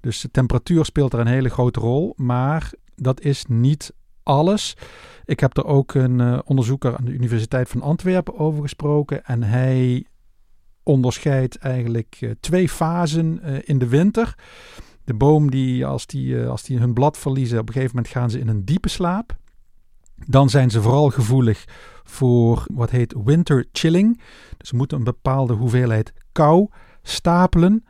Dus 0.00 0.20
de 0.20 0.30
temperatuur 0.30 0.84
speelt 0.84 1.12
er 1.12 1.18
een 1.18 1.26
hele 1.26 1.48
grote 1.48 1.80
rol, 1.80 2.12
maar 2.16 2.72
dat 2.94 3.20
is 3.20 3.44
niet 3.48 3.92
alles. 4.22 4.76
Ik 5.24 5.40
heb 5.40 5.56
er 5.56 5.64
ook 5.64 5.94
een 5.94 6.18
uh, 6.18 6.38
onderzoeker 6.44 6.96
aan 6.96 7.04
de 7.04 7.12
Universiteit 7.12 7.68
van 7.68 7.82
Antwerpen 7.82 8.38
over 8.38 8.62
gesproken. 8.62 9.24
En 9.24 9.42
hij 9.42 10.06
onderscheidt 10.82 11.56
eigenlijk 11.56 12.16
uh, 12.20 12.30
twee 12.40 12.68
fasen 12.68 13.40
uh, 13.44 13.58
in 13.64 13.78
de 13.78 13.88
winter. 13.88 14.34
De 15.04 15.14
boom, 15.14 15.50
die, 15.50 15.86
als, 15.86 16.06
die, 16.06 16.46
als 16.46 16.62
die 16.62 16.78
hun 16.78 16.92
blad 16.92 17.18
verliezen, 17.18 17.58
op 17.58 17.66
een 17.66 17.72
gegeven 17.72 17.96
moment 17.96 18.14
gaan 18.14 18.30
ze 18.30 18.38
in 18.38 18.48
een 18.48 18.64
diepe 18.64 18.88
slaap. 18.88 19.36
Dan 20.26 20.50
zijn 20.50 20.70
ze 20.70 20.82
vooral 20.82 21.10
gevoelig 21.10 21.64
voor 22.04 22.64
wat 22.74 22.90
heet 22.90 23.14
winter 23.24 23.66
chilling. 23.72 24.20
Dus 24.56 24.68
ze 24.68 24.76
moeten 24.76 24.98
een 24.98 25.04
bepaalde 25.04 25.52
hoeveelheid 25.52 26.12
kou 26.32 26.68
stapelen. 27.02 27.84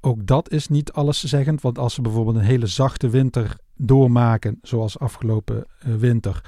Ook 0.00 0.26
dat 0.26 0.50
is 0.50 0.68
niet 0.68 0.92
alleszeggend, 0.92 1.60
want 1.60 1.78
als 1.78 1.94
ze 1.94 2.02
bijvoorbeeld 2.02 2.36
een 2.36 2.42
hele 2.42 2.66
zachte 2.66 3.08
winter 3.08 3.56
doormaken, 3.76 4.58
zoals 4.62 4.98
afgelopen 4.98 5.66
uh, 5.86 5.94
winter, 5.94 6.44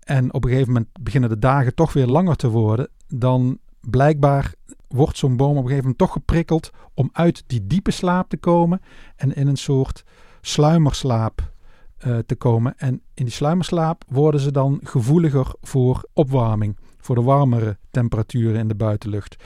en 0.00 0.34
op 0.34 0.44
een 0.44 0.50
gegeven 0.50 0.72
moment 0.72 0.90
beginnen 1.00 1.30
de 1.30 1.38
dagen 1.38 1.74
toch 1.74 1.92
weer 1.92 2.06
langer 2.06 2.36
te 2.36 2.48
worden, 2.48 2.88
dan 3.08 3.58
blijkbaar 3.80 4.54
wordt 4.88 5.18
zo'n 5.18 5.36
boom 5.36 5.50
op 5.50 5.56
een 5.56 5.62
gegeven 5.62 5.82
moment 5.82 5.98
toch 5.98 6.12
geprikkeld 6.12 6.70
om 6.94 7.10
uit 7.12 7.44
die 7.46 7.66
diepe 7.66 7.90
slaap 7.90 8.28
te 8.28 8.36
komen 8.36 8.80
en 9.16 9.34
in 9.34 9.46
een 9.46 9.56
soort 9.56 10.04
sluimerslaap 10.40 11.52
uh, 12.06 12.18
te 12.26 12.36
komen. 12.36 12.74
En 12.76 13.02
in 13.14 13.24
die 13.24 13.30
sluimerslaap 13.32 14.04
worden 14.08 14.40
ze 14.40 14.52
dan 14.52 14.80
gevoeliger 14.82 15.54
voor 15.60 16.08
opwarming, 16.12 16.76
voor 16.98 17.14
de 17.14 17.22
warmere 17.22 17.76
temperaturen 17.90 18.60
in 18.60 18.68
de 18.68 18.74
buitenlucht. 18.74 19.36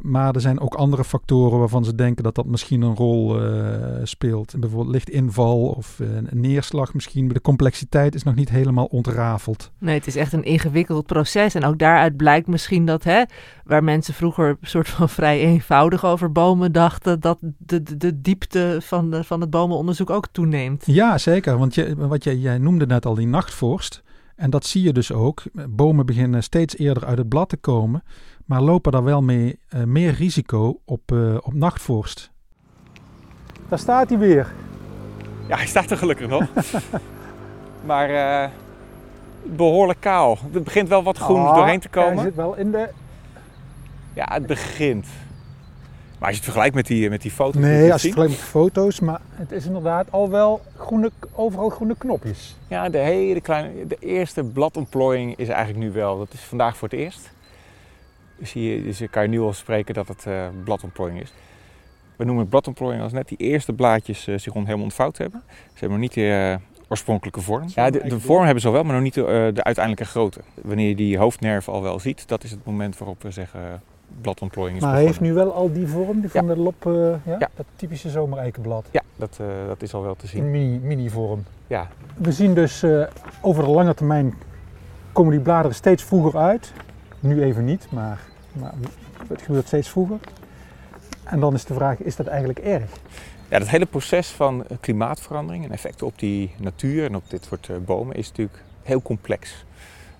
Maar 0.00 0.34
er 0.34 0.40
zijn 0.40 0.60
ook 0.60 0.74
andere 0.74 1.04
factoren 1.04 1.58
waarvan 1.58 1.84
ze 1.84 1.94
denken 1.94 2.24
dat 2.24 2.34
dat 2.34 2.46
misschien 2.46 2.82
een 2.82 2.94
rol 2.94 3.42
uh, 3.42 3.74
speelt. 4.02 4.54
Bijvoorbeeld 4.58 4.94
lichtinval 4.94 5.68
of 5.68 5.98
uh, 5.98 6.08
een 6.14 6.40
neerslag 6.40 6.94
misschien. 6.94 7.28
De 7.28 7.40
complexiteit 7.40 8.14
is 8.14 8.22
nog 8.22 8.34
niet 8.34 8.48
helemaal 8.48 8.84
ontrafeld. 8.84 9.70
Nee, 9.78 9.94
het 9.94 10.06
is 10.06 10.16
echt 10.16 10.32
een 10.32 10.44
ingewikkeld 10.44 11.06
proces. 11.06 11.54
En 11.54 11.64
ook 11.64 11.78
daaruit 11.78 12.16
blijkt 12.16 12.46
misschien 12.46 12.86
dat 12.86 13.04
hè, 13.04 13.22
waar 13.64 13.84
mensen 13.84 14.14
vroeger 14.14 14.56
soort 14.60 14.88
van 14.88 15.08
vrij 15.08 15.40
eenvoudig 15.40 16.04
over 16.04 16.32
bomen 16.32 16.72
dachten, 16.72 17.20
dat 17.20 17.38
de, 17.40 17.82
de, 17.82 17.96
de 17.96 18.20
diepte 18.20 18.78
van, 18.80 19.10
de, 19.10 19.24
van 19.24 19.40
het 19.40 19.50
bomenonderzoek 19.50 20.10
ook 20.10 20.26
toeneemt. 20.32 20.86
Ja, 20.86 21.18
zeker. 21.18 21.58
Want 21.58 21.74
je, 21.74 21.96
wat 21.96 22.24
je, 22.24 22.40
jij 22.40 22.58
noemde 22.58 22.86
net 22.86 23.06
al 23.06 23.14
die 23.14 23.26
nachtvorst. 23.26 24.02
En 24.36 24.50
dat 24.50 24.66
zie 24.66 24.82
je 24.82 24.92
dus 24.92 25.12
ook. 25.12 25.42
Bomen 25.68 26.06
beginnen 26.06 26.42
steeds 26.42 26.76
eerder 26.76 27.04
uit 27.04 27.18
het 27.18 27.28
blad 27.28 27.48
te 27.48 27.56
komen 27.56 28.02
maar 28.48 28.60
lopen 28.60 28.92
daar 28.92 29.04
wel 29.04 29.22
mee 29.22 29.58
uh, 29.74 29.82
meer 29.84 30.12
risico 30.12 30.80
op, 30.84 31.12
uh, 31.12 31.36
op 31.40 31.54
nachtvorst. 31.54 32.30
Daar 33.68 33.78
staat 33.78 34.08
hij 34.08 34.18
weer. 34.18 34.52
Ja, 35.48 35.56
hij 35.56 35.66
staat 35.66 35.90
er 35.90 35.96
gelukkig 35.96 36.28
nog. 36.28 36.46
maar 37.90 38.10
uh, 38.10 38.50
behoorlijk 39.42 40.00
kaal. 40.00 40.38
Er 40.54 40.62
begint 40.62 40.88
wel 40.88 41.02
wat 41.02 41.18
groen 41.18 41.46
ah, 41.46 41.54
doorheen 41.54 41.80
te 41.80 41.88
komen. 41.88 42.14
Hij 42.14 42.24
zit 42.24 42.34
wel 42.34 42.54
in 42.54 42.70
de... 42.70 42.88
Ja, 44.12 44.26
het 44.32 44.46
begint. 44.46 45.06
Maar 46.18 46.28
als 46.28 46.30
je 46.30 46.34
het 46.34 46.44
vergelijkt 46.44 46.74
met 46.74 46.86
die, 46.86 47.10
met 47.10 47.22
die 47.22 47.30
foto's... 47.30 47.62
Nee, 47.62 47.92
als 47.92 48.02
je 48.02 48.08
het 48.08 48.16
vergelijkt 48.16 48.32
met 48.32 48.50
foto's, 48.50 49.00
maar 49.00 49.20
het 49.30 49.52
is 49.52 49.66
inderdaad 49.66 50.12
al 50.12 50.30
wel 50.30 50.60
groene, 50.76 51.10
overal 51.32 51.68
groene 51.68 51.96
knopjes. 51.98 52.56
Ja, 52.68 52.88
de 52.88 52.98
hele 52.98 53.40
kleine... 53.40 53.86
De 53.86 53.96
eerste 54.00 54.44
bladontplooiing 54.44 55.36
is 55.36 55.48
eigenlijk 55.48 55.84
nu 55.84 55.92
wel... 55.92 56.18
Dat 56.18 56.32
is 56.32 56.40
vandaag 56.40 56.76
voor 56.76 56.88
het 56.88 56.98
eerst 56.98 57.36
zie 58.42 58.74
je, 58.74 58.82
dus 58.82 59.02
kan 59.10 59.22
je 59.22 59.28
nu 59.28 59.40
al 59.40 59.52
spreken 59.52 59.94
dat 59.94 60.08
het 60.08 60.24
uh, 60.28 60.46
bladontplooiing 60.64 61.20
is. 61.20 61.32
We 62.16 62.24
noemen 62.24 62.42
het 62.42 62.50
bladontplooiing 62.50 63.02
als 63.02 63.12
net 63.12 63.28
die 63.28 63.38
eerste 63.38 63.72
blaadjes 63.72 64.28
uh, 64.28 64.38
zich 64.38 64.52
helemaal 64.52 64.82
ontvouwd 64.82 65.18
hebben. 65.18 65.42
Ze 65.48 65.78
hebben 65.78 65.90
nog 65.90 66.00
niet 66.00 66.14
de 66.14 66.58
uh, 66.60 66.82
oorspronkelijke 66.88 67.40
vorm. 67.40 67.64
Ja, 67.74 67.90
de, 67.90 68.08
de, 68.08 68.20
vorm 68.20 68.44
hebben 68.44 68.60
ze 68.60 68.66
al 68.66 68.72
wel, 68.72 68.82
maar 68.82 68.94
nog 68.94 69.02
niet 69.02 69.14
de, 69.14 69.50
de, 69.54 69.64
uiteindelijke 69.64 70.10
grootte. 70.10 70.40
Wanneer 70.54 70.88
je 70.88 70.94
die 70.94 71.18
hoofdnerven 71.18 71.72
al 71.72 71.82
wel 71.82 71.98
ziet, 71.98 72.28
dat 72.28 72.44
is 72.44 72.50
het 72.50 72.64
moment 72.64 72.98
waarop 72.98 73.22
we 73.22 73.30
zeggen 73.30 73.82
bladontplooiing 74.20 74.76
is 74.76 74.84
Maar 74.84 74.94
hij 74.94 75.04
heeft 75.04 75.20
nu 75.20 75.32
wel 75.32 75.52
al 75.52 75.72
die 75.72 75.86
vorm, 75.86 76.20
die 76.20 76.30
van 76.30 76.46
de 76.46 76.56
lop, 76.56 76.82
ja? 76.84 77.36
ja? 77.38 77.48
dat 77.54 77.66
typische 77.76 78.10
zomereikenblad. 78.10 78.88
Ja, 78.90 79.02
dat, 79.16 79.40
dat 79.66 79.82
is 79.82 79.94
al 79.94 80.02
wel 80.02 80.14
te 80.14 80.26
zien. 80.26 80.44
Een 80.44 80.50
mini, 80.50 80.78
mini 80.78 81.10
vorm. 81.10 81.44
Ja. 81.66 81.88
We 82.16 82.32
zien 82.32 82.54
dus 82.54 82.84
over 83.40 83.64
de 83.64 83.70
lange 83.70 83.94
termijn 83.94 84.34
komen 85.12 85.32
die 85.32 85.40
bladeren 85.40 85.74
steeds 85.74 86.02
vroeger 86.02 86.40
uit. 86.40 86.72
Nu 87.20 87.42
even 87.42 87.64
niet, 87.64 87.86
maar, 87.90 88.20
maar 88.52 88.72
het 89.28 89.42
gebeurt 89.42 89.66
steeds 89.66 89.88
vroeger. 89.88 90.18
En 91.24 91.40
dan 91.40 91.54
is 91.54 91.64
de 91.64 91.74
vraag, 91.74 91.98
is 91.98 92.16
dat 92.16 92.26
eigenlijk 92.26 92.58
erg? 92.58 92.90
Ja, 93.48 93.58
dat 93.58 93.68
hele 93.68 93.86
proces 93.86 94.28
van 94.28 94.64
klimaatverandering 94.80 95.64
en 95.64 95.72
effecten 95.72 96.06
op 96.06 96.18
die 96.18 96.54
natuur 96.58 97.04
en 97.04 97.16
op 97.16 97.30
dit 97.30 97.44
soort 97.44 97.70
bomen 97.84 98.16
is 98.16 98.28
natuurlijk 98.28 98.62
heel 98.82 99.02
complex. 99.02 99.64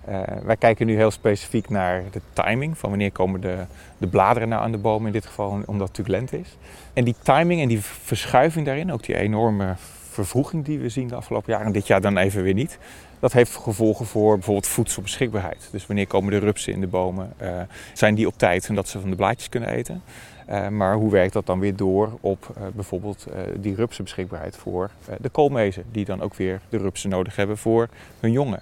Uh, 0.09 0.21
wij 0.43 0.57
kijken 0.57 0.85
nu 0.85 0.95
heel 0.95 1.11
specifiek 1.11 1.69
naar 1.69 2.03
de 2.11 2.21
timing 2.33 2.77
van 2.77 2.89
wanneer 2.89 3.11
komen 3.11 3.41
de, 3.41 3.65
de 3.97 4.07
bladeren 4.07 4.49
nou 4.49 4.61
aan 4.61 4.71
de 4.71 4.77
bomen, 4.77 5.07
in 5.07 5.13
dit 5.13 5.25
geval 5.25 5.49
omdat 5.49 5.67
het 5.67 5.97
natuurlijk 5.97 6.07
lente 6.07 6.39
is. 6.39 6.57
En 6.93 7.03
die 7.03 7.15
timing 7.23 7.61
en 7.61 7.67
die 7.67 7.81
verschuiving 7.81 8.65
daarin, 8.65 8.91
ook 8.91 9.03
die 9.03 9.15
enorme 9.15 9.75
vervroeging 10.19 10.65
die 10.65 10.79
we 10.79 10.89
zien 10.89 11.07
de 11.07 11.15
afgelopen 11.15 11.51
jaren, 11.51 11.67
en 11.67 11.73
dit 11.73 11.87
jaar 11.87 12.01
dan 12.01 12.17
even 12.17 12.43
weer 12.43 12.53
niet, 12.53 12.77
dat 13.19 13.33
heeft 13.33 13.55
gevolgen 13.55 14.05
voor 14.05 14.35
bijvoorbeeld 14.35 14.67
voedselbeschikbaarheid. 14.67 15.67
Dus 15.71 15.87
wanneer 15.87 16.07
komen 16.07 16.31
de 16.31 16.37
rupsen 16.37 16.73
in 16.73 16.81
de 16.81 16.87
bomen? 16.87 17.33
Uh, 17.41 17.61
zijn 17.93 18.15
die 18.15 18.27
op 18.27 18.37
tijd 18.37 18.67
en 18.67 18.75
dat 18.75 18.87
ze 18.87 18.99
van 18.99 19.09
de 19.09 19.15
blaadjes 19.15 19.49
kunnen 19.49 19.69
eten? 19.69 20.01
Uh, 20.49 20.67
maar 20.67 20.95
hoe 20.95 21.11
werkt 21.11 21.33
dat 21.33 21.45
dan 21.45 21.59
weer 21.59 21.75
door 21.75 22.17
op 22.21 22.55
uh, 22.57 22.63
bijvoorbeeld 22.75 23.27
die 23.55 23.75
rupsenbeschikbaarheid 23.75 24.57
voor 24.57 24.89
de 25.21 25.29
koolmezen, 25.29 25.83
die 25.91 26.05
dan 26.05 26.21
ook 26.21 26.35
weer 26.35 26.61
de 26.69 26.77
rupsen 26.77 27.09
nodig 27.09 27.35
hebben 27.35 27.57
voor 27.57 27.87
hun 28.19 28.31
jongen? 28.31 28.61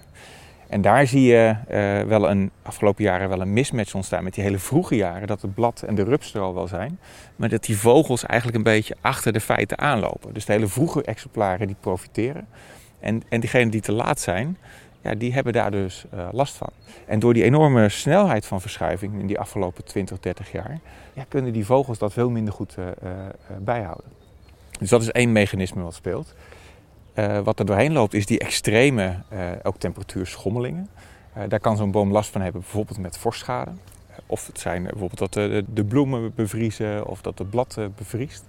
En 0.68 0.80
daar 0.80 1.06
zie 1.06 1.22
je 1.22 1.56
wel 2.06 2.30
een, 2.30 2.50
afgelopen 2.62 3.04
jaren 3.04 3.28
wel 3.28 3.40
een 3.40 3.52
mismatch 3.52 3.94
ontstaan 3.94 4.24
met 4.24 4.34
die 4.34 4.44
hele 4.44 4.58
vroege 4.58 4.96
jaren, 4.96 5.26
dat 5.26 5.42
het 5.42 5.54
blad 5.54 5.82
en 5.82 5.94
de 5.94 6.04
rups 6.04 6.34
er 6.34 6.40
al 6.40 6.54
wel 6.54 6.68
zijn, 6.68 6.98
maar 7.36 7.48
dat 7.48 7.64
die 7.64 7.76
vogels 7.76 8.26
eigenlijk 8.26 8.58
een 8.58 8.72
beetje 8.72 8.96
achter 9.00 9.32
de 9.32 9.40
feiten 9.40 9.78
aanlopen. 9.78 10.34
Dus 10.34 10.44
de 10.44 10.52
hele 10.52 10.66
vroege 10.66 11.02
exemplaren 11.02 11.66
die 11.66 11.76
profiteren. 11.80 12.46
En, 13.00 13.22
en 13.28 13.40
diegenen 13.40 13.70
die 13.70 13.80
te 13.80 13.92
laat 13.92 14.20
zijn, 14.20 14.58
ja, 15.02 15.14
die 15.14 15.32
hebben 15.32 15.52
daar 15.52 15.70
dus 15.70 16.04
uh, 16.14 16.28
last 16.32 16.56
van. 16.56 16.70
En 17.06 17.18
door 17.18 17.34
die 17.34 17.44
enorme 17.44 17.88
snelheid 17.88 18.46
van 18.46 18.60
verschuiving 18.60 19.20
in 19.20 19.26
die 19.26 19.38
afgelopen 19.38 19.84
20, 19.84 20.20
30 20.20 20.52
jaar, 20.52 20.78
ja, 21.12 21.24
kunnen 21.28 21.52
die 21.52 21.66
vogels 21.66 21.98
dat 21.98 22.12
veel 22.12 22.30
minder 22.30 22.54
goed 22.54 22.76
uh, 22.78 22.86
bijhouden. 23.60 24.04
Dus 24.78 24.88
dat 24.88 25.02
is 25.02 25.10
één 25.10 25.32
mechanisme 25.32 25.82
wat 25.82 25.94
speelt. 25.94 26.34
Wat 27.44 27.58
er 27.58 27.66
doorheen 27.66 27.92
loopt 27.92 28.14
is 28.14 28.26
die 28.26 28.38
extreme 28.38 29.14
ook 29.62 29.76
temperatuurschommelingen. 29.78 30.88
daar 31.48 31.60
kan 31.60 31.76
zo'n 31.76 31.90
boom 31.90 32.12
last 32.12 32.30
van 32.30 32.40
hebben, 32.40 32.60
bijvoorbeeld 32.60 32.98
met 32.98 33.18
vorstschade. 33.18 33.70
of 34.26 34.46
het 34.46 34.60
zijn 34.60 34.82
bijvoorbeeld 34.82 35.18
dat 35.18 35.32
de, 35.32 35.84
bloemen 35.84 36.32
bevriezen 36.34 37.06
of 37.06 37.20
dat 37.20 37.38
het 37.38 37.50
blad 37.50 37.78
bevriest. 37.96 38.44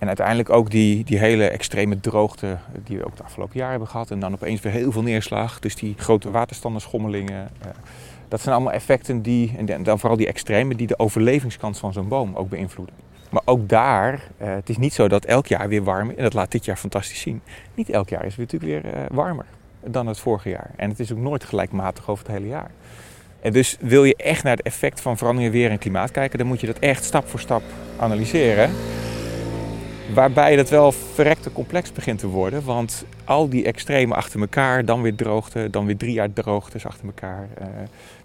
En 0.00 0.06
uiteindelijk 0.06 0.50
ook 0.50 0.70
die, 0.70 1.04
die 1.04 1.18
hele 1.18 1.48
extreme 1.48 2.00
droogte 2.00 2.58
die 2.84 2.98
we 2.98 3.04
ook 3.04 3.16
de 3.16 3.22
afgelopen 3.22 3.56
jaren 3.56 3.70
hebben 3.70 3.88
gehad. 3.88 4.10
En 4.10 4.20
dan 4.20 4.32
opeens 4.32 4.60
weer 4.60 4.72
heel 4.72 4.92
veel 4.92 5.02
neerslag. 5.02 5.58
Dus 5.58 5.74
die 5.74 5.94
grote 5.96 6.30
waterstandenschommelingen. 6.30 7.50
Dat 8.28 8.40
zijn 8.40 8.54
allemaal 8.54 8.72
effecten 8.72 9.22
die, 9.22 9.54
en 9.56 9.82
dan 9.82 9.98
vooral 9.98 10.16
die 10.18 10.26
extreme, 10.26 10.74
die 10.74 10.86
de 10.86 10.98
overlevingskans 10.98 11.78
van 11.78 11.92
zo'n 11.92 12.08
boom 12.08 12.34
ook 12.36 12.48
beïnvloeden. 12.48 12.94
Maar 13.30 13.42
ook 13.44 13.68
daar, 13.68 14.12
uh, 14.12 14.54
het 14.54 14.68
is 14.68 14.76
niet 14.76 14.94
zo 14.94 15.08
dat 15.08 15.24
elk 15.24 15.46
jaar 15.46 15.68
weer 15.68 15.82
warm 15.82 16.10
En 16.10 16.22
dat 16.22 16.34
laat 16.34 16.50
dit 16.50 16.64
jaar 16.64 16.76
fantastisch 16.76 17.20
zien. 17.20 17.42
Niet 17.74 17.90
elk 17.90 18.08
jaar 18.08 18.24
is 18.24 18.36
het 18.36 18.52
natuurlijk 18.52 18.84
weer 18.84 18.94
uh, 18.94 19.00
warmer 19.10 19.46
dan 19.84 20.06
het 20.06 20.18
vorige 20.18 20.48
jaar. 20.48 20.70
En 20.76 20.88
het 20.88 21.00
is 21.00 21.12
ook 21.12 21.18
nooit 21.18 21.44
gelijkmatig 21.44 22.08
over 22.08 22.26
het 22.26 22.34
hele 22.34 22.48
jaar. 22.48 22.70
En 23.40 23.52
dus 23.52 23.76
wil 23.80 24.04
je 24.04 24.16
echt 24.16 24.42
naar 24.42 24.56
het 24.56 24.66
effect 24.66 25.00
van 25.00 25.16
veranderingen 25.16 25.52
weer 25.52 25.70
en 25.70 25.78
klimaat 25.78 26.10
kijken, 26.10 26.38
dan 26.38 26.46
moet 26.46 26.60
je 26.60 26.66
dat 26.66 26.78
echt 26.78 27.04
stap 27.04 27.28
voor 27.28 27.40
stap 27.40 27.62
analyseren. 27.96 28.70
Waarbij 30.14 30.56
het 30.56 30.68
wel 30.68 30.92
verrekte 30.92 31.52
complex 31.52 31.92
begint 31.92 32.18
te 32.18 32.26
worden. 32.26 32.64
Want 32.64 33.04
al 33.30 33.48
die 33.48 33.64
extremen 33.64 34.16
achter 34.16 34.40
elkaar, 34.40 34.84
dan 34.84 35.02
weer 35.02 35.14
droogte, 35.14 35.70
dan 35.70 35.86
weer 35.86 35.96
drie 35.96 36.12
jaar 36.12 36.32
droogtes 36.32 36.86
achter 36.86 37.06
elkaar. 37.06 37.48
Uh, 37.60 37.66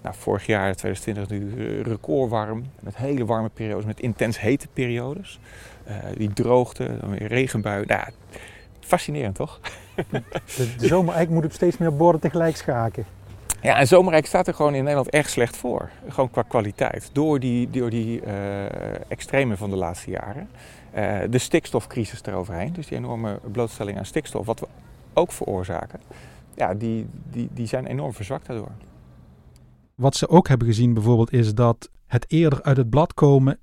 nou, 0.01 0.15
vorig 0.17 0.45
jaar, 0.45 0.75
2020, 0.75 1.29
nu 1.29 1.81
recordwarm. 1.81 2.65
Met 2.79 2.97
hele 2.97 3.25
warme 3.25 3.49
periodes, 3.49 3.85
met 3.85 3.99
intens 3.99 4.39
hete 4.39 4.67
periodes. 4.73 5.39
Uh, 5.87 5.93
die 6.17 6.33
droogte, 6.33 6.97
dan 7.01 7.09
weer 7.09 7.27
regenbuien. 7.27 7.87
Nou, 7.87 8.09
fascinerend 8.79 9.35
toch? 9.35 9.59
De, 10.09 10.75
de 10.77 10.87
zomereik 10.87 11.29
moet 11.29 11.45
op 11.45 11.51
steeds 11.51 11.77
meer 11.77 11.95
borden 11.95 12.21
tegelijk 12.21 12.55
schaken. 12.55 13.05
Ja, 13.61 13.77
en 13.77 13.87
zomerrijk 13.87 14.25
staat 14.25 14.47
er 14.47 14.53
gewoon 14.53 14.75
in 14.75 14.83
Nederland 14.83 15.09
erg 15.09 15.29
slecht 15.29 15.57
voor. 15.57 15.89
Gewoon 16.07 16.31
qua 16.31 16.41
kwaliteit. 16.41 17.09
Door 17.13 17.39
die, 17.39 17.69
door 17.69 17.89
die 17.89 18.21
uh, 18.21 18.31
extreme 19.07 19.57
van 19.57 19.69
de 19.69 19.75
laatste 19.75 20.11
jaren. 20.11 20.49
Uh, 20.95 21.17
de 21.29 21.37
stikstofcrisis 21.37 22.21
eroverheen, 22.23 22.73
dus 22.73 22.87
die 22.87 22.97
enorme 22.97 23.39
blootstelling 23.51 23.97
aan 23.97 24.05
stikstof, 24.05 24.45
wat 24.45 24.59
we 24.59 24.67
ook 25.15 25.31
veroorzaken, 25.31 25.99
ja, 26.55 26.73
die, 26.73 27.07
die, 27.29 27.49
die 27.53 27.67
zijn 27.67 27.85
enorm 27.85 28.13
verzwakt 28.13 28.47
daardoor. 28.47 28.71
Wat 29.95 30.15
ze 30.15 30.29
ook 30.29 30.47
hebben 30.47 30.67
gezien 30.67 30.93
bijvoorbeeld 30.93 31.33
is 31.33 31.53
dat 31.53 31.89
het 32.05 32.25
eerder 32.27 32.63
uit 32.63 32.77
het 32.77 32.89
blad 32.89 33.13
komen 33.13 33.59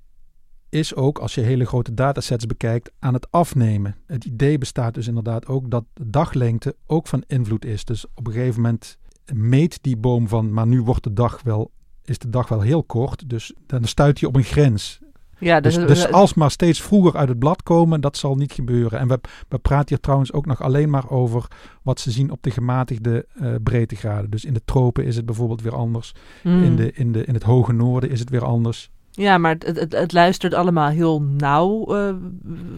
is 0.68 0.94
ook, 0.94 1.18
als 1.18 1.34
je 1.34 1.40
hele 1.40 1.64
grote 1.64 1.94
datasets 1.94 2.46
bekijkt, 2.46 2.90
aan 2.98 3.14
het 3.14 3.30
afnemen. 3.30 3.96
Het 4.06 4.24
idee 4.24 4.58
bestaat 4.58 4.94
dus 4.94 5.06
inderdaad 5.06 5.46
ook 5.46 5.70
dat 5.70 5.84
daglengte 6.00 6.76
ook 6.86 7.06
van 7.06 7.24
invloed 7.26 7.64
is. 7.64 7.84
Dus 7.84 8.06
op 8.14 8.26
een 8.26 8.32
gegeven 8.32 8.62
moment 8.62 8.98
meet 9.32 9.82
die 9.82 9.96
boom 9.96 10.28
van, 10.28 10.52
maar 10.52 10.66
nu 10.66 10.82
wordt 10.82 11.04
de 11.04 11.12
dag 11.12 11.42
wel, 11.42 11.70
is 12.04 12.18
de 12.18 12.30
dag 12.30 12.48
wel 12.48 12.60
heel 12.60 12.84
kort. 12.84 13.28
Dus 13.28 13.54
dan 13.66 13.84
stuit 13.84 14.20
hij 14.20 14.28
op 14.28 14.36
een 14.36 14.44
grens. 14.44 15.00
Ja, 15.42 15.60
Dus, 15.60 15.74
dus, 15.74 15.86
dus 15.86 16.12
alsmaar 16.12 16.50
steeds 16.50 16.82
vroeger 16.82 17.16
uit 17.16 17.28
het 17.28 17.38
blad 17.38 17.62
komen, 17.62 18.00
dat 18.00 18.16
zal 18.16 18.34
niet 18.34 18.52
gebeuren. 18.52 18.98
En 18.98 19.08
we, 19.08 19.20
we 19.48 19.58
praten 19.58 19.88
hier 19.88 20.00
trouwens 20.00 20.32
ook 20.32 20.46
nog 20.46 20.62
alleen 20.62 20.90
maar 20.90 21.10
over 21.10 21.46
wat 21.82 22.00
ze 22.00 22.10
zien 22.10 22.30
op 22.30 22.42
de 22.42 22.50
gematigde 22.50 23.26
eh, 23.34 23.48
breedtegraden. 23.62 24.30
Dus 24.30 24.44
in 24.44 24.54
de 24.54 24.62
tropen 24.64 25.04
is 25.04 25.16
het 25.16 25.26
bijvoorbeeld 25.26 25.62
weer 25.62 25.74
anders. 25.74 26.14
Hmm. 26.42 26.62
In, 26.62 26.76
de, 26.76 26.92
in, 26.92 27.12
de, 27.12 27.24
in 27.24 27.34
het 27.34 27.42
hoge 27.42 27.72
noorden 27.72 28.10
is 28.10 28.20
het 28.20 28.30
weer 28.30 28.44
anders. 28.44 28.90
Ja, 29.14 29.38
maar 29.38 29.56
het, 29.58 29.78
het, 29.78 29.92
het 29.92 30.12
luistert 30.12 30.54
allemaal 30.54 30.88
heel 30.88 31.22
nauw, 31.22 31.96
eh, 31.96 32.14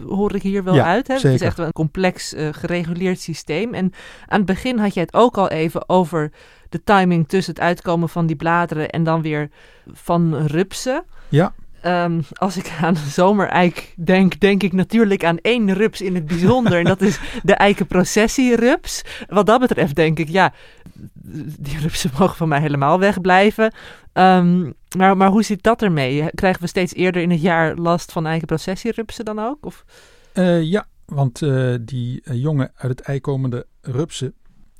hoor 0.05 0.35
ik 0.35 0.41
hier 0.41 0.63
wel 0.63 0.73
Ja, 0.73 0.85
uit. 0.85 1.07
Hè? 1.07 1.13
Het 1.13 1.23
is 1.23 1.41
echt 1.41 1.57
wel 1.57 1.65
een 1.65 1.73
complex 1.73 2.33
eh, 2.33 2.47
gereguleerd 2.51 3.19
systeem. 3.19 3.73
En 3.73 3.91
aan 4.25 4.37
het 4.37 4.45
begin 4.45 4.77
had 4.77 4.93
jij 4.93 5.03
het 5.03 5.13
ook 5.13 5.37
al 5.37 5.49
even 5.49 5.89
over 5.89 6.31
de 6.69 6.83
timing 6.83 7.27
tussen 7.27 7.53
het 7.53 7.63
uitkomen 7.63 8.09
van 8.09 8.25
die 8.25 8.35
bladeren 8.35 8.89
en 8.89 9.03
dan 9.03 9.21
weer 9.21 9.49
van 9.91 10.35
rupsen. 10.35 11.03
Ja. 11.29 11.53
Ehm, 11.85 12.21
als 12.33 12.57
ik 12.57 12.71
aan 12.81 12.95
zomereik 12.95 13.93
denk, 13.97 14.39
denk 14.39 14.63
ik 14.63 14.73
natuurlijk 14.73 15.23
aan 15.23 15.37
één 15.37 15.73
rups 15.73 16.01
in 16.01 16.15
het 16.15 16.25
bijzonder. 16.25 16.77
en 16.77 16.83
dat 16.83 17.01
is 17.01 17.19
de 17.43 17.53
eikenprocessierups. 17.53 19.03
Wat 19.27 19.45
dat 19.45 19.59
betreft 19.59 19.95
denk 19.95 20.19
ik, 20.19 20.29
ja, 20.29 20.53
die 21.59 21.79
rupsen 21.79 22.11
mogen 22.19 22.35
van 22.35 22.47
mij 22.47 22.59
helemaal 22.59 22.99
wegblijven. 22.99 23.73
Ehm, 24.13 24.71
maar, 24.97 25.17
maar 25.17 25.29
hoe 25.29 25.43
zit 25.43 25.63
dat 25.63 25.81
ermee? 25.81 26.29
Krijgen 26.33 26.61
we 26.61 26.67
steeds 26.67 26.93
eerder 26.93 27.21
in 27.21 27.31
het 27.31 27.41
jaar 27.41 27.75
last 27.75 28.11
van 28.11 28.25
eikenprocessierupsen 28.25 29.25
dan 29.25 29.39
ook? 29.39 29.65
Of? 29.65 29.85
Eh, 30.33 30.61
ja, 30.61 30.85
want 31.05 31.41
eh, 31.41 31.75
die 31.81 32.21
eh, 32.23 32.41
jongen 32.41 32.71
uit 32.75 32.91
het 32.91 33.07
ei 33.07 33.21
komende 33.21 33.65
rupsen, 33.81 34.33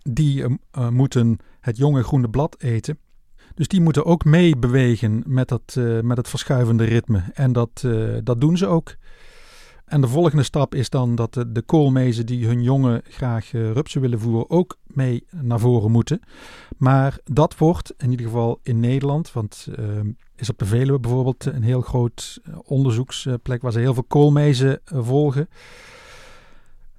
die 0.04 0.44
eh, 0.44 0.52
eh, 0.72 0.90
moeten 0.90 1.38
het 1.60 1.78
jonge 1.78 2.04
groene 2.04 2.30
blad 2.30 2.56
eten. 2.60 2.98
Dus 3.56 3.68
die 3.68 3.82
moeten 3.82 4.06
ook 4.06 4.26
meebewegen 4.26 5.24
met, 5.26 5.48
dat, 5.48 5.76
eh, 5.78 6.00
met 6.00 6.18
het 6.18 6.30
verschuivende 6.30 6.84
ritme. 6.84 7.24
En 7.34 7.54
dat, 7.54 7.84
eh, 7.86 8.18
dat 8.24 8.42
doen 8.42 8.58
ze 8.58 8.68
ook. 8.68 8.96
En 9.86 10.02
de 10.02 10.08
volgende 10.08 10.44
stap 10.44 10.76
is 10.76 10.90
dan 10.90 11.16
dat 11.16 11.46
de, 11.48 11.62
koolmezen 11.66 12.26
die 12.26 12.46
hun 12.46 12.64
jongen 12.64 13.02
graag 13.10 13.54
eh, 13.54 13.72
rupsen 13.72 14.02
willen 14.02 14.20
voeren 14.20 14.50
ook 14.50 14.78
mee 14.84 15.26
naar 15.32 15.60
voren 15.60 15.92
moeten. 15.92 16.20
Maar 16.78 17.18
dat 17.24 17.58
wordt 17.58 17.94
in 17.98 18.12
ieder 18.12 18.26
geval 18.26 18.60
in 18.64 18.80
Nederland, 18.80 19.32
want 19.34 19.68
is 20.36 20.50
op 20.50 20.58
de 20.58 20.66
Veluwe 20.66 21.00
bijvoorbeeld 21.00 21.46
een 21.46 21.64
heel 21.64 21.82
groot 21.82 22.40
onderzoeksplek 22.64 23.62
waar 23.62 23.72
ze 23.72 23.80
heel 23.80 23.94
veel 23.94 24.04
koolmezen 24.04 24.80
volgen. 24.86 25.50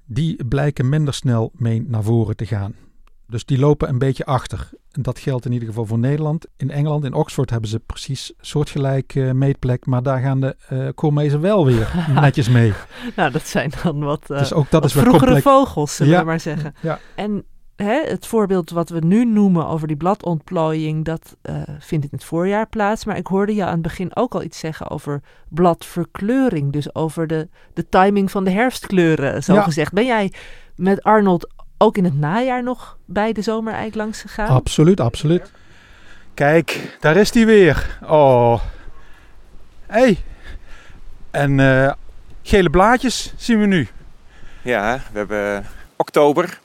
Die 0.05 0.45
blijken 0.45 0.89
minder 0.89 1.13
snel 1.13 1.51
mee 1.53 1.83
naar 1.87 2.03
voren 2.03 2.35
te 2.35 2.45
gaan. 2.45 2.75
Dus 3.27 3.45
die 3.45 3.59
lopen 3.59 3.89
een 3.89 3.97
beetje 3.97 4.25
achter. 4.25 4.69
En 4.97 5.03
dat 5.03 5.19
geldt 5.19 5.45
in 5.45 5.51
ieder 5.51 5.67
geval 5.67 5.85
voor 5.85 5.99
Nederland. 5.99 6.45
In 6.57 6.71
Engeland, 6.71 7.03
in 7.05 7.13
Oxford, 7.13 7.49
hebben 7.49 7.69
ze 7.69 7.79
precies 7.79 8.33
soortgelijk 8.39 9.15
eh, 9.15 9.31
meetplek. 9.31 9.85
Maar 9.85 10.03
daar 10.03 10.19
gaan 10.19 10.39
de 10.39 10.91
koolmezen 10.95 11.41
wel 11.41 11.65
weer 11.65 12.05
netjes 12.21 12.49
mee. 12.49 12.73
Nou, 13.15 13.31
dat 13.31 13.47
zijn 13.47 13.71
dan 13.83 13.99
wat, 13.99 14.29
eh, 14.29 14.37
dus 14.37 14.53
ook 14.53 14.69
dat 14.69 14.81
wat 14.81 14.89
is 14.89 14.93
weer 14.95 15.03
vroegere 15.03 15.31
complex. 15.31 15.55
vogels, 15.55 15.95
zullen 15.95 16.13
Ja. 16.13 16.19
we 16.19 16.25
maar 16.25 16.39
zeggen. 16.39 16.73
Ja. 16.81 16.99
En 17.15 17.43
hè, 17.75 18.01
het 18.05 18.25
voorbeeld 18.27 18.69
wat 18.69 18.89
we 18.89 18.99
nu 18.99 19.25
noemen 19.25 19.67
over 19.67 19.87
die 19.87 19.97
bladontplooiing, 19.97 21.05
dat 21.05 21.35
eh, 21.41 21.55
vindt 21.79 22.05
in 22.05 22.11
het 22.11 22.23
voorjaar 22.23 22.67
plaats. 22.67 23.05
Maar 23.05 23.17
ik 23.17 23.27
hoorde 23.27 23.55
je 23.55 23.63
aan 23.65 23.71
het 23.73 23.81
begin 23.81 24.15
ook 24.15 24.33
al 24.35 24.43
iets 24.43 24.59
zeggen 24.59 24.89
over 24.89 25.21
bladverkleuring. 25.49 26.71
Dus 26.71 26.95
over 26.95 27.27
de, 27.27 27.49
de 27.73 27.89
timing 27.89 28.31
van 28.31 28.43
de 28.43 28.51
herfstkleuren, 28.51 29.43
zo 29.43 29.53
Ja. 29.53 29.61
gezegd. 29.61 29.93
Ben 29.93 30.05
jij 30.05 30.33
met 30.75 31.03
Arnold 31.03 31.47
ook 31.77 31.97
in 31.97 32.03
het 32.03 32.19
najaar 32.19 32.63
nog 32.63 32.97
bij 33.05 33.33
de 33.33 33.41
zomereik 33.41 33.95
langs 33.95 34.21
gegaan? 34.21 34.47
Absoluut, 34.47 34.99
absoluut. 34.99 35.51
Kijk, 36.33 36.97
daar 36.99 37.15
is 37.15 37.33
hij 37.33 37.45
weer. 37.45 37.99
Oh. 38.03 38.61
hey. 39.85 40.17
En 41.31 41.59
eh, 41.59 41.91
gele 42.43 42.69
blaadjes 42.69 43.33
zien 43.35 43.59
we 43.59 43.65
nu. 43.65 43.87
Ja, 44.61 45.01
we 45.11 45.17
hebben 45.17 45.65
oktober. 45.95 46.59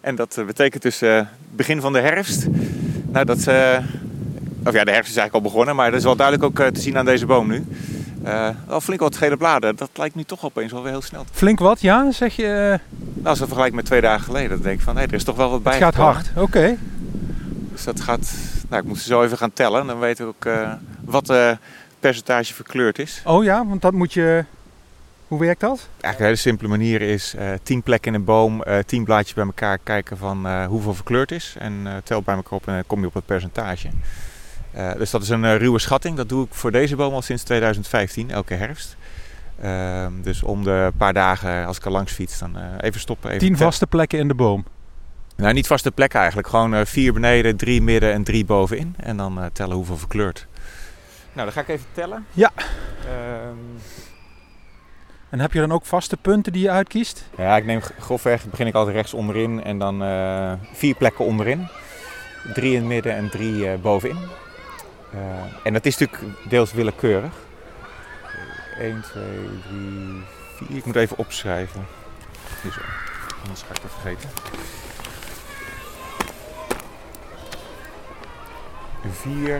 En 0.00 0.14
dat 0.14 0.36
eh, 0.38 0.44
betekent 0.44 0.82
dus 0.82 1.02
eh, 1.02 1.20
begin 1.50 1.80
van 1.80 1.92
de 1.92 2.00
herfst. 2.00 2.46
Nou, 3.16 3.24
dat, 3.24 3.46
eh, 3.46 3.78
of 4.64 4.72
ja, 4.72 4.84
de 4.84 4.90
herfst 4.90 5.10
is 5.10 5.16
eigenlijk 5.16 5.34
al 5.34 5.40
begonnen, 5.40 5.76
maar 5.76 5.90
dat 5.90 5.98
is 5.98 6.04
wel 6.04 6.16
duidelijk 6.16 6.46
ook 6.46 6.60
eh, 6.60 6.66
te 6.66 6.80
zien 6.80 6.98
aan 6.98 7.04
deze 7.04 7.26
boom 7.26 7.48
nu. 7.48 7.64
Eh 8.26 8.48
al 8.68 8.80
flink 8.80 9.00
wat 9.00 9.16
gele 9.16 9.36
bladen. 9.36 9.76
Dat 9.76 9.90
lijkt 9.94 10.14
nu 10.14 10.24
toch 10.24 10.44
opeens 10.44 10.72
wel 10.72 10.82
weer 10.82 10.90
heel 10.92 11.02
snel. 11.02 11.24
Flink 11.32 11.58
wat, 11.58 11.80
ja, 11.80 12.10
zeg 12.10 12.36
je. 12.36 12.46
eh, 12.46 12.98
Nou, 13.14 13.26
als 13.28 13.38
we 13.38 13.44
vergelijken 13.44 13.76
met 13.76 13.84
twee 13.84 14.00
dagen 14.00 14.24
geleden, 14.24 14.48
dan 14.50 14.60
denk 14.60 14.78
ik 14.78 14.84
van, 14.84 14.96
hé, 14.96 15.02
er 15.02 15.12
is 15.14 15.24
toch 15.24 15.36
wel 15.36 15.50
wat 15.50 15.62
bij. 15.62 15.72
het 15.72 15.82
gaat 15.82 15.94
hard. 15.94 16.30
Oké. 16.36 16.76
Dus 17.72 17.84
dat 17.84 18.00
gaat, 18.00 18.32
nou, 18.68 18.82
ik 18.82 18.88
moet 18.88 18.98
ze 18.98 19.04
zo 19.08 19.22
even 19.22 19.38
gaan 19.38 19.52
tellen. 19.52 19.86
Dan 19.86 19.98
weten 19.98 20.24
we 20.26 20.30
ook 20.36 20.44
eh, 20.44 20.72
wat 21.04 21.30
eh 21.30 21.50
percentage 22.00 22.54
verkleurd 22.54 22.98
is. 22.98 23.22
Oh 23.24 23.44
ja, 23.44 23.66
want 23.66 23.82
dat 23.82 23.92
moet 23.92 24.12
je. 24.12 24.44
Hoe 25.28 25.38
werkt 25.40 25.60
dat? 25.60 25.78
Eigenlijk 25.90 26.18
een 26.18 26.24
hele 26.24 26.36
simpele 26.36 26.68
manier 26.68 27.02
is 27.02 27.34
eh 27.34 27.48
tien 27.62 27.82
plekken 27.82 28.12
in 28.14 28.18
een 28.18 28.24
boom, 28.24 28.62
eh 28.62 28.78
tien 28.86 29.04
blaadjes 29.04 29.34
bij 29.34 29.44
elkaar 29.44 29.78
kijken 29.82 30.16
van 30.18 30.46
eh, 30.46 30.66
hoeveel 30.66 30.94
verkleurd 30.94 31.30
is. 31.32 31.54
En 31.58 31.80
eh, 31.84 31.92
tel 32.04 32.22
bij 32.22 32.34
elkaar 32.34 32.52
op 32.52 32.66
en 32.66 32.74
dan 32.74 32.82
kom 32.86 33.00
je 33.00 33.06
op 33.06 33.14
het 33.14 33.26
percentage. 33.26 33.88
Eh, 34.76 34.92
dus 34.96 35.10
dat 35.10 35.22
is 35.22 35.28
een 35.28 35.44
eh, 35.44 35.56
ruwe 35.56 35.78
schatting. 35.78 36.16
Dat 36.16 36.28
doe 36.28 36.44
ik 36.44 36.54
voor 36.54 36.70
deze 36.72 36.96
boom 36.96 37.14
al 37.14 37.22
sinds 37.22 37.42
2015, 37.42 38.30
elke 38.30 38.54
herfst. 38.54 38.96
Ehm, 39.60 40.12
dus 40.22 40.42
om 40.42 40.64
de 40.64 40.92
paar 40.96 41.12
dagen, 41.12 41.66
als 41.66 41.76
ik 41.76 41.84
er 41.84 41.90
langs 41.90 42.12
fiets, 42.12 42.38
dan 42.38 42.56
eh, 42.56 42.62
even 42.80 43.00
stoppen. 43.00 43.30
Even 43.30 43.46
Tien 43.46 43.56
vaste 43.56 43.86
plekken 43.86 44.18
in 44.18 44.28
de 44.28 44.34
boom. 44.34 44.64
Nou, 45.36 45.52
niet 45.52 45.66
vaste 45.66 45.92
plekken 45.92 46.18
eigenlijk. 46.18 46.48
Gewoon 46.48 46.74
eh, 46.74 46.84
vier 46.84 47.12
beneden, 47.12 47.56
drie 47.56 47.82
midden 47.82 48.12
en 48.12 48.24
drie 48.24 48.44
bovenin. 48.44 48.94
En 48.96 49.16
dan 49.16 49.40
eh, 49.40 49.46
tellen 49.52 49.76
hoeveel 49.76 49.96
verkleurd. 49.96 50.46
Nou, 51.32 51.44
dan 51.46 51.52
ga 51.52 51.60
ik 51.60 51.68
even 51.68 51.86
tellen. 51.92 52.26
Ja. 52.32 52.50
Ehm, 53.04 53.56
En 55.30 55.40
heb 55.40 55.52
je 55.52 55.60
dan 55.60 55.72
ook 55.72 55.84
vaste 55.84 56.16
punten 56.16 56.52
die 56.52 56.62
je 56.62 56.70
uitkiest? 56.70 57.28
Ja, 57.36 57.56
ik 57.56 57.64
neem 57.64 57.80
grofweg, 58.00 58.44
begin 58.50 58.66
ik 58.66 58.74
altijd 58.74 58.96
rechts 58.96 59.14
onderin 59.14 59.64
en 59.64 59.78
dan 59.78 60.02
eh, 60.02 60.52
vier 60.72 60.94
plekken 60.94 61.24
onderin. 61.24 61.68
Drie 62.54 62.70
in 62.72 62.78
het 62.78 62.86
midden 62.86 63.14
en 63.14 63.30
drie 63.30 63.68
eh, 63.70 63.78
bovenin. 63.80 64.18
Eh, 65.16 65.22
en 65.62 65.72
dat 65.72 65.86
is 65.86 65.98
natuurlijk 65.98 66.32
deels 66.48 66.72
willekeurig. 66.72 67.32
1, 68.78 69.00
2, 69.00 69.24
3, 69.68 70.68
4. 70.68 70.76
Ik 70.76 70.84
moet 70.84 70.96
even 70.96 71.18
opschrijven. 71.18 71.86
Hier 72.62 72.72
zo. 72.72 72.80
Anders 73.42 73.62
ga 73.62 73.74
ik 73.74 73.82
het 73.82 73.92
vergeten. 74.00 74.30
4. 79.10 79.54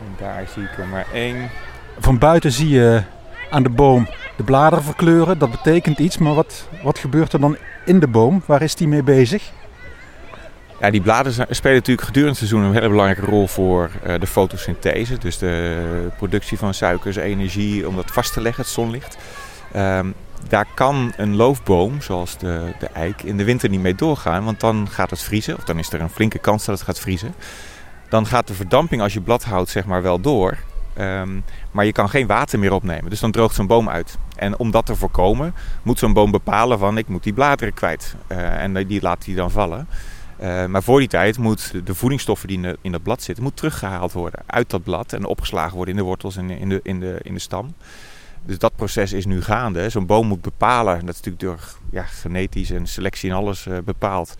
En 0.00 0.14
daar 0.18 0.46
zie 0.54 0.62
ik 0.62 0.78
er 0.78 0.86
maar 0.86 1.06
één. 1.12 1.50
Van 1.98 2.18
buiten 2.18 2.52
zie 2.52 2.68
je 2.68 3.02
aan 3.50 3.62
de 3.62 3.70
boom 3.70 4.08
de 4.36 4.42
bladeren 4.42 4.84
verkleuren. 4.84 5.38
Dat 5.38 5.50
betekent 5.50 5.98
iets, 5.98 6.18
maar 6.18 6.34
wat, 6.34 6.68
wat 6.82 6.98
gebeurt 6.98 7.32
er 7.32 7.40
dan 7.40 7.56
in 7.84 8.00
de 8.00 8.08
boom? 8.08 8.42
Waar 8.46 8.62
is 8.62 8.74
die 8.74 8.88
mee 8.88 9.02
bezig? 9.02 9.52
Ja, 10.84 10.90
die 10.90 11.00
bladeren 11.00 11.46
spelen 11.50 11.76
natuurlijk 11.76 12.06
gedurende 12.06 12.38
het 12.38 12.48
seizoen 12.48 12.62
een 12.62 12.72
hele 12.72 12.88
belangrijke 12.88 13.30
rol 13.30 13.46
voor 13.46 13.90
eh, 14.02 14.20
de 14.20 14.26
fotosynthese. 14.26 15.18
Dus 15.18 15.38
de 15.38 16.08
productie 16.16 16.58
van 16.58 16.74
suikers, 16.74 17.16
energie, 17.16 17.88
om 17.88 17.96
dat 17.96 18.10
vast 18.10 18.32
te 18.32 18.40
leggen, 18.40 18.62
het 18.62 18.72
zonlicht. 18.72 19.16
Ehm, 19.72 20.10
daar 20.48 20.66
kan 20.74 21.12
een 21.16 21.36
loofboom, 21.36 22.00
zoals 22.00 22.38
de, 22.38 22.72
de 22.78 22.86
eik, 22.86 23.22
in 23.22 23.36
de 23.36 23.44
winter 23.44 23.68
niet 23.68 23.80
mee 23.80 23.94
doorgaan. 23.94 24.44
Want 24.44 24.60
dan 24.60 24.88
gaat 24.90 25.10
het 25.10 25.22
vriezen, 25.22 25.56
of 25.56 25.64
dan 25.64 25.78
is 25.78 25.92
er 25.92 26.00
een 26.00 26.10
flinke 26.10 26.38
kans 26.38 26.64
dat 26.64 26.74
het 26.74 26.86
gaat 26.86 27.00
vriezen. 27.00 27.34
Dan 28.08 28.26
gaat 28.26 28.46
de 28.46 28.54
verdamping 28.54 29.02
als 29.02 29.12
je 29.12 29.20
blad 29.20 29.44
houdt 29.44 29.70
zeg 29.70 29.84
maar 29.84 30.02
wel 30.02 30.20
door. 30.20 30.58
Ehm, 30.94 31.40
maar 31.70 31.84
je 31.84 31.92
kan 31.92 32.08
geen 32.08 32.26
water 32.26 32.58
meer 32.58 32.72
opnemen. 32.72 33.10
Dus 33.10 33.20
dan 33.20 33.30
droogt 33.30 33.54
zo'n 33.54 33.66
boom 33.66 33.88
uit. 33.88 34.18
En 34.36 34.58
om 34.58 34.70
dat 34.70 34.86
te 34.86 34.96
voorkomen, 34.96 35.54
moet 35.82 35.98
zo'n 35.98 36.12
boom 36.12 36.30
bepalen 36.30 36.78
van 36.78 36.98
ik 36.98 37.08
moet 37.08 37.22
die 37.22 37.32
bladeren 37.32 37.74
kwijt. 37.74 38.14
Eh, 38.26 38.62
en 38.62 38.86
die 38.86 39.02
laat 39.02 39.24
hij 39.24 39.34
dan 39.34 39.50
vallen. 39.50 39.88
Uh, 40.40 40.66
maar 40.66 40.82
voor 40.82 40.98
die 40.98 41.08
tijd 41.08 41.38
moet 41.38 41.86
de, 41.86 41.94
voedingsstoffen 41.94 42.48
die 42.48 42.76
in, 42.80 42.92
dat 42.92 43.02
blad 43.02 43.22
zitten, 43.22 43.44
moet 43.44 43.56
teruggehaald 43.56 44.12
worden 44.12 44.40
uit 44.46 44.70
dat 44.70 44.82
blad 44.82 45.12
en 45.12 45.24
opgeslagen 45.24 45.76
worden 45.76 45.94
in 45.94 46.00
de 46.00 46.06
wortels 46.06 46.36
en 46.36 46.50
in 46.50 46.68
de, 46.68 46.80
in 46.82 47.00
de, 47.00 47.18
in 47.22 47.34
de 47.34 47.40
stam. 47.40 47.74
Dus 48.46 48.58
dat 48.58 48.76
proces 48.76 49.12
is 49.12 49.26
nu 49.26 49.42
gaande. 49.42 49.88
Zo'n 49.88 50.06
boom 50.06 50.26
moet 50.26 50.42
bepalen, 50.42 50.98
en 50.98 51.06
dat 51.06 51.14
is 51.14 51.20
natuurlijk 51.20 51.42
door 51.42 51.78
ja, 51.90 52.02
genetisch 52.02 52.70
en 52.70 52.86
selectie 52.86 53.30
en 53.30 53.36
alles 53.36 53.66
uh, 53.66 53.78
bepaald, 53.84 54.34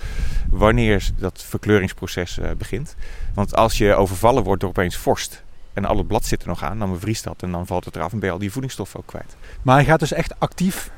wanneer 0.50 1.10
dat 1.16 1.44
verkleuringsproces 1.48 2.38
uh, 2.38 2.50
begint. 2.58 2.96
Want 3.34 3.56
als 3.56 3.78
je 3.78 3.94
overvallen 3.94 4.42
wordt 4.42 4.60
door 4.60 4.70
opeens 4.70 4.96
vorst 4.96 5.42
en 5.72 5.84
al 5.84 5.96
het 5.96 6.06
blad 6.06 6.24
zit 6.24 6.42
er 6.42 6.48
nog 6.48 6.62
aan, 6.62 6.78
dan 6.78 6.92
bevriest 6.92 7.24
dat 7.24 7.42
en 7.42 7.50
dan 7.50 7.66
valt 7.66 7.84
het 7.84 7.96
eraf 7.96 8.12
en 8.12 8.18
ben 8.18 8.28
je 8.28 8.34
al 8.34 8.40
die 8.40 8.52
voedingsstoffen 8.52 9.00
ook 9.00 9.06
kwijt. 9.06 9.36
Maar 9.62 9.74
hij 9.74 9.84
gaat 9.84 10.00
dus 10.00 10.12
echt 10.12 10.40
actief 10.40 10.90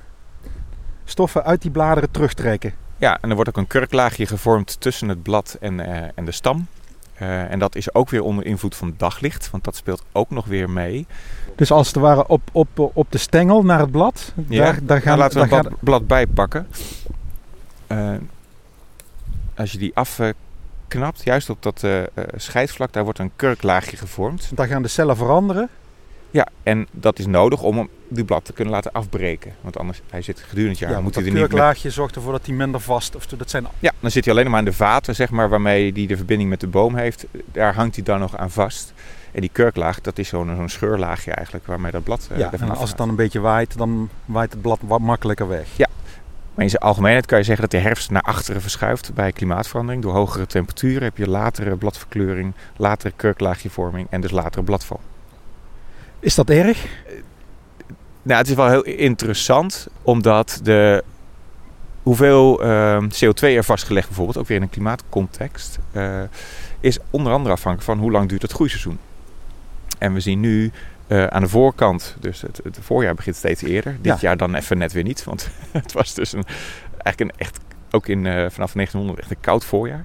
stoffen 1.05 1.45
uit 1.45 1.63
die 1.63 1.71
bladeren 1.71 2.11
terugtrekken. 2.11 2.86
Ja, 2.97 3.19
en 3.21 3.29
er 3.29 3.35
wordt 3.35 3.51
ook 3.51 3.57
een 3.57 3.67
kurklaagje 3.67 4.27
gevormd 4.27 4.81
tussen 4.81 5.09
het 5.09 5.23
blad 5.23 5.57
en, 5.61 5.79
uh, 5.79 5.97
en 6.15 6.25
de 6.25 6.33
stam. 6.33 6.67
Eh, 7.15 7.51
en 7.51 7.59
dat 7.59 7.75
is 7.77 7.95
ook 7.95 8.11
weer 8.11 8.23
onder 8.23 8.47
invloed 8.47 8.75
van 8.77 8.95
daglicht, 8.97 9.51
want 9.51 9.65
dat 9.65 9.77
speelt 9.77 10.03
ook 10.13 10.31
nog 10.31 10.47
weer 10.47 10.71
mee. 10.71 11.07
Dus 11.57 11.71
als 11.71 11.87
het 11.87 11.97
ware 11.97 12.27
op, 12.27 12.43
op, 12.53 12.69
op 12.95 13.07
de 13.13 13.19
stengel 13.19 13.63
naar 13.63 13.79
het 13.79 13.91
blad, 13.91 14.33
Ja, 14.49 14.65
daar, 14.65 14.79
daar 14.83 15.01
gaan 15.01 15.19
nou, 15.19 15.19
laten 15.19 15.41
we 15.43 15.49
daar 15.49 15.59
gaat- 15.59 15.69
blad, 15.69 15.83
blad 15.85 16.07
bijpakken. 16.07 16.67
Eh, 17.87 18.11
als 19.57 19.73
je 19.73 19.79
die 19.79 19.93
afknapt, 19.95 21.25
juist 21.25 21.51
op 21.51 21.63
dat 21.63 21.83
eh, 21.83 22.03
eh, 22.03 22.07
scheidvlak, 22.37 22.93
daar 22.93 23.05
wordt 23.05 23.19
een 23.19 23.33
kurklaagje 23.37 23.97
gevormd. 23.97 24.51
daar 24.55 24.67
gaan 24.67 24.83
de 24.83 24.89
cellen 24.89 25.17
veranderen. 25.17 25.69
Ja, 26.37 26.49
en 26.63 26.87
dat 26.91 27.19
is 27.19 27.27
nodig 27.27 27.63
om 27.63 27.77
hem 27.77 27.89
die 28.09 28.25
blad 28.25 28.45
te 28.45 28.53
kunnen 28.53 28.75
laten 28.75 28.93
afbreken. 28.93 29.55
Want 29.61 29.79
anders, 29.79 30.01
hij 30.11 30.23
zit 30.23 30.41
gedurende 30.41 30.71
het 30.71 30.79
jaar, 30.79 30.91
Ja, 30.91 31.01
moet 31.01 31.15
hij 31.15 31.25
er 31.25 31.31
niet 31.31 31.39
meer... 31.39 31.49
kurklaagje 31.49 31.91
zorgt 31.91 32.17
ervoor 32.17 32.33
dat 32.33 32.47
hij 32.47 32.55
minder 32.55 32.81
vast... 32.81 33.17
Of 33.17 33.27
dat 33.27 33.51
zijn 33.51 33.67
Ja, 33.79 33.93
dan 34.01 34.11
zit 34.11 34.25
hij 34.25 34.33
alleen 34.33 34.45
nog 34.45 34.53
maar 34.55 34.63
aan 34.63 34.71
de 34.71 34.77
vaten, 34.77 35.15
zeg 35.15 35.31
maar, 35.31 35.49
waarmee 35.49 35.93
hij 35.93 36.07
de 36.07 36.17
verbinding 36.17 36.51
met 36.51 36.61
de 36.61 36.67
boom 36.67 36.97
heeft. 36.97 37.27
Daar 37.53 37.75
hangt 37.75 37.95
hij 37.95 38.05
dan 38.05 38.21
nog 38.21 38.37
aan 38.37 38.51
vast. 38.51 38.93
En 39.33 39.41
die 39.41 39.51
kurklaag, 39.53 40.01
dat 40.01 40.19
is 40.19 40.29
zo'n 40.29 40.57
zo'n 40.57 40.69
scheurlaagje 40.69 41.31
eigenlijk, 41.31 41.67
waarmee 41.67 41.93
dat 41.93 42.05
blad 42.05 42.29
eh, 42.33 42.39
ja, 42.39 42.53
en 42.53 42.77
als 42.77 42.89
het 42.89 42.99
dan 42.99 43.09
een 43.09 43.17
beetje 43.17 43.41
waait, 43.41 43.79
dan 43.79 44.09
waait 44.25 44.53
het 44.53 44.63
blad 44.63 44.79
wat 44.83 45.01
makkelijker 45.01 45.49
weg. 45.49 45.69
Maar 46.55 46.65
in 46.65 46.71
zijn 46.71 46.83
algemeenheid 46.83 47.27
kan 47.27 47.39
je 47.39 47.45
zeggen 47.45 47.63
dat 47.63 47.81
de 47.81 47.87
herfst 47.87 48.11
naar 48.11 48.23
achteren 48.23 48.61
verschuift 48.61 49.15
bij 49.15 49.33
klimaatverandering. 49.33 50.03
Door 50.03 50.13
hogere 50.13 50.47
temperaturen 50.47 51.03
heb 51.03 51.17
je 51.17 51.29
latere 51.29 51.77
bladverkleuring, 51.77 52.55
latere 52.77 53.13
kurklaagjevorming 53.17 54.07
en 54.11 54.21
dus 54.21 54.31
latere 54.31 54.65
bladval. 54.65 55.01
Is 56.21 56.35
dat 56.35 56.51
erg? 56.51 56.87
Nou, 58.23 58.39
het 58.39 58.49
is 58.49 58.55
wel 58.55 58.69
heel 58.69 58.85
interessant, 58.85 59.87
omdat 60.03 60.61
de 60.63 61.05
hoeveel 62.03 62.63
eh, 62.63 63.03
CO2 63.03 63.41
er 63.41 63.65
vastgelegd 63.65 64.07
bijvoorbeeld, 64.07 64.39
ook 64.39 64.47
weer 64.47 64.57
in 64.57 64.63
een 64.63 64.71
klimaatcontext, 64.71 65.79
eh, 65.93 66.21
is 66.81 66.99
onder 67.11 67.33
andere 67.33 67.55
afhankelijk 67.55 67.91
van 67.91 67.99
hoe 67.99 68.11
lang 68.13 68.29
duurt 68.29 68.43
het 68.43 68.53
groeiseizoen. 68.53 68.99
En 69.99 70.13
we 70.13 70.21
zien 70.21 70.41
nu 70.41 70.73
eh, 71.07 71.27
aan 71.27 71.43
de 71.43 71.49
voorkant, 71.49 72.17
dus 72.21 72.41
het, 72.41 72.61
het 72.65 72.79
voorjaar 72.83 73.15
begint 73.15 73.37
steeds 73.37 73.63
eerder. 73.63 73.93
Dit 74.01 74.05
Ja. 74.13 74.19
jaar 74.21 74.37
dan 74.37 74.55
even 74.55 74.79
net 74.79 74.93
weer 74.93 75.03
niet, 75.03 75.25
want 75.25 75.49
het 75.71 75.93
was 75.93 76.15
dus 76.15 76.33
een, 76.33 76.45
eigenlijk 77.03 77.21
een 77.35 77.47
echt, 77.47 77.59
ook 77.91 78.07
in, 78.09 78.27
eh, 78.27 78.33
vanaf 78.33 78.73
1900 78.73 79.19
echt 79.19 79.31
een 79.31 79.41
koud 79.41 79.65
voorjaar. 79.65 80.05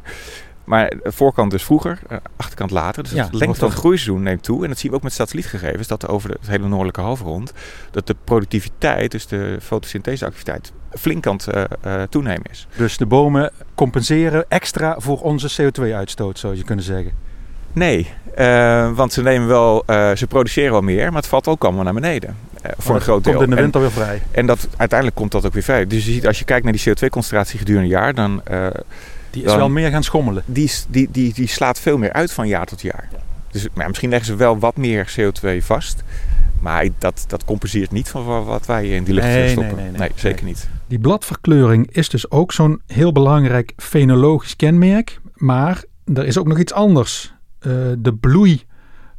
Maar 0.72 0.94
de 1.04 1.12
voorkant 1.12 1.52
dus 1.52 1.64
vroeger, 1.64 2.00
eh, 2.08 2.18
achterkant 2.36 2.72
later. 2.72 3.04
Dus 3.04 3.12
Ja, 3.12 3.24
het 3.24 3.34
lengte 3.34 3.60
van 3.60 3.70
het 3.70 3.78
groeiseizoen 3.78 4.24
neemt 4.24 4.44
toe. 4.44 4.64
En 4.64 4.70
dat 4.70 4.80
zien 4.80 4.92
we 4.92 4.98
ook 4.98 5.04
met 5.04 5.14
satellietgegevens. 5.14 5.88
Dat 5.88 6.04
er 6.04 6.10
over 6.10 6.30
de, 6.30 6.38
het 6.40 6.50
hele 6.50 6.68
noordelijke 6.68 7.02
halfrond... 7.02 7.54
dat 7.92 8.08
de 8.08 8.16
productiviteit, 8.24 9.12
dus 9.12 9.28
de 9.28 9.58
fotosyntheseactiviteit... 9.62 10.72
flink 10.94 11.28
aan 11.28 11.36
het 11.36 11.48
eh, 11.48 11.64
eh, 11.82 12.08
toenemen 12.10 12.46
is. 12.52 12.68
Dus 12.76 12.98
de 12.98 13.06
bomen 13.06 13.52
compenseren 13.76 14.46
extra 14.48 14.96
voor 14.98 15.22
onze 15.22 15.62
CO2-uitstoot, 15.62 16.40
zou 16.40 16.56
je 16.56 16.64
kunnen 16.64 16.86
zeggen. 16.86 17.12
Nee, 17.74 18.14
want 18.94 19.14
ze 19.14 19.22
nemen 19.22 19.48
wel... 19.48 19.84
ze 20.16 20.26
produceren 20.28 20.72
wel 20.72 20.82
meer, 20.82 21.06
maar 21.06 21.22
het 21.22 21.28
valt 21.28 21.48
ook 21.48 21.64
allemaal 21.64 21.84
naar 21.84 21.94
beneden. 21.94 22.38
voor 22.78 22.96
een 22.96 23.02
groot 23.02 23.24
deel. 23.24 23.34
Komt 23.34 23.50
in 23.50 23.56
de 23.56 23.62
winter 23.62 23.82
weer 23.82 23.92
vrij. 23.92 24.22
En 24.32 24.46
dat, 24.46 24.68
uiteindelijk 24.78 25.20
komt 25.20 25.32
dat 25.32 25.46
ook 25.46 25.54
weer 25.54 25.64
vrij. 25.64 25.88
Dus 25.88 26.06
je 26.06 26.12
ziet, 26.12 26.28
als 26.28 26.40
je 26.40 26.46
kijkt 26.46 26.64
naar 26.64 26.74
die 26.74 26.90
CO2-concentratie 26.90 27.60
gedurende 27.60 27.88
een 27.88 28.00
jaar... 28.02 28.14
dan 28.14 28.42
Die 29.32 29.42
is 29.44 29.50
dan- 29.50 29.58
wel 29.58 29.70
meer 29.70 29.90
gaan 29.90 30.04
schommelen. 30.04 30.44
die, 30.46 30.72
die, 30.90 31.08
die, 31.12 31.34
die 31.34 31.48
slaat 31.48 31.80
veel 31.80 31.98
meer 31.98 32.14
uit 32.14 32.32
van 32.32 32.48
jaar 32.48 32.66
tot 32.66 32.82
jaar. 32.82 33.10
Dus 33.52 33.68
maar 33.74 33.88
misschien 33.88 34.10
leggen 34.10 34.28
ze 34.28 34.36
wel 34.36 34.60
wat 34.60 34.78
meer 34.78 35.14
CO2 35.20 35.58
vast. 35.64 36.04
Maar 36.60 36.88
dat, 36.98 37.24
dat 37.28 37.46
compenseert 37.46 37.92
niet 37.92 38.10
van 38.10 38.26
wa- 38.26 38.42
wat 38.44 38.66
wij 38.66 38.88
in 38.90 39.04
die 39.04 39.14
lucht 39.14 39.28
Nee, 39.28 39.50
stoppen. 39.50 39.76
nee, 39.76 39.90
nee, 39.90 40.00
nee. 40.00 40.12
zeker 40.16 40.46
niet. 40.46 40.70
Die 40.88 41.00
bladverkleuring 41.00 41.92
is 41.92 42.10
dus 42.10 42.32
ook 42.32 42.52
zo'n 42.52 42.82
heel 42.88 43.12
belangrijk 43.12 43.74
fenologisch 43.78 44.56
kenmerk. 44.56 45.20
Maar 45.36 45.84
er 46.14 46.26
is 46.26 46.38
ook 46.38 46.48
nog 46.48 46.60
iets 46.60 46.74
anders. 46.74 47.34
Eh, 47.60 47.72
de 47.98 48.14
bloei 48.14 48.64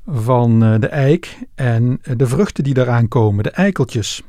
van 0.07 0.63
eh, 0.65 0.75
de 0.81 0.87
eik 0.87 1.39
en 1.55 2.01
de 2.17 2.27
vruchten 2.27 2.65
die 2.65 2.75
daaraan 2.75 3.09
komen, 3.09 3.45
de 3.45 3.51
eikeltjes. 3.51 4.23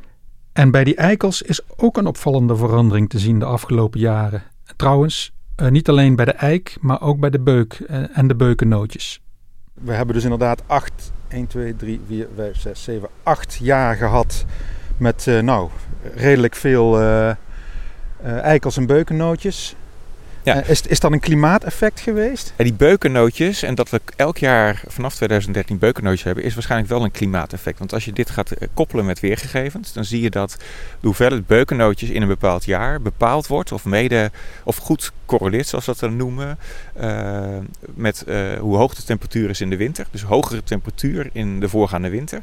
En 0.54 0.72
bij 0.72 0.84
die 0.84 0.96
eikels 0.96 1.42
is 1.42 1.62
ook 1.78 1.98
een 1.98 2.08
opvallende 2.08 2.56
verandering 2.56 3.10
te 3.10 3.20
zien 3.20 3.40
de 3.40 3.46
afgelopen 3.46 4.00
jaren. 4.00 4.44
Trouwens, 4.76 5.34
eh, 5.56 5.68
niet 5.68 5.90
alleen 5.90 6.16
bij 6.16 6.26
de 6.26 6.32
eik, 6.32 6.78
maar 6.82 7.02
ook 7.02 7.20
bij 7.20 7.30
de 7.30 7.40
beuk 7.40 7.74
eh, 7.74 8.18
en 8.18 8.28
de 8.28 8.36
beukennootjes. 8.36 9.22
We 9.74 9.94
hebben 9.94 10.16
dus 10.16 10.24
inderdaad 10.24 10.64
8, 10.66 11.12
1, 11.28 11.48
2, 11.48 11.76
3, 11.76 12.02
4, 12.08 12.28
5, 12.36 12.58
6, 12.58 12.84
7, 12.84 13.10
8 13.24 13.60
jaar 13.62 13.96
gehad 13.96 14.46
met 14.98 15.28
eh, 15.28 15.40
nou, 15.40 15.70
redelijk 16.16 16.56
veel 16.56 17.00
eikels 18.24 18.78
en 18.78 18.86
beukennootjes. 18.86 19.76
Ja. 20.44 20.62
Eh, 20.62 20.70
is, 20.70 20.82
is 20.82 21.00
dat 21.00 21.12
een 21.12 21.20
klimaateffect 21.20 22.00
geweest? 22.00 22.54
En 22.56 22.64
die 22.64 22.74
beukennootjes, 22.74 23.64
en 23.64 23.76
dat 23.76 23.90
we 23.90 24.02
elk 24.16 24.38
jaar 24.38 24.82
vanaf 24.88 25.16
2013 25.16 25.78
beukennootjes 25.78 26.24
hebben, 26.24 26.44
is 26.44 26.54
waarschijnlijk 26.54 26.92
wel 26.92 27.04
een 27.04 27.12
klimaateffect. 27.12 27.80
Want 27.80 27.94
als 27.94 28.06
je 28.06 28.14
dit 28.14 28.30
gaat 28.30 28.52
eh, 28.52 28.68
koppelen 28.74 29.06
met 29.06 29.20
weergegevens, 29.20 29.94
dan 29.94 30.06
zie 30.06 30.22
je 30.22 30.30
dat 30.30 30.56
de 31.00 31.08
hoeveelheid 31.08 31.48
beukennootjes 31.48 32.10
in 32.10 32.22
een 32.22 32.28
bepaald 32.28 32.66
jaar 32.66 33.02
bepaald 33.02 33.48
wordt, 33.48 33.72
of 33.72 33.86
mede, 33.86 34.32
of 34.64 34.78
goed 34.78 35.12
correleert, 35.26 35.68
zoals 35.68 35.86
dat 35.86 36.00
dan 36.00 36.18
noemen, 36.18 36.58
eh, 36.94 37.58
met 37.94 38.26
hoe 38.60 38.78
hoog 38.78 38.96
de 38.96 39.04
temperatuur 39.04 39.50
is 39.50 39.62
in 39.62 39.70
de 39.70 39.78
winter. 39.78 40.06
Dus 40.12 40.22
hogere 40.22 40.64
temperatuur 40.64 41.30
in 41.34 41.60
de 41.60 41.70
voorgaande 41.70 42.10
winter. 42.10 42.42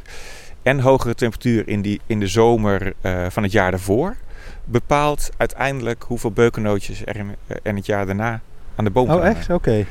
En 0.63 0.81
hogere 0.81 1.15
temperatuur 1.15 1.69
in, 1.69 1.83
die, 1.83 2.01
in 2.07 2.21
de 2.21 2.27
zomer 2.27 2.93
van 3.29 3.43
het 3.43 3.53
jaar 3.53 3.71
daarvoor. 3.71 4.17
Bepaalt 4.71 5.31
uiteindelijk 5.37 6.03
hoeveel 6.03 6.31
beukennootjes 6.31 7.05
er 7.05 7.17
in, 7.17 7.37
eh, 7.47 7.57
in 7.63 7.77
het 7.77 7.87
jaar 7.87 8.07
daarna 8.07 8.41
aan 8.75 8.85
de 8.85 8.91
boom 8.91 9.11
Oh, 9.11 9.27
echt? 9.27 9.51
Oké. 9.51 9.87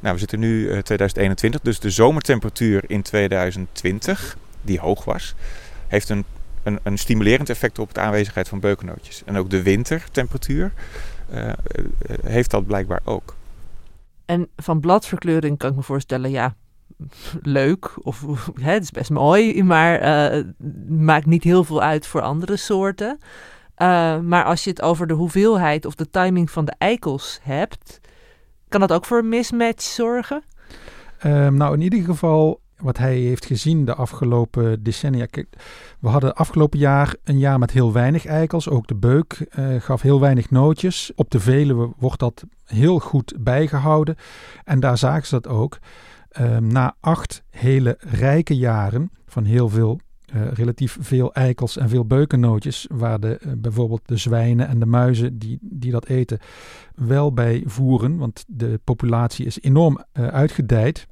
Nou, 0.00 0.14
we 0.14 0.20
zitten 0.20 0.38
nu 0.38 0.70
eh 0.70 0.78
2021, 0.78 1.60
dus 1.60 1.80
de 1.80 1.90
zomertemperatuur 1.90 2.84
in 2.86 3.02
2020, 3.02 4.36
die 4.62 4.80
hoog 4.80 5.04
was, 5.04 5.34
heeft 5.88 6.08
een, 6.08 6.24
een, 6.62 6.78
een 6.82 6.98
stimulerend 6.98 7.50
effect 7.50 7.78
op 7.78 7.94
de 7.94 8.00
aanwezigheid 8.00 8.48
van 8.48 8.60
beukennootjes. 8.60 9.22
En 9.24 9.36
ook 9.36 9.50
de 9.50 9.62
wintertemperatuur 9.62 10.72
eh, 11.30 11.48
eh, 11.48 11.54
heeft 12.24 12.50
dat 12.50 12.66
blijkbaar 12.66 13.00
ook. 13.04 13.36
En 14.24 14.48
van 14.56 14.80
bladverkleuring 14.80 15.58
kan 15.58 15.70
ik 15.70 15.76
me 15.76 15.82
voorstellen, 15.82 16.30
ja, 16.30 16.54
leuk. 17.42 18.06
Of 18.06 18.24
hè, 18.60 18.72
het 18.72 18.82
is 18.82 18.90
best 18.90 19.10
mooi, 19.10 19.62
maar 19.62 19.98
eh, 19.98 20.44
maakt 20.88 21.26
niet 21.26 21.44
heel 21.44 21.64
veel 21.64 21.82
uit 21.82 22.06
voor 22.06 22.20
andere 22.20 22.56
soorten. 22.56 23.18
Eh, 23.82 24.18
maar 24.18 24.44
als 24.44 24.64
je 24.64 24.70
het 24.70 24.82
over 24.82 25.06
de 25.06 25.14
hoeveelheid 25.14 25.86
of 25.86 25.94
de 25.94 26.10
timing 26.10 26.50
van 26.50 26.64
de 26.64 26.74
eikels 26.78 27.38
hebt, 27.42 28.00
kan 28.68 28.80
dat 28.80 28.92
ook 28.92 29.04
voor 29.04 29.18
een 29.18 29.28
mismatch 29.28 29.82
zorgen? 29.82 30.42
Ehm, 31.18 31.54
nou, 31.54 31.74
in 31.74 31.80
ieder 31.80 32.02
geval, 32.02 32.60
wat 32.76 32.98
hij 32.98 33.16
heeft 33.16 33.44
gezien 33.44 33.84
de 33.84 33.94
afgelopen 33.94 34.82
decennia. 34.82 35.26
We 36.00 36.08
hadden 36.08 36.34
afgelopen 36.34 36.78
jaar 36.78 37.14
een 37.24 37.38
jaar 37.38 37.58
met 37.58 37.70
heel 37.70 37.92
weinig 37.92 38.26
eikels. 38.26 38.68
Ook 38.68 38.86
de 38.86 38.94
beuk 38.94 39.46
eh, 39.50 39.66
gaf 39.78 40.02
heel 40.02 40.20
weinig 40.20 40.50
nootjes. 40.50 41.12
Op 41.14 41.30
de 41.30 41.40
Veluwe 41.40 41.92
wordt 41.98 42.20
dat 42.20 42.44
heel 42.64 42.98
goed 42.98 43.34
bijgehouden. 43.40 44.16
En 44.64 44.80
daar 44.80 44.98
zagen 44.98 45.26
ze 45.26 45.40
dat 45.40 45.52
ook. 45.52 45.78
Ehm, 46.28 46.66
na 46.66 46.94
acht 47.00 47.42
hele 47.50 47.96
rijke 47.98 48.56
jaren 48.56 49.10
van 49.26 49.44
heel 49.44 49.68
veel, 49.68 50.00
eh, 50.32 50.52
relatief 50.52 50.96
veel 51.00 51.32
eikels 51.32 51.76
en 51.76 51.88
veel 51.88 52.04
beukennootjes, 52.04 52.86
waar 52.90 53.20
de, 53.20 53.36
eh, 53.36 53.52
bijvoorbeeld 53.56 54.00
de 54.04 54.16
zwijnen 54.16 54.68
en 54.68 54.78
de 54.78 54.86
muizen 54.86 55.38
die, 55.38 55.58
die 55.60 55.90
dat 55.90 56.06
eten 56.06 56.38
wel 56.94 57.32
bij 57.32 57.62
voeren, 57.66 58.16
want 58.16 58.44
de 58.46 58.80
populatie 58.84 59.46
is 59.46 59.60
enorm 59.60 60.04
eh, 60.12 60.26
uitgedijd, 60.26 61.06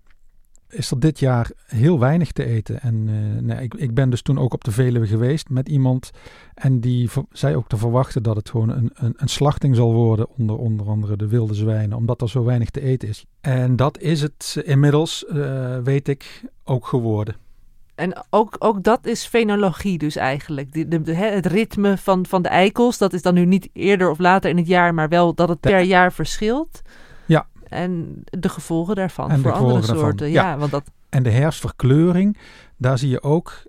is 0.68 0.91
er 0.91 1.01
dit 1.01 1.18
jaar 1.18 1.51
heel 1.66 1.99
weinig 1.99 2.33
te 2.33 2.45
eten. 2.45 2.81
En 2.81 3.05
nee, 3.45 3.62
ik, 3.62 3.75
ik 3.75 3.95
ben 3.95 4.11
dus 4.11 4.23
toen 4.23 4.39
ook 4.39 4.55
op 4.55 4.64
de 4.64 4.71
Veluwe 4.71 5.07
geweest 5.07 5.49
met 5.49 5.68
iemand 5.68 6.11
en 6.55 6.81
die 6.81 7.11
zei 7.31 7.57
ook 7.57 7.68
te 7.68 7.77
verwachten 7.77 8.23
dat 8.23 8.37
het 8.37 8.51
gewoon 8.51 8.68
een, 8.68 8.91
een, 8.95 9.14
een 9.16 9.29
slachting 9.29 9.77
zal 9.77 9.93
worden 9.93 10.29
onder 10.39 10.57
onder 10.57 10.89
andere 10.89 11.16
de 11.16 11.29
wilde 11.29 11.55
zwijnen, 11.55 11.97
omdat 11.97 12.23
er 12.23 12.29
zo 12.29 12.45
weinig 12.45 12.71
te 12.71 12.81
eten 12.81 13.09
is. 13.09 13.25
En 13.41 13.77
dat 13.77 13.99
is 13.99 14.23
het 14.23 14.62
inmiddels, 14.64 15.25
weet 15.83 16.09
ik, 16.09 16.45
ook 16.64 16.87
geworden. 16.87 17.35
En 18.01 18.24
ook, 18.30 18.57
ook 18.59 18.82
dat 18.82 19.07
is 19.07 19.26
fenologie 19.26 19.98
dus 19.98 20.16
eigenlijk. 20.16 20.72
De, 20.72 20.88
de, 20.88 21.03
de- 21.03 21.14
hè, 21.14 21.26
het 21.26 21.46
ritme 21.46 21.96
van, 21.98 22.26
van 22.26 22.42
de 22.42 22.48
eikels, 22.48 22.98
dat 22.98 23.12
is 23.12 23.22
dan 23.22 23.34
nu 23.34 23.44
niet 23.44 23.68
eerder 23.72 24.11
of 24.11 24.18
later 24.18 24.51
in 24.51 24.57
het 24.57 24.66
jaar, 24.66 24.94
maar 24.94 25.09
wel 25.09 25.34
dat 25.34 25.48
het 25.48 25.61
per 25.61 25.80
jaar 25.80 26.12
verschilt. 26.12 26.82
Ja. 27.26 27.46
En 27.64 28.22
de 28.24 28.48
gevolgen 28.48 28.94
daarvan 28.96 29.30
En 29.30 29.40
voor 29.40 29.53
andere 29.53 29.82
soorten. 29.82 30.30
ja. 30.30 30.48
Ja. 30.51 30.59
want 30.59 30.70
dat, 30.70 30.90
En 31.09 31.22
de 31.22 31.30
herfstverkleuring, 31.30 32.38
daar 32.76 32.98
zie 32.98 33.09
je 33.09 33.22
ook 33.22 33.62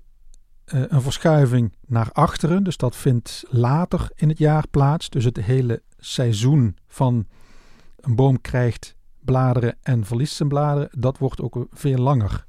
eh, 0.66 0.82
een 0.88 1.02
verschuiving 1.02 1.74
naar 1.88 2.10
achteren. 2.12 2.64
Dus 2.64 2.78
dat 2.78 2.96
vindt 2.96 3.44
later 3.50 4.10
in 4.16 4.30
het 4.30 4.38
jaar 4.38 4.68
plaats. 4.72 5.10
Dus 5.10 5.26
het 5.26 5.38
hele 5.38 5.82
seizoen 5.98 6.78
van 6.88 7.26
een 8.00 8.16
boom 8.16 8.42
krijgt 8.42 8.96
bladeren 9.20 9.78
en 9.82 10.06
verliest 10.06 10.36
zijn 10.36 10.50
bladeren, 10.50 10.90
dat 10.92 11.18
wordt 11.18 11.42
ook 11.42 11.66
veel 11.72 11.98
langer. 11.98 12.46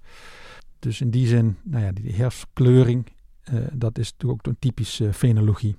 Dus 0.83 1.01
in 1.01 1.11
die 1.11 1.27
zin, 1.27 1.57
nou 1.63 1.85
ja, 1.85 1.93
die 1.93 2.13
herfstverkleuring, 2.13 3.07
eh, 3.43 3.55
dat 3.73 3.99
is 3.99 4.11
natuurlijk 4.11 4.41
ook 4.41 4.53
een 4.53 4.59
typische 4.59 5.13
fenologie. 5.13 5.77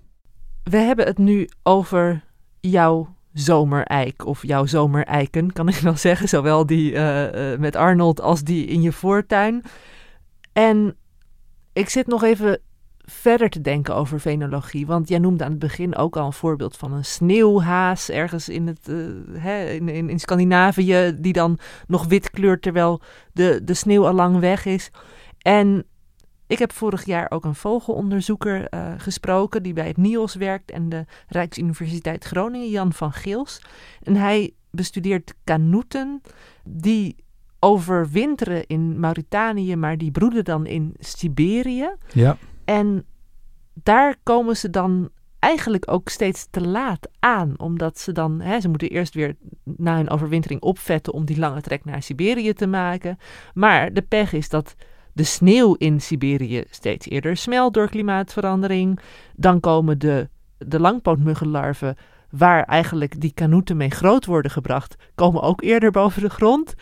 we 0.64 0.78
hebben 0.78 1.06
het 1.06 1.18
nu 1.18 1.50
over 1.64 2.24
jouw 2.60 3.16
zomereik 3.34 4.26
of 4.26 4.48
jouw 4.48 4.66
zomereiken, 4.66 5.54
kan 5.54 5.68
ik 5.68 5.76
wel 5.76 5.98
zeggen. 6.08 6.30
Zowel 6.30 6.66
die 6.66 6.94
eh, 6.94 7.54
eh, 7.54 7.60
met 7.60 7.76
Arnold 7.76 8.22
als 8.22 8.44
die 8.44 8.66
in 8.66 8.82
je 8.82 8.92
voortuin. 8.92 9.64
En 10.54 10.96
ik 11.74 11.90
zit 11.90 12.08
nog 12.08 12.24
even 12.24 12.60
verder 13.06 13.50
te 13.50 13.62
denken 13.62 13.96
over 13.96 14.20
fenologie. 14.20 14.86
Want 14.86 15.10
jij 15.10 15.20
noemde 15.20 15.44
aan 15.44 15.50
het 15.50 15.60
begin 15.60 15.96
ook 15.96 16.18
al 16.18 16.26
een 16.26 16.34
voorbeeld 16.34 16.78
van 16.78 16.94
een 16.94 17.06
sneeuwhaas 17.06 18.10
ergens 18.10 18.50
in, 18.50 18.68
het, 18.68 18.88
uh, 18.90 19.08
hè, 19.32 19.70
in, 19.70 19.90
in, 19.90 20.10
in, 20.10 20.20
Scandinavië, 20.20 21.16
die 21.20 21.34
dan 21.34 21.60
nog 21.88 22.06
wit 22.06 22.30
kleurt 22.30 22.62
terwijl 22.62 23.02
de, 23.34 23.62
de 23.64 23.74
sneeuw 23.74 24.08
al 24.08 24.14
lang 24.14 24.40
weg 24.40 24.66
is. 24.66 24.92
En 25.38 25.86
ik 26.48 26.60
heb 26.60 26.72
vorig 26.72 27.06
jaar 27.06 27.32
ook 27.32 27.46
een 27.46 27.56
vogelonderzoeker 27.56 28.68
uh, 28.74 28.94
gesproken 28.98 29.64
die 29.64 29.74
bij 29.74 29.88
het 29.88 29.98
NIOS 29.98 30.36
werkt 30.36 30.72
en 30.72 30.90
de 30.90 31.06
Rijksuniversiteit 31.28 32.24
Groningen, 32.24 32.70
Jan 32.70 32.94
van 32.94 33.12
Geels. 33.12 33.62
En 34.04 34.16
hij 34.16 34.54
bestudeert 34.72 35.34
kanoeten 35.44 36.22
die 36.64 37.16
overwinteren 37.60 38.68
in 38.68 39.00
Mauritanië, 39.00 39.76
maar 39.76 39.98
die 39.98 40.12
broeden 40.12 40.44
dan 40.44 40.66
in 40.66 40.94
Siberië. 41.00 41.90
Ja. 42.12 42.38
En 42.66 43.06
daar 43.74 44.16
komen 44.24 44.58
ze 44.58 44.70
dan 44.70 45.10
eigenlijk 45.40 45.92
ook 45.92 46.10
steeds 46.10 46.48
te 46.50 46.62
laat 46.62 47.10
aan. 47.20 47.54
Omdat 47.60 48.00
ze 48.00 48.12
dan, 48.12 48.42
hè, 48.42 48.60
ze 48.60 48.70
moeten 48.70 48.90
eerst 48.90 49.14
weer 49.14 49.36
na 49.64 49.96
hun 49.96 50.10
overwintering 50.10 50.62
opvetten 50.62 51.14
om 51.14 51.26
die 51.26 51.40
lange 51.40 51.62
trek 51.62 51.86
naar 51.86 52.04
Siberië 52.04 52.54
te 52.54 52.68
maken. 52.68 53.18
Maar 53.54 53.94
de 53.94 54.02
pech 54.02 54.34
is 54.34 54.50
dat 54.50 54.76
de 55.14 55.24
sneeuw 55.24 55.74
in 55.74 56.02
Siberië 56.02 56.64
steeds 56.70 57.10
eerder 57.10 57.38
smelt 57.38 57.74
door 57.74 57.90
klimaatverandering. 57.90 59.00
Dan 59.36 59.60
komen 59.60 60.00
de, 60.00 60.30
de 60.58 60.80
langpootmuggenlarven, 60.80 61.96
waar 62.30 62.64
eigenlijk 62.64 63.22
die 63.22 63.34
kanoeten 63.34 63.78
mee 63.78 63.90
groot 63.90 64.26
worden 64.26 64.52
gebracht, 64.52 64.96
komen 65.16 65.42
ook 65.42 65.62
eerder 65.62 65.92
boven 65.92 66.22
de 66.22 66.30
grond. 66.30 66.74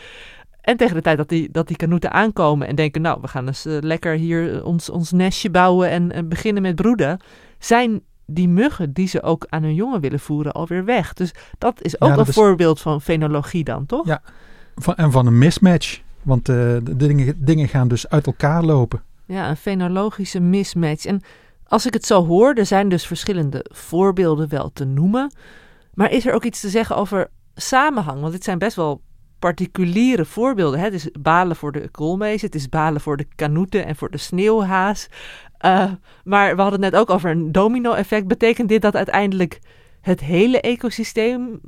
En 0.61 0.77
tegen 0.77 0.95
de 0.95 1.01
tijd 1.01 1.17
dat 1.17 1.29
die, 1.29 1.51
dat 1.51 1.67
die 1.67 1.77
kanoeten 1.77 2.11
aankomen 2.11 2.67
en 2.67 2.75
denken, 2.75 3.01
nou, 3.01 3.17
we 3.21 3.27
gaan 3.27 3.47
eens 3.47 3.65
uh, 3.65 3.77
lekker 3.79 4.13
hier 4.13 4.63
ons, 4.63 4.89
ons 4.89 5.11
nestje 5.11 5.49
bouwen 5.49 5.89
en, 5.89 6.11
en, 6.11 6.29
beginnen 6.29 6.61
met 6.61 6.75
broeden, 6.75 7.19
zijn 7.59 8.01
die 8.25 8.47
muggen 8.49 8.93
die 8.93 9.07
ze 9.07 9.23
ook 9.23 9.45
aan 9.49 9.63
hun 9.63 9.73
jongen 9.75 10.01
willen 10.01 10.19
voeren 10.19 10.51
alweer 10.51 10.85
weg. 10.85 11.13
Dus 11.13 11.33
dat 11.57 11.81
is 11.81 12.01
ook 12.01 12.09
Ja, 12.09 12.15
dat 12.15 12.23
een 12.23 12.29
is- 12.29 12.35
voorbeeld 12.35 12.81
van 12.81 13.01
fenologie 13.01 13.63
dan, 13.63 13.85
toch? 13.85 14.05
Ja. 14.05 14.21
Van, 14.75 14.95
en 14.95 15.11
van 15.11 15.27
een 15.27 15.37
mismatch. 15.37 16.01
Want 16.21 16.49
eh, 16.49 16.55
de 16.55 16.95
dingen, 16.95 17.35
dingen 17.45 17.67
gaan 17.67 17.87
dus 17.87 18.09
uit 18.09 18.25
elkaar 18.25 18.63
lopen. 18.63 19.01
Ja, 19.25 19.49
een 19.49 19.57
fenologische 19.57 20.39
mismatch. 20.39 21.05
En 21.05 21.21
als 21.67 21.85
ik 21.85 21.93
het 21.93 22.05
zo 22.05 22.25
hoor, 22.25 22.53
er 22.53 22.65
zijn 22.65 22.89
dus 22.89 23.07
verschillende 23.07 23.65
voorbeelden 23.71 24.49
wel 24.49 24.69
te 24.73 24.85
noemen. 24.85 25.31
Maar 25.93 26.11
is 26.11 26.25
er 26.25 26.33
ook 26.33 26.43
iets 26.43 26.59
te 26.59 26.69
zeggen 26.69 26.95
over 26.95 27.29
samenhang? 27.55 28.21
Want 28.21 28.33
dit 28.33 28.43
zijn 28.43 28.57
best 28.57 28.75
wel 28.75 29.01
particuliere 29.41 30.25
voorbeelden. 30.25 30.79
Hè? 30.79 30.85
Het 30.85 30.93
is 30.93 31.09
balen 31.19 31.55
voor 31.55 31.71
de 31.71 31.89
koolmees, 31.89 32.41
het 32.41 32.55
is 32.55 32.69
balen 32.69 33.01
voor 33.01 33.17
de 33.17 33.27
kanoeten 33.35 33.85
en 33.85 33.95
voor 33.95 34.11
de 34.11 34.17
sneeuwhaas. 34.17 35.09
Eh, 35.57 35.91
maar 36.23 36.55
we 36.55 36.61
hadden 36.61 36.81
het 36.81 36.91
net 36.91 37.01
ook 37.01 37.09
over 37.09 37.29
een 37.29 37.51
domino-effect. 37.51 38.27
Betekent 38.27 38.69
dit 38.69 38.81
dat 38.81 38.95
uiteindelijk 38.95 39.59
het 40.01 40.19
hele 40.19 40.61
ecosysteem 40.61 41.59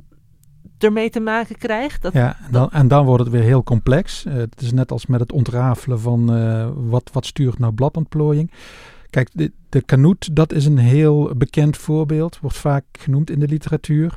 ermee 0.78 1.10
te 1.10 1.20
maken 1.20 1.56
krijgt? 1.56 2.02
Dat, 2.02 2.12
Ja, 2.12 2.36
en 2.46 2.52
dan, 2.52 2.70
en 2.70 2.88
dan 2.88 3.04
wordt 3.04 3.24
het 3.24 3.32
weer 3.32 3.42
heel 3.42 3.62
complex. 3.62 4.24
Eh, 4.24 4.34
het 4.34 4.60
is 4.60 4.72
net 4.72 4.92
als 4.92 5.06
met 5.06 5.20
het 5.20 5.32
ontrafelen 5.32 6.00
van 6.00 6.34
eh, 6.34 6.68
wat, 6.74 7.10
wat 7.12 7.26
stuurt 7.26 7.58
nou 7.58 7.72
bladontplooiing. 7.72 8.50
Kijk, 9.10 9.28
de, 9.32 9.52
de 9.68 9.82
kanoet, 9.82 10.36
dat 10.36 10.52
is 10.52 10.66
een 10.66 10.78
heel 10.78 11.32
bekend 11.36 11.76
voorbeeld. 11.76 12.38
Wordt 12.40 12.56
vaak 12.56 12.84
genoemd 12.92 13.30
in 13.30 13.40
de 13.40 13.48
literatuur. 13.48 14.16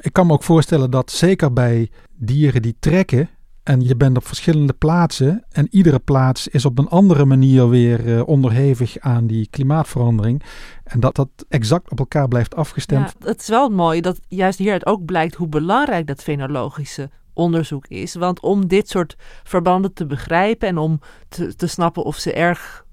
Ik 0.00 0.12
kan 0.12 0.26
me 0.26 0.32
ook 0.32 0.42
voorstellen 0.42 0.90
dat 0.90 1.10
zeker 1.10 1.52
bij 1.52 1.90
dieren 2.12 2.62
die 2.62 2.76
trekken... 2.80 3.28
en 3.62 3.80
je 3.80 3.96
bent 3.96 4.16
op 4.16 4.26
verschillende 4.26 4.72
plaatsen... 4.72 5.44
en 5.50 5.68
iedere 5.70 5.98
plaats 5.98 6.48
is 6.48 6.64
op 6.64 6.78
een 6.78 6.88
andere 6.88 7.24
manier 7.24 7.68
weer 7.68 8.16
eh, 8.16 8.28
onderhevig 8.28 8.98
aan 8.98 9.26
die 9.26 9.48
klimaatverandering... 9.50 10.42
en 10.84 11.00
dat 11.00 11.14
dat 11.14 11.28
exact 11.48 11.90
op 11.90 11.98
elkaar 11.98 12.28
blijft 12.28 12.54
afgestemd. 12.54 13.14
Ja, 13.18 13.26
het 13.26 13.40
is 13.40 13.48
wel 13.48 13.68
mooi 13.68 14.00
dat 14.00 14.20
juist 14.28 14.58
hieruit 14.58 14.86
ook 14.86 15.04
blijkt 15.04 15.34
hoe 15.34 15.48
belangrijk 15.48 16.06
dat 16.06 16.22
fenologische 16.22 17.10
onderzoek 17.38 17.86
is. 17.86 18.14
Want 18.14 18.40
om 18.40 18.66
dit 18.66 18.88
soort 18.88 19.16
verbanden 19.44 19.92
te 19.92 20.06
begrijpen 20.06 20.68
en 20.68 20.78
om 20.78 21.00
te, 21.28 21.54
te 21.54 21.66
snappen 21.66 22.04
of 22.04 22.16
ze 22.16 22.32
erg 22.32 22.86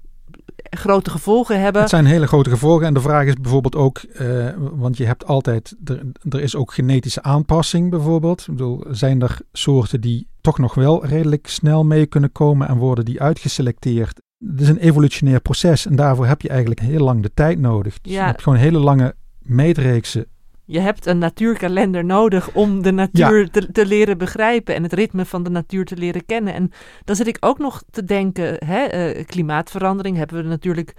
grote 0.70 1.10
gevolgen 1.10 1.60
hebben. 1.60 1.80
Het 1.80 1.90
zijn 1.90 2.06
hele 2.06 2.26
grote 2.26 2.50
gevolgen. 2.50 2.86
En 2.86 2.94
de 2.94 3.00
vraag 3.00 3.26
is 3.26 3.34
bijvoorbeeld 3.34 3.76
ook, 3.76 3.98
eh, 3.98 4.48
want 4.56 4.96
je 4.96 5.06
hebt 5.06 5.26
altijd, 5.26 5.76
er, 5.84 6.02
er 6.28 6.40
is 6.40 6.56
ook 6.56 6.72
genetische 6.74 7.22
aanpassing 7.22 7.90
bijvoorbeeld. 7.90 8.40
Ik 8.40 8.46
bedoel, 8.46 8.84
zijn 8.90 9.22
er 9.22 9.38
soorten 9.52 10.00
die 10.00 10.28
toch 10.40 10.58
nog 10.58 10.74
wel 10.74 11.06
redelijk 11.06 11.46
snel 11.46 11.84
mee 11.84 12.06
kunnen 12.06 12.32
komen 12.32 12.68
en 12.68 12.76
worden 12.76 13.04
die 13.04 13.20
uitgeselecteerd? 13.22 14.20
Het 14.38 14.60
is 14.60 14.68
een 14.68 14.78
evolutionair 14.78 15.40
proces 15.40 15.86
en 15.86 15.96
daarvoor 15.96 16.26
heb 16.26 16.40
je 16.40 16.48
eigenlijk 16.48 16.80
heel 16.80 17.04
lang 17.04 17.22
de 17.22 17.30
tijd 17.34 17.58
nodig. 17.58 18.00
Dus 18.00 18.12
Ja. 18.12 18.20
je 18.20 18.26
hebt 18.26 18.42
gewoon 18.42 18.58
hele 18.58 18.78
lange 18.78 19.14
meetreeksen. 19.38 20.26
Je 20.66 20.80
hebt 20.80 21.06
een 21.06 21.18
natuurkalender 21.18 22.04
nodig 22.04 22.50
om 22.54 22.82
de 22.82 22.90
natuur 22.92 23.50
te, 23.50 23.72
te 23.72 23.86
leren 23.86 24.18
begrijpen 24.18 24.74
en 24.74 24.82
het 24.82 24.92
ritme 24.92 25.24
van 25.24 25.42
de 25.42 25.50
natuur 25.50 25.84
te 25.84 25.96
leren 25.96 26.26
kennen. 26.26 26.54
En 26.54 26.72
dan 27.04 27.16
zit 27.16 27.26
ik 27.26 27.36
ook 27.40 27.58
nog 27.58 27.82
te 27.90 28.04
denken, 28.04 28.64
hè, 28.66 28.84
eh, 28.84 29.26
klimaatverandering 29.26 30.16
hebben 30.16 30.42
we 30.42 30.48
natuurlijk 30.48 30.94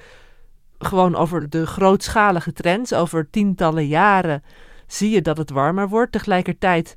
gewoon 0.79 1.15
over 1.15 1.49
de 1.49 1.65
grootschalige 1.65 2.53
trends. 2.53 2.93
Over 2.93 3.29
tientallen 3.29 3.87
jaren 3.87 4.43
zie 4.87 5.09
je 5.09 5.21
dat 5.21 5.37
het 5.37 5.49
warmer 5.49 5.89
wordt. 5.89 6.11
Tegelijkertijd 6.11 6.95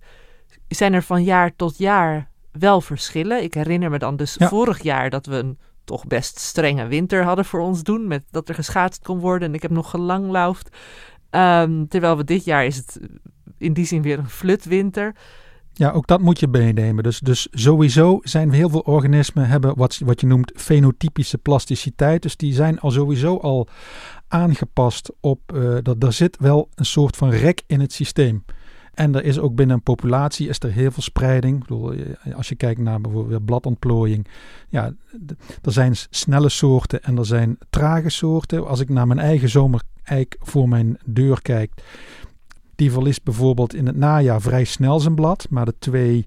zijn 0.68 0.92
er 0.92 1.02
van 1.02 1.24
jaar 1.24 1.56
tot 1.56 1.78
jaar 1.78 2.30
wel 2.52 2.80
verschillen. 2.80 3.42
Ik 3.42 3.54
herinner 3.54 3.90
me 3.90 3.98
dan 3.98 4.16
dus 4.16 4.34
Ja. 4.38 4.48
vorig 4.48 4.82
jaar 4.82 5.10
dat 5.10 5.26
we 5.26 5.36
een 5.36 5.58
toch 5.84 6.06
best 6.06 6.38
strenge 6.38 6.86
winter 6.86 7.24
hadden 7.24 7.44
voor 7.44 7.60
ons 7.60 7.82
doen. 7.82 8.06
Met 8.06 8.22
dat 8.30 8.48
er 8.48 8.54
geschaatst 8.54 9.02
kon 9.02 9.18
worden 9.18 9.48
en 9.48 9.54
ik 9.54 9.62
heb 9.62 9.70
nog 9.70 9.90
gelanglaufd. 9.90 10.76
Ehm, 11.30 11.86
terwijl 11.86 12.16
we 12.16 12.24
dit 12.24 12.44
jaar 12.44 12.66
is 12.66 12.76
het 12.76 13.00
in 13.58 13.72
die 13.72 13.86
zin 13.86 14.02
weer 14.02 14.18
een 14.18 14.28
flutwinter. 14.28 15.14
Ja, 15.72 15.90
ook 15.90 16.06
dat 16.06 16.20
moet 16.20 16.40
je 16.40 16.48
meenemen. 16.48 17.02
Dus, 17.02 17.18
dus 17.18 17.48
sowieso 17.50 18.18
zijn 18.22 18.50
heel 18.50 18.68
veel 18.68 18.80
organismen 18.80 19.48
hebben 19.48 19.76
wat, 19.76 20.00
wat 20.04 20.20
je 20.20 20.26
noemt 20.26 20.52
fenotypische 20.54 21.38
plasticiteit. 21.38 22.22
Dus 22.22 22.36
die 22.36 22.52
zijn 22.52 22.80
al 22.80 22.90
sowieso 22.90 23.36
al 23.36 23.68
aangepast 24.28 25.12
op 25.20 25.40
eh, 25.46 25.76
dat 25.82 26.02
er 26.02 26.12
zit 26.12 26.36
wel 26.40 26.68
een 26.74 26.84
soort 26.84 27.16
van 27.16 27.30
rek 27.30 27.62
in 27.66 27.80
het 27.80 27.92
systeem. 27.92 28.44
En 28.94 29.14
er 29.14 29.24
is 29.24 29.38
ook 29.38 29.54
binnen 29.54 29.76
een 29.76 29.82
populatie 29.82 30.48
is 30.48 30.58
er 30.58 30.72
heel 30.72 30.90
veel 30.90 31.02
spreiding. 31.02 31.54
Ik 31.54 31.60
bedoel, 31.60 31.92
eh, 31.92 32.34
als 32.34 32.48
je 32.48 32.54
kijkt 32.54 32.80
naar 32.80 33.00
bijvoorbeeld 33.00 33.44
bladontplooiing. 33.44 34.26
Ja, 34.68 34.92
er 35.62 35.72
zijn 35.72 35.94
snelle 36.10 36.48
soorten 36.48 37.02
en 37.02 37.18
er 37.18 37.26
zijn 37.26 37.58
trage 37.70 38.08
soorten. 38.08 38.66
Als 38.66 38.80
ik 38.80 38.88
naar 38.88 39.06
mijn 39.06 39.18
eigen 39.18 39.48
zomereik 40.10 40.36
voor 40.40 40.68
mijn 40.68 40.98
deur 41.04 41.42
kijk. 41.42 41.72
Die 42.74 42.92
verliest 42.92 43.22
bijvoorbeeld 43.22 43.74
in 43.74 43.86
het 43.86 43.96
najaar 43.96 44.40
vrij 44.40 44.64
snel 44.64 45.00
zijn 45.00 45.14
blad. 45.14 45.46
Maar 45.50 45.64
de 45.64 45.74
twee 45.78 46.26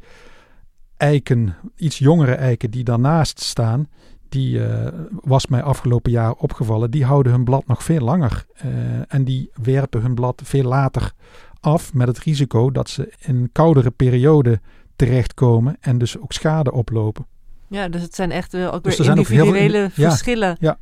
eiken, 0.97 1.55
iets 1.75 1.97
jongere 1.97 2.33
eiken 2.33 2.71
die 2.71 2.83
daarnaast 2.83 3.39
staan, 3.39 3.87
die 4.29 4.65
eh, 4.65 4.93
was 5.23 5.47
mij 5.47 5.63
afgelopen 5.63 6.11
jaar 6.11 6.33
opgevallen. 6.33 6.91
Die 6.91 7.05
houden 7.05 7.31
hun 7.31 7.43
blad 7.43 7.67
nog 7.67 7.83
veel 7.83 7.99
langer. 8.01 8.45
Eh, 8.53 8.69
en 9.07 9.23
die 9.23 9.49
werpen 9.61 10.01
hun 10.01 10.15
blad 10.15 10.41
veel 10.43 10.63
later 10.63 11.11
af 11.59 11.93
met 11.93 12.07
het 12.07 12.19
risico 12.19 12.71
dat 12.71 12.89
ze 12.89 13.13
in 13.19 13.35
een 13.35 13.49
koudere 13.51 13.91
periode 13.91 14.59
terechtkomen 14.95 15.77
en 15.79 15.97
dus 15.97 16.17
ook 16.17 16.33
schade 16.33 16.71
oplopen. 16.71 17.25
Ja, 17.67 17.87
dus 17.87 18.01
het 18.01 18.15
zijn 18.15 18.31
echt 18.31 18.51
wel 18.51 18.71
ook 18.71 18.83
Dus 18.83 18.97
weer 18.97 19.09
er 19.09 19.19
ook 19.19 19.27
heel 19.27 19.37
individuele 19.37 19.89
ja, 19.95 20.09
verschillen. 20.09 20.57
ja. 20.59 20.79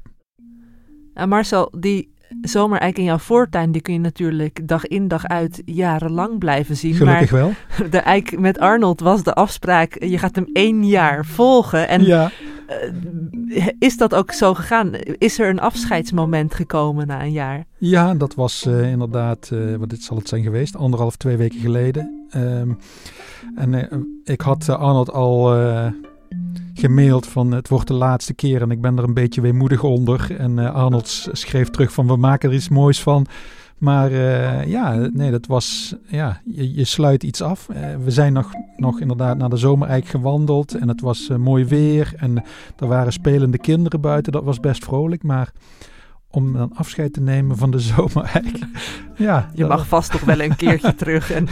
En 1.14 1.30
Marcel, 1.30 1.72
die 1.80 2.12
zomereik 2.42 2.98
in 2.98 3.04
jouw 3.04 3.18
voortuin, 3.18 3.72
die 3.72 3.82
kun 3.82 3.94
je 3.94 4.00
natuurlijk 4.00 4.68
dag 4.68 4.88
in 4.88 5.08
dag 5.08 5.28
uit 5.28 5.62
jarenlang 5.66 6.40
blijven 6.40 6.78
zien. 6.78 6.94
Gelukkig 6.94 7.32
wel. 7.32 7.52
Maar 7.78 7.90
de 7.96 7.98
eik 7.98 8.40
met 8.40 8.60
Arnold 8.60 9.00
was 9.00 9.24
de 9.24 9.34
afspraak, 9.34 10.04
je 10.04 10.18
gaat 10.18 10.36
hem 10.36 10.50
één 10.54 10.88
jaar 10.88 11.26
volgen. 11.26 11.88
En 11.88 12.04
ja. 12.04 12.32
eh, 12.68 13.68
is 13.80 13.98
dat 13.98 14.16
ook 14.16 14.32
zo 14.32 14.54
gegaan? 14.54 14.94
Is 15.18 15.40
er 15.40 15.50
een 15.50 15.60
afscheidsmoment 15.60 16.54
gekomen 16.54 17.08
na 17.08 17.22
een 17.22 17.32
jaar? 17.32 17.66
Ja, 17.78 18.14
dat 18.14 18.36
was 18.36 18.66
eh, 18.66 18.92
inderdaad, 18.92 19.50
eh, 19.54 19.76
wat 19.76 19.90
dit 19.90 20.04
zal 20.04 20.18
het 20.18 20.28
zijn 20.28 20.44
geweest, 20.44 20.76
anderhalf, 20.76 21.16
twee 21.16 21.38
weken 21.38 21.60
geleden. 21.60 22.28
Ehm, 22.30 22.72
en 23.56 23.90
ik 24.24 24.42
had 24.42 24.70
Arnold 24.70 25.12
al 25.12 25.54
gemaild 26.74 27.28
van 27.28 27.52
het 27.52 27.68
wordt 27.68 27.88
de 27.88 27.94
laatste 27.94 28.34
keer 28.34 28.62
en 28.62 28.72
ik 28.72 28.82
ben 28.82 28.98
er 28.98 29.04
een 29.04 29.14
beetje 29.14 29.42
weemoedig 29.42 29.84
onder. 29.84 30.36
En 30.38 30.60
eh, 30.60 30.74
Arnold 30.74 31.30
schreef 31.32 31.70
terug 31.70 31.92
van 31.94 32.08
we 32.08 32.16
maken 32.16 32.50
er 32.50 32.56
iets 32.56 32.70
moois 32.70 33.02
van. 33.02 33.26
Maar 33.78 34.12
eh, 34.12 34.68
ja, 34.68 35.10
nee, 35.14 35.32
dat 35.32 35.46
was, 35.46 35.96
ja, 36.08 36.42
je, 36.46 36.74
je 36.74 36.86
sluit 36.86 37.24
iets 37.24 37.42
af. 37.42 37.70
Eh, 37.70 37.96
we 38.04 38.12
zijn 38.12 38.34
nog, 38.34 38.52
nog 38.78 39.00
inderdaad 39.00 39.38
naar 39.38 39.50
de 39.50 39.58
zomereik 39.58 40.06
gewandeld 40.06 40.76
en 40.76 40.88
het 40.88 41.02
was 41.02 41.30
mooi 41.38 41.66
weer. 41.66 42.14
En 42.18 42.44
er 42.80 42.88
waren 42.88 43.14
spelende 43.14 43.58
kinderen 43.58 44.02
buiten, 44.02 44.32
dat 44.32 44.44
was 44.44 44.60
best 44.60 44.84
vrolijk. 44.84 45.24
Maar 45.24 45.52
om 46.32 46.54
dan 46.54 46.72
afscheid 46.76 47.14
te 47.14 47.22
nemen 47.22 47.58
van 47.58 47.72
de 47.72 47.80
zomereik. 47.96 48.60
ja, 49.16 49.50
Je 49.54 49.66
mag 49.66 49.88
vast 49.88 50.12
toch 50.12 50.22
wel 50.22 50.40
een 50.42 50.56
keertje 50.56 50.96
terug. 51.04 51.32
En 51.32 51.48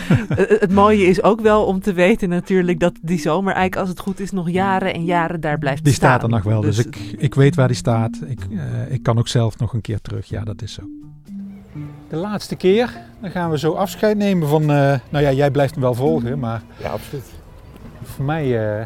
het 0.60 0.72
mooie 0.72 1.06
is 1.06 1.24
ook 1.24 1.42
wel 1.42 1.66
om 1.66 1.80
te 1.80 1.94
weten 1.94 2.30
natuurlijk 2.30 2.80
dat 2.80 2.94
die 3.02 3.20
zomereik, 3.20 3.76
als 3.76 3.90
het 3.90 4.00
goed 4.00 4.20
is, 4.20 4.32
nog 4.32 4.50
jaren 4.50 4.94
en 4.94 5.06
jaren 5.06 5.42
daar 5.42 5.58
blijft 5.58 5.84
Die 5.84 5.94
staan. 5.94 6.10
staat 6.10 6.24
er 6.24 6.30
nog 6.30 6.44
wel, 6.44 6.62
dus, 6.62 6.78
ik, 6.78 6.96
ik 7.18 7.36
weet 7.36 7.56
waar 7.56 7.68
die 7.68 7.76
staat. 7.78 8.20
Ik, 8.28 8.40
eh, 8.52 8.92
ik 8.94 9.04
kan 9.04 9.18
ook 9.18 9.28
zelf 9.28 9.58
nog 9.60 9.74
een 9.74 9.82
keer 9.82 10.02
terug. 10.02 10.26
Ja, 10.30 10.44
dat 10.44 10.62
is 10.62 10.74
zo. 10.74 10.82
De 12.10 12.16
laatste 12.16 12.56
keer, 12.56 12.98
dan 13.22 13.32
gaan 13.32 13.50
we 13.50 13.58
zo 13.58 13.72
afscheid 13.74 14.18
nemen 14.18 14.48
van... 14.48 14.62
eh, 14.62 14.68
nou 15.10 15.24
ja, 15.24 15.32
jij 15.32 15.52
blijft 15.52 15.74
hem 15.74 15.84
wel 15.84 15.94
volgen, 15.94 16.40
maar 16.40 16.62
Ja, 16.78 16.90
absoluut. 16.90 17.24
voor 18.04 18.26
mij 18.26 18.78
eh, 18.80 18.86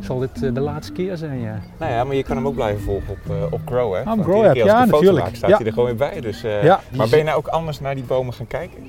zal 0.00 0.18
dit 0.18 0.42
eh, 0.42 0.54
de 0.54 0.60
laatste 0.60 0.92
keer 0.92 1.16
zijn, 1.16 1.40
ja. 1.40 1.60
Nou 1.78 1.92
ja, 1.92 2.04
maar 2.04 2.16
je 2.16 2.22
kan 2.22 2.36
hem 2.36 2.46
ook 2.46 2.54
blijven 2.54 2.82
volgen 2.82 3.10
op, 3.10 3.30
eh, 3.30 3.52
op 3.52 3.60
Grow, 3.66 3.94
hè? 3.94 4.02
Grow 4.02 4.44
app, 4.44 4.52
keer 4.52 4.62
als 4.62 4.72
ja, 4.72 4.84
natuurlijk. 4.84 5.24
maak, 5.24 5.34
staat 5.34 5.50
Ja. 5.50 5.56
hij 5.56 5.66
er 5.66 5.72
gewoon 5.72 5.88
weer 5.88 5.96
bij. 5.96 6.20
Dus, 6.20 6.42
eh, 6.44 6.62
Ja, 6.62 6.80
maar 6.96 7.08
ben 7.08 7.18
je 7.18 7.24
nou 7.24 7.36
ook 7.36 7.46
anders 7.46 7.80
naar 7.80 7.94
die 7.94 8.04
bomen 8.04 8.34
gaan 8.34 8.46
kijken? 8.46 8.84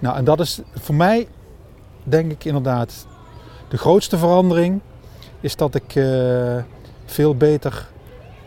Nou, 0.00 0.16
en 0.16 0.24
dat 0.24 0.40
is 0.40 0.60
voor 0.74 0.94
mij, 0.94 1.26
denk 2.04 2.30
ik 2.32 2.44
inderdaad, 2.44 3.06
de 3.68 3.78
grootste 3.78 4.18
verandering 4.18 4.80
is 5.40 5.56
dat 5.56 5.74
ik 5.74 5.92
veel 7.04 7.34
beter 7.36 7.86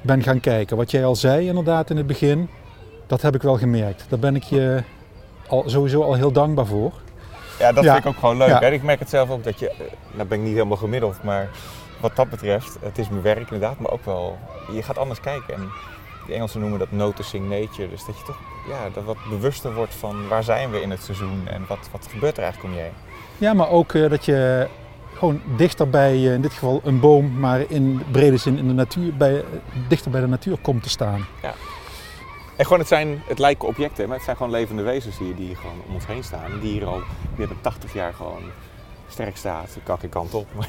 ben 0.02 0.24
gaan 0.24 0.40
kijken. 0.40 0.78
Wat 0.78 0.92
jij 0.92 1.06
al 1.06 1.16
zei 1.16 1.48
inderdaad 1.48 1.90
in 1.90 1.98
het 1.98 2.08
begin, 2.08 2.50
dat 3.08 3.22
heb 3.22 3.36
ik 3.36 3.42
wel 3.42 3.58
gemerkt. 3.58 4.06
Daar 4.10 4.20
ben 4.20 4.36
ik 4.36 4.44
je 4.44 4.84
al, 5.48 5.64
sowieso 5.66 6.02
al 6.02 6.14
heel 6.14 6.32
dankbaar 6.32 6.66
voor. 6.66 6.92
Ja, 7.60 7.72
dat 7.72 7.84
Ja. 7.84 7.94
vind 7.94 8.06
ik 8.06 8.12
ook 8.12 8.20
gewoon 8.20 8.38
leuk. 8.38 8.48
Ja. 8.48 8.62
Ik 8.62 8.84
merk 8.84 9.00
het 9.00 9.10
zelf 9.10 9.30
ook 9.30 9.44
dat 9.44 9.60
je, 9.60 9.70
eh, 9.70 9.76
nou 10.12 10.28
ben 10.28 10.38
ik 10.38 10.44
niet 10.44 10.54
helemaal 10.54 10.78
gemiddeld, 10.78 11.24
maar 11.24 11.50
wat 12.00 12.16
dat 12.16 12.30
betreft, 12.30 12.78
het 12.82 12.98
is 12.98 13.10
mijn 13.10 13.22
werk 13.22 13.52
inderdaad, 13.52 13.80
maar 13.80 13.92
ook 13.92 14.06
wel, 14.06 14.38
je 14.72 14.84
gaat 14.84 14.98
anders 14.98 15.20
kijken. 15.20 15.54
En 15.54 15.70
die 16.26 16.36
Engelsen 16.36 16.60
noemen 16.60 16.80
dat 16.80 16.92
noticing 16.92 17.50
nature, 17.50 17.90
dus 17.90 18.06
dat 18.06 18.18
je 18.18 18.24
toch 18.26 18.38
ja, 18.70 18.90
dat 18.94 19.04
wat 19.04 19.18
bewuster 19.30 19.74
wordt 19.74 19.96
van 19.96 20.28
waar 20.28 20.44
zijn 20.44 20.72
we 20.72 20.82
in 20.82 20.90
het 20.92 21.04
seizoen 21.04 21.42
en 21.48 21.66
wat, 21.68 21.90
wat 21.92 22.08
gebeurt 22.12 22.38
er 22.38 22.44
eigenlijk 22.44 22.74
om 22.74 22.80
je 22.80 22.86
heen. 22.86 22.94
Ja, 23.38 23.54
maar 23.54 23.70
ook 23.70 23.94
eh, 23.94 24.10
dat 24.10 24.26
je 24.26 24.68
gewoon 25.18 25.42
dichter 25.58 25.90
bij, 25.90 26.12
eh, 26.14 26.34
in 26.34 26.42
dit 26.42 26.54
geval 26.54 26.82
een 26.84 27.00
boom, 27.00 27.40
maar 27.40 27.64
in 27.68 28.04
brede 28.12 28.38
zin 28.38 28.58
in 28.58 28.68
de 28.68 28.74
natuur, 28.74 29.14
bij, 29.14 29.44
dichter 29.88 30.12
bij 30.12 30.22
de 30.22 30.28
natuur 30.28 30.58
komt 30.62 30.84
te 30.84 30.90
staan. 30.90 31.26
En 32.62 32.68
gewoon, 32.68 32.82
het, 32.82 32.90
zijn, 32.90 33.22
het 33.26 33.40
lijken 33.40 33.68
objecten, 33.68 34.08
maar 34.08 34.16
het 34.16 34.26
zijn 34.26 34.38
gewoon 34.38 34.52
levende 34.52 34.82
wezens 34.82 35.18
die, 35.18 35.36
die 35.36 35.46
hier 35.46 35.56
gewoon 35.56 35.82
om 35.88 35.94
ons 35.94 36.06
heen 36.08 36.24
staan. 36.24 36.60
Die 36.60 36.72
hier 36.72 36.86
al, 36.86 36.98
die 37.30 37.38
hebben 37.38 37.62
80 37.62 37.94
jaar 37.94 38.14
gewoon 38.14 38.42
sterk 39.08 39.38
staat, 39.38 39.78
kan 39.84 40.00
geen 40.00 40.10
kant 40.10 40.34
op. 40.34 40.48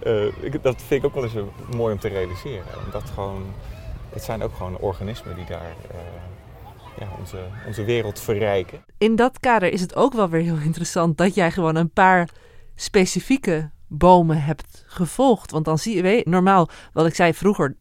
Eh, 0.00 0.26
ik, 0.26 0.62
dat 0.62 0.82
vind 0.82 1.02
ik 1.02 1.04
ook 1.04 1.14
wel 1.14 1.22
eens 1.22 1.34
eh, 1.34 1.42
mooi 1.76 1.92
om 1.92 2.00
te 2.00 2.08
realiseren. 2.08 2.64
Omdat 2.84 3.02
gewoon, 3.14 3.42
het 4.10 4.22
zijn 4.22 4.42
ook 4.42 4.54
gewoon 4.54 4.78
organismen 4.78 5.34
die 5.34 5.44
daar 5.44 5.74
eh, 5.90 5.96
ja, 6.98 7.08
onze, 7.18 7.36
onze 7.66 7.84
wereld 7.84 8.20
verrijken. 8.20 8.84
In 8.98 9.16
dat 9.16 9.40
kader 9.40 9.72
is 9.72 9.80
het 9.80 9.96
ook 9.96 10.12
wel 10.12 10.28
weer 10.28 10.42
heel 10.42 10.56
interessant 10.56 11.18
dat 11.18 11.34
jij 11.34 11.50
gewoon 11.50 11.76
een 11.76 11.90
paar 11.90 12.28
specifieke 12.74 13.70
bomen 13.86 14.42
hebt 14.42 14.84
gevolgd. 14.86 15.50
Want 15.50 15.64
dan 15.64 15.78
zie 15.78 15.96
je, 15.96 16.02
weet 16.02 16.26
normaal, 16.26 16.68
wat 16.92 17.06
ik 17.06 17.14
zei 17.14 17.34
vroeger, 17.34 17.76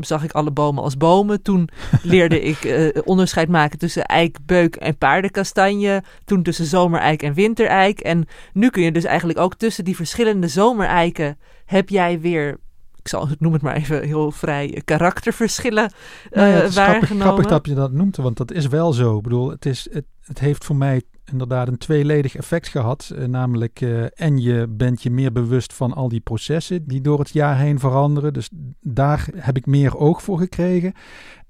zag 0.00 0.24
ik 0.24 0.32
alle 0.32 0.50
bomen 0.50 0.82
als 0.82 0.96
bomen. 0.96 1.42
Toen 1.42 1.68
leerde 2.02 2.42
ik 2.42 2.64
eh, 2.64 3.02
onderscheid 3.04 3.48
maken 3.48 3.78
tussen 3.78 4.04
eik, 4.04 4.38
beuk 4.46 4.76
en 4.76 4.98
paardenkastanje. 4.98 6.02
Toen 6.24 6.42
tussen 6.42 6.66
zomereik 6.66 7.22
en 7.22 7.34
wintereik. 7.34 8.00
En 8.00 8.26
nu 8.52 8.70
kun 8.70 8.82
je 8.82 8.92
dus 8.92 9.04
eigenlijk 9.04 9.38
ook 9.38 9.54
tussen 9.54 9.84
die 9.84 9.96
verschillende 9.96 10.48
zomereiken 10.48 11.38
heb 11.64 11.88
jij 11.88 12.20
weer. 12.20 12.58
Ik 12.96 13.08
zal 13.08 13.28
het 13.28 13.40
noem 13.40 13.52
het 13.52 13.62
maar 13.62 13.76
even 13.76 14.02
heel 14.02 14.30
vrij 14.30 14.82
karakterverschillen 14.84 15.92
Nou 16.30 16.48
ja, 16.48 16.54
eh, 16.54 16.60
het 16.60 16.68
is 16.68 16.74
grappig, 16.74 16.98
waargenomen. 16.98 17.26
grappig 17.26 17.46
dat 17.46 17.66
je 17.66 17.74
dat 17.74 17.92
noemt, 17.92 18.16
want 18.16 18.36
dat 18.36 18.52
is 18.52 18.66
wel 18.66 18.92
zo. 18.92 19.16
Ik 19.16 19.22
bedoel, 19.22 19.50
het, 19.50 19.66
is, 19.66 19.88
het, 19.92 20.04
het 20.26 20.38
heeft 20.38 20.64
voor 20.64 20.76
mij 20.76 21.02
inderdaad 21.24 21.68
een 21.68 21.78
tweeledig 21.78 22.36
effect 22.36 22.68
gehad. 22.68 23.10
Eh, 23.14 23.24
namelijk, 23.24 23.80
eh, 23.80 24.20
en 24.20 24.38
je 24.38 24.66
bent 24.68 25.02
je 25.02 25.10
meer 25.10 25.32
bewust 25.32 25.72
van 25.72 25.92
al 25.92 26.08
die 26.08 26.20
processen 26.20 26.86
die 26.86 27.00
door 27.00 27.18
het 27.18 27.30
jaar 27.30 27.58
heen 27.58 27.78
veranderen. 27.78 28.32
Dus 28.32 28.48
daar 28.80 29.28
heb 29.36 29.56
ik 29.56 29.66
meer 29.66 29.96
oog 29.96 30.22
voor 30.22 30.38
gekregen. 30.38 30.92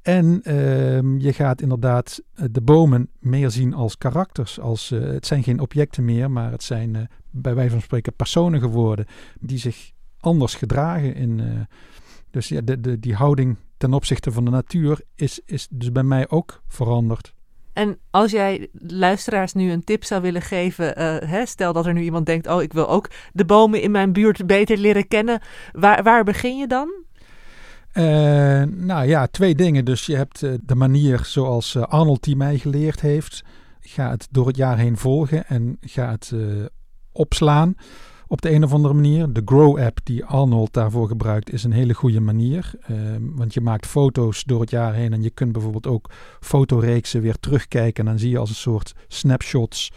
En 0.03 0.43
ehm, 0.43 1.19
je 1.19 1.33
gaat 1.33 1.61
inderdaad 1.61 2.23
eh, 2.35 2.45
de 2.51 2.61
bomen 2.61 3.11
meer 3.19 3.51
zien 3.51 3.75
als 3.75 3.99
karakters. 3.99 4.61
Als, 4.61 4.89
het 4.89 5.27
zijn 5.27 5.43
geen 5.43 5.61
objecten 5.61 6.05
meer, 6.05 6.31
maar 6.31 6.51
het 6.51 6.63
zijn 6.63 7.09
bij 7.31 7.55
wijze 7.55 7.71
van 7.71 7.81
spreken 7.81 8.15
personen 8.15 8.61
geworden 8.61 9.07
die 9.41 9.59
zich 9.59 9.91
anders 10.21 10.55
gedragen. 10.55 11.15
In, 11.15 11.67
dus 12.31 12.49
ja, 12.49 12.61
de, 12.61 12.99
die 12.99 13.15
houding 13.15 13.57
ten 13.77 13.93
opzichte 13.93 14.33
van 14.33 14.45
de 14.45 14.51
natuur 14.51 15.01
is, 15.15 15.41
is 15.45 15.69
dus 15.71 15.93
bij 15.93 16.03
mij 16.03 16.29
ook 16.29 16.63
veranderd. 16.67 17.36
En 17.77 17.99
als 18.11 18.31
jij 18.31 18.69
luisteraars 18.73 19.53
nu 19.53 19.71
een 19.71 19.85
tip 19.85 20.05
zou 20.05 20.23
willen 20.23 20.43
geven, 20.43 20.97
eh, 20.97 21.29
hè, 21.29 21.47
stel 21.47 21.73
dat 21.73 21.87
er 21.87 21.93
nu 21.93 22.03
iemand 22.03 22.27
denkt, 22.27 22.47
oh 22.47 22.63
ik 22.63 22.73
wil 22.73 22.89
ook 22.89 23.11
de 23.33 23.45
bomen 23.45 23.83
in 23.83 23.91
mijn 23.91 24.13
buurt 24.13 24.47
beter 24.47 24.79
leren 24.79 25.09
kennen, 25.09 25.41
waar, 25.73 26.03
waar 26.03 26.25
begin 26.25 26.57
je 26.57 26.67
dan? 26.67 26.93
Eh, 27.93 28.63
nou 28.63 29.07
ja, 29.07 29.27
twee 29.27 29.55
dingen. 29.55 29.85
Dus 29.85 30.07
je 30.07 30.17
hebt 30.17 30.43
eh, 30.43 30.53
de 30.63 30.75
manier 30.75 31.21
zoals 31.25 31.77
Arnold 31.77 32.23
die 32.23 32.37
mij 32.37 32.59
geleerd 32.59 33.01
heeft. 33.01 33.45
Ga 33.81 34.11
het 34.11 34.29
door 34.31 34.47
het 34.47 34.57
jaar 34.57 34.79
heen 34.79 34.97
volgen 34.97 35.47
en 35.47 35.77
ga 35.81 36.11
het 36.11 36.33
opslaan 37.13 37.75
op 38.27 38.43
de 38.43 38.51
een 38.51 38.65
of 38.65 38.73
andere 38.73 38.95
manier. 38.95 39.33
De 39.33 39.43
Grow-app 39.45 39.99
die 40.03 40.25
Arnold 40.25 40.73
daarvoor 40.73 41.09
gebruikt 41.09 41.53
is 41.53 41.65
een 41.65 41.73
hele 41.73 41.95
goede 41.95 42.21
manier. 42.21 42.71
Eh, 42.81 42.97
want 43.21 43.55
je 43.55 43.61
maakt 43.61 43.87
foto's 43.87 44.45
door 44.45 44.61
het 44.61 44.71
jaar 44.71 44.95
heen 44.95 45.13
en 45.13 45.23
je 45.23 45.31
kunt 45.31 45.53
bijvoorbeeld 45.53 45.87
ook 45.87 46.11
fotoreeksen 46.41 47.21
weer 47.21 47.39
terugkijken. 47.41 48.05
En 48.05 48.11
dan 48.11 48.19
zie 48.19 48.31
je 48.31 48.39
als 48.39 48.49
een 48.49 48.55
soort 48.55 48.95
snapshots 49.09 49.93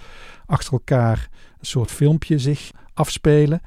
achter 0.45 0.73
elkaar 0.73 1.29
een 1.59 1.65
soort 1.65 1.91
filmpje 1.91 2.39
zich 2.39 2.71
afspelen. 2.93 3.61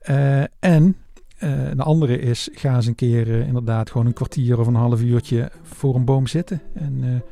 Eh, 0.00 0.40
en 0.58 0.96
eh, 1.38 1.68
een 1.68 1.80
andere 1.80 2.18
is, 2.18 2.48
ga 2.52 2.74
eens 2.74 2.86
een 2.86 2.94
keer 2.94 3.30
eh, 3.30 3.46
inderdaad 3.46 3.90
gewoon 3.90 4.06
een 4.06 4.12
kwartier 4.12 4.58
of 4.58 4.66
een 4.66 4.74
half 4.74 5.02
uurtje 5.02 5.50
voor 5.62 5.94
een 5.94 6.04
boom 6.04 6.26
zitten. 6.26 6.62
En, 6.74 7.22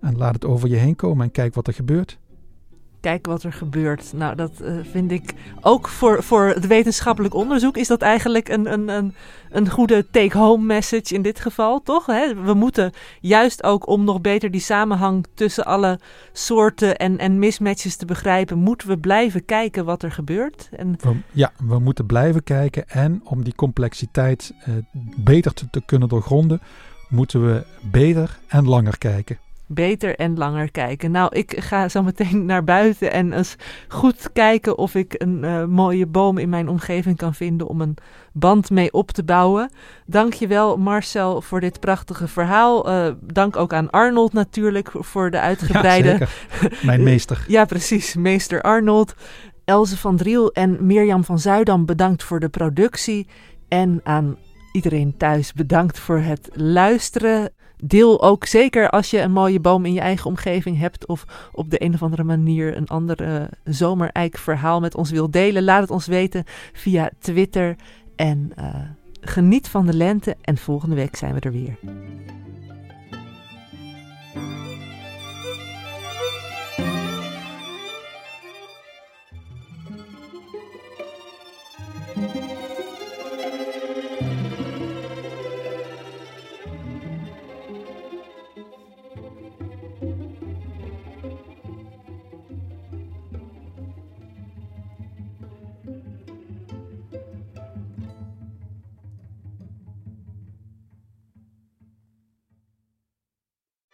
en 0.00 0.16
laat 0.16 0.34
het 0.34 0.44
over 0.44 0.68
je 0.68 0.76
heen 0.76 0.96
komen 0.96 1.24
en 1.24 1.30
kijk 1.30 1.54
wat 1.54 1.66
er 1.66 1.74
gebeurt. 1.74 2.18
Kijk 3.02 3.26
wat 3.26 3.42
er 3.42 3.52
gebeurt. 3.52 4.12
Nou, 4.12 4.34
dat 4.34 4.60
eh, 4.60 4.74
vind 4.90 5.10
ik 5.10 5.34
ook 5.60 5.88
voor, 5.88 6.22
voor 6.22 6.46
het 6.46 6.66
wetenschappelijk 6.66 7.34
onderzoek 7.34 7.76
is 7.76 7.88
dat 7.88 8.02
eigenlijk 8.02 8.48
een, 8.48 8.72
een, 8.72 8.88
een, 8.88 9.14
een 9.50 9.70
goede 9.70 10.06
take-home 10.10 10.64
message 10.64 11.14
in 11.14 11.22
dit 11.22 11.40
geval, 11.40 11.82
toch? 11.82 12.06
Hè? 12.06 12.34
We 12.34 12.54
moeten 12.54 12.92
juist 13.20 13.62
ook 13.62 13.86
om 13.86 14.04
nog 14.04 14.20
beter 14.20 14.50
die 14.50 14.60
samenhang 14.60 15.26
tussen 15.34 15.64
alle 15.64 16.00
soorten 16.32 16.96
en, 16.96 17.18
en 17.18 17.38
mismatches 17.38 17.96
te 17.96 18.06
begrijpen, 18.06 18.58
moeten 18.58 18.88
we 18.88 18.98
blijven 18.98 19.44
kijken 19.44 19.84
wat 19.84 20.02
er 20.02 20.12
gebeurt. 20.12 20.68
En 20.72 20.96
ja, 21.32 21.52
we 21.66 21.78
moeten 21.78 22.06
blijven 22.06 22.44
kijken 22.44 22.88
en 22.88 23.20
om 23.24 23.44
die 23.44 23.54
complexiteit 23.54 24.52
eh, 24.60 24.74
beter 25.16 25.54
te, 25.54 25.70
te 25.70 25.82
kunnen 25.86 26.08
doorgronden, 26.08 26.60
moeten 27.08 27.46
we 27.46 27.64
beter 27.90 28.38
en 28.48 28.68
langer 28.68 28.98
kijken. 28.98 29.38
Beter 29.74 30.16
en 30.16 30.38
langer 30.38 30.70
kijken. 30.70 31.10
Nou, 31.10 31.36
ik 31.36 31.60
ga 31.60 31.88
zo 31.88 32.02
meteen 32.02 32.44
naar 32.52 32.64
buiten 32.64 33.12
en 33.12 33.32
eens 33.32 33.56
goed 33.88 34.32
kijken 34.32 34.78
of 34.78 34.94
ik 34.94 35.14
een 35.18 35.44
eh, 35.44 35.64
mooie 35.64 36.06
boom 36.06 36.38
in 36.38 36.48
mijn 36.48 36.68
omgeving 36.68 37.16
kan 37.16 37.34
vinden 37.34 37.66
om 37.68 37.80
een 37.80 37.96
band 38.32 38.70
mee 38.70 38.92
op 38.92 39.10
te 39.10 39.24
bouwen. 39.24 39.70
Dankjewel 40.06 40.76
Marcel 40.76 41.40
voor 41.40 41.60
dit 41.60 41.80
prachtige 41.80 42.28
verhaal. 42.28 42.88
Eh, 42.88 43.12
dank 43.20 43.56
ook 43.56 43.72
aan 43.72 43.90
Arnold 43.90 44.32
natuurlijk 44.32 44.90
voor 44.92 45.30
de 45.30 45.40
uitgebreide... 45.50 46.16
Ja. 46.18 46.26
Mijn 46.82 47.02
meester. 47.12 47.44
Ja, 47.46 47.64
precies. 47.64 48.14
Meester 48.14 48.62
Arnold. 48.62 49.14
Elze 49.64 49.96
van 49.96 50.16
Driel 50.16 50.52
en 50.52 50.86
Mirjam 50.86 51.24
van 51.24 51.38
Zuidam 51.38 51.86
bedankt 51.86 52.22
voor 52.22 52.40
de 52.40 52.48
productie. 52.48 53.28
En 53.68 54.00
aan 54.04 54.36
iedereen 54.72 55.16
thuis 55.16 55.52
bedankt 55.52 55.98
voor 55.98 56.18
het 56.18 56.48
luisteren. 56.52 57.52
Deel 57.84 58.22
ook 58.22 58.46
zeker 58.46 58.90
als 58.90 59.10
je 59.10 59.20
een 59.20 59.32
mooie 59.32 59.60
boom 59.60 59.84
in 59.84 59.92
je 59.92 60.00
eigen 60.00 60.26
omgeving 60.26 60.78
hebt 60.78 61.06
of 61.06 61.24
op 61.52 61.70
de 61.70 61.84
een 61.84 61.94
of 61.94 62.02
andere 62.02 62.24
manier 62.24 62.76
een 62.76 62.88
ander 62.88 63.22
eh, 63.22 63.42
zomereik 63.64 64.38
verhaal 64.38 64.80
met 64.80 64.94
ons 64.94 65.10
wil 65.10 65.30
delen. 65.30 65.64
Laat 65.64 65.80
het 65.80 65.90
ons 65.90 66.06
weten 66.06 66.44
via 66.72 67.10
Twitter 67.18 67.76
en 68.16 68.52
eh, 68.56 68.74
geniet 69.20 69.68
van 69.68 69.86
de 69.86 69.94
lente 69.94 70.36
en 70.40 70.56
volgende 70.56 70.94
week 70.94 71.16
zijn 71.16 71.34
we 71.34 71.40
er 71.40 71.52
weer. 71.52 71.78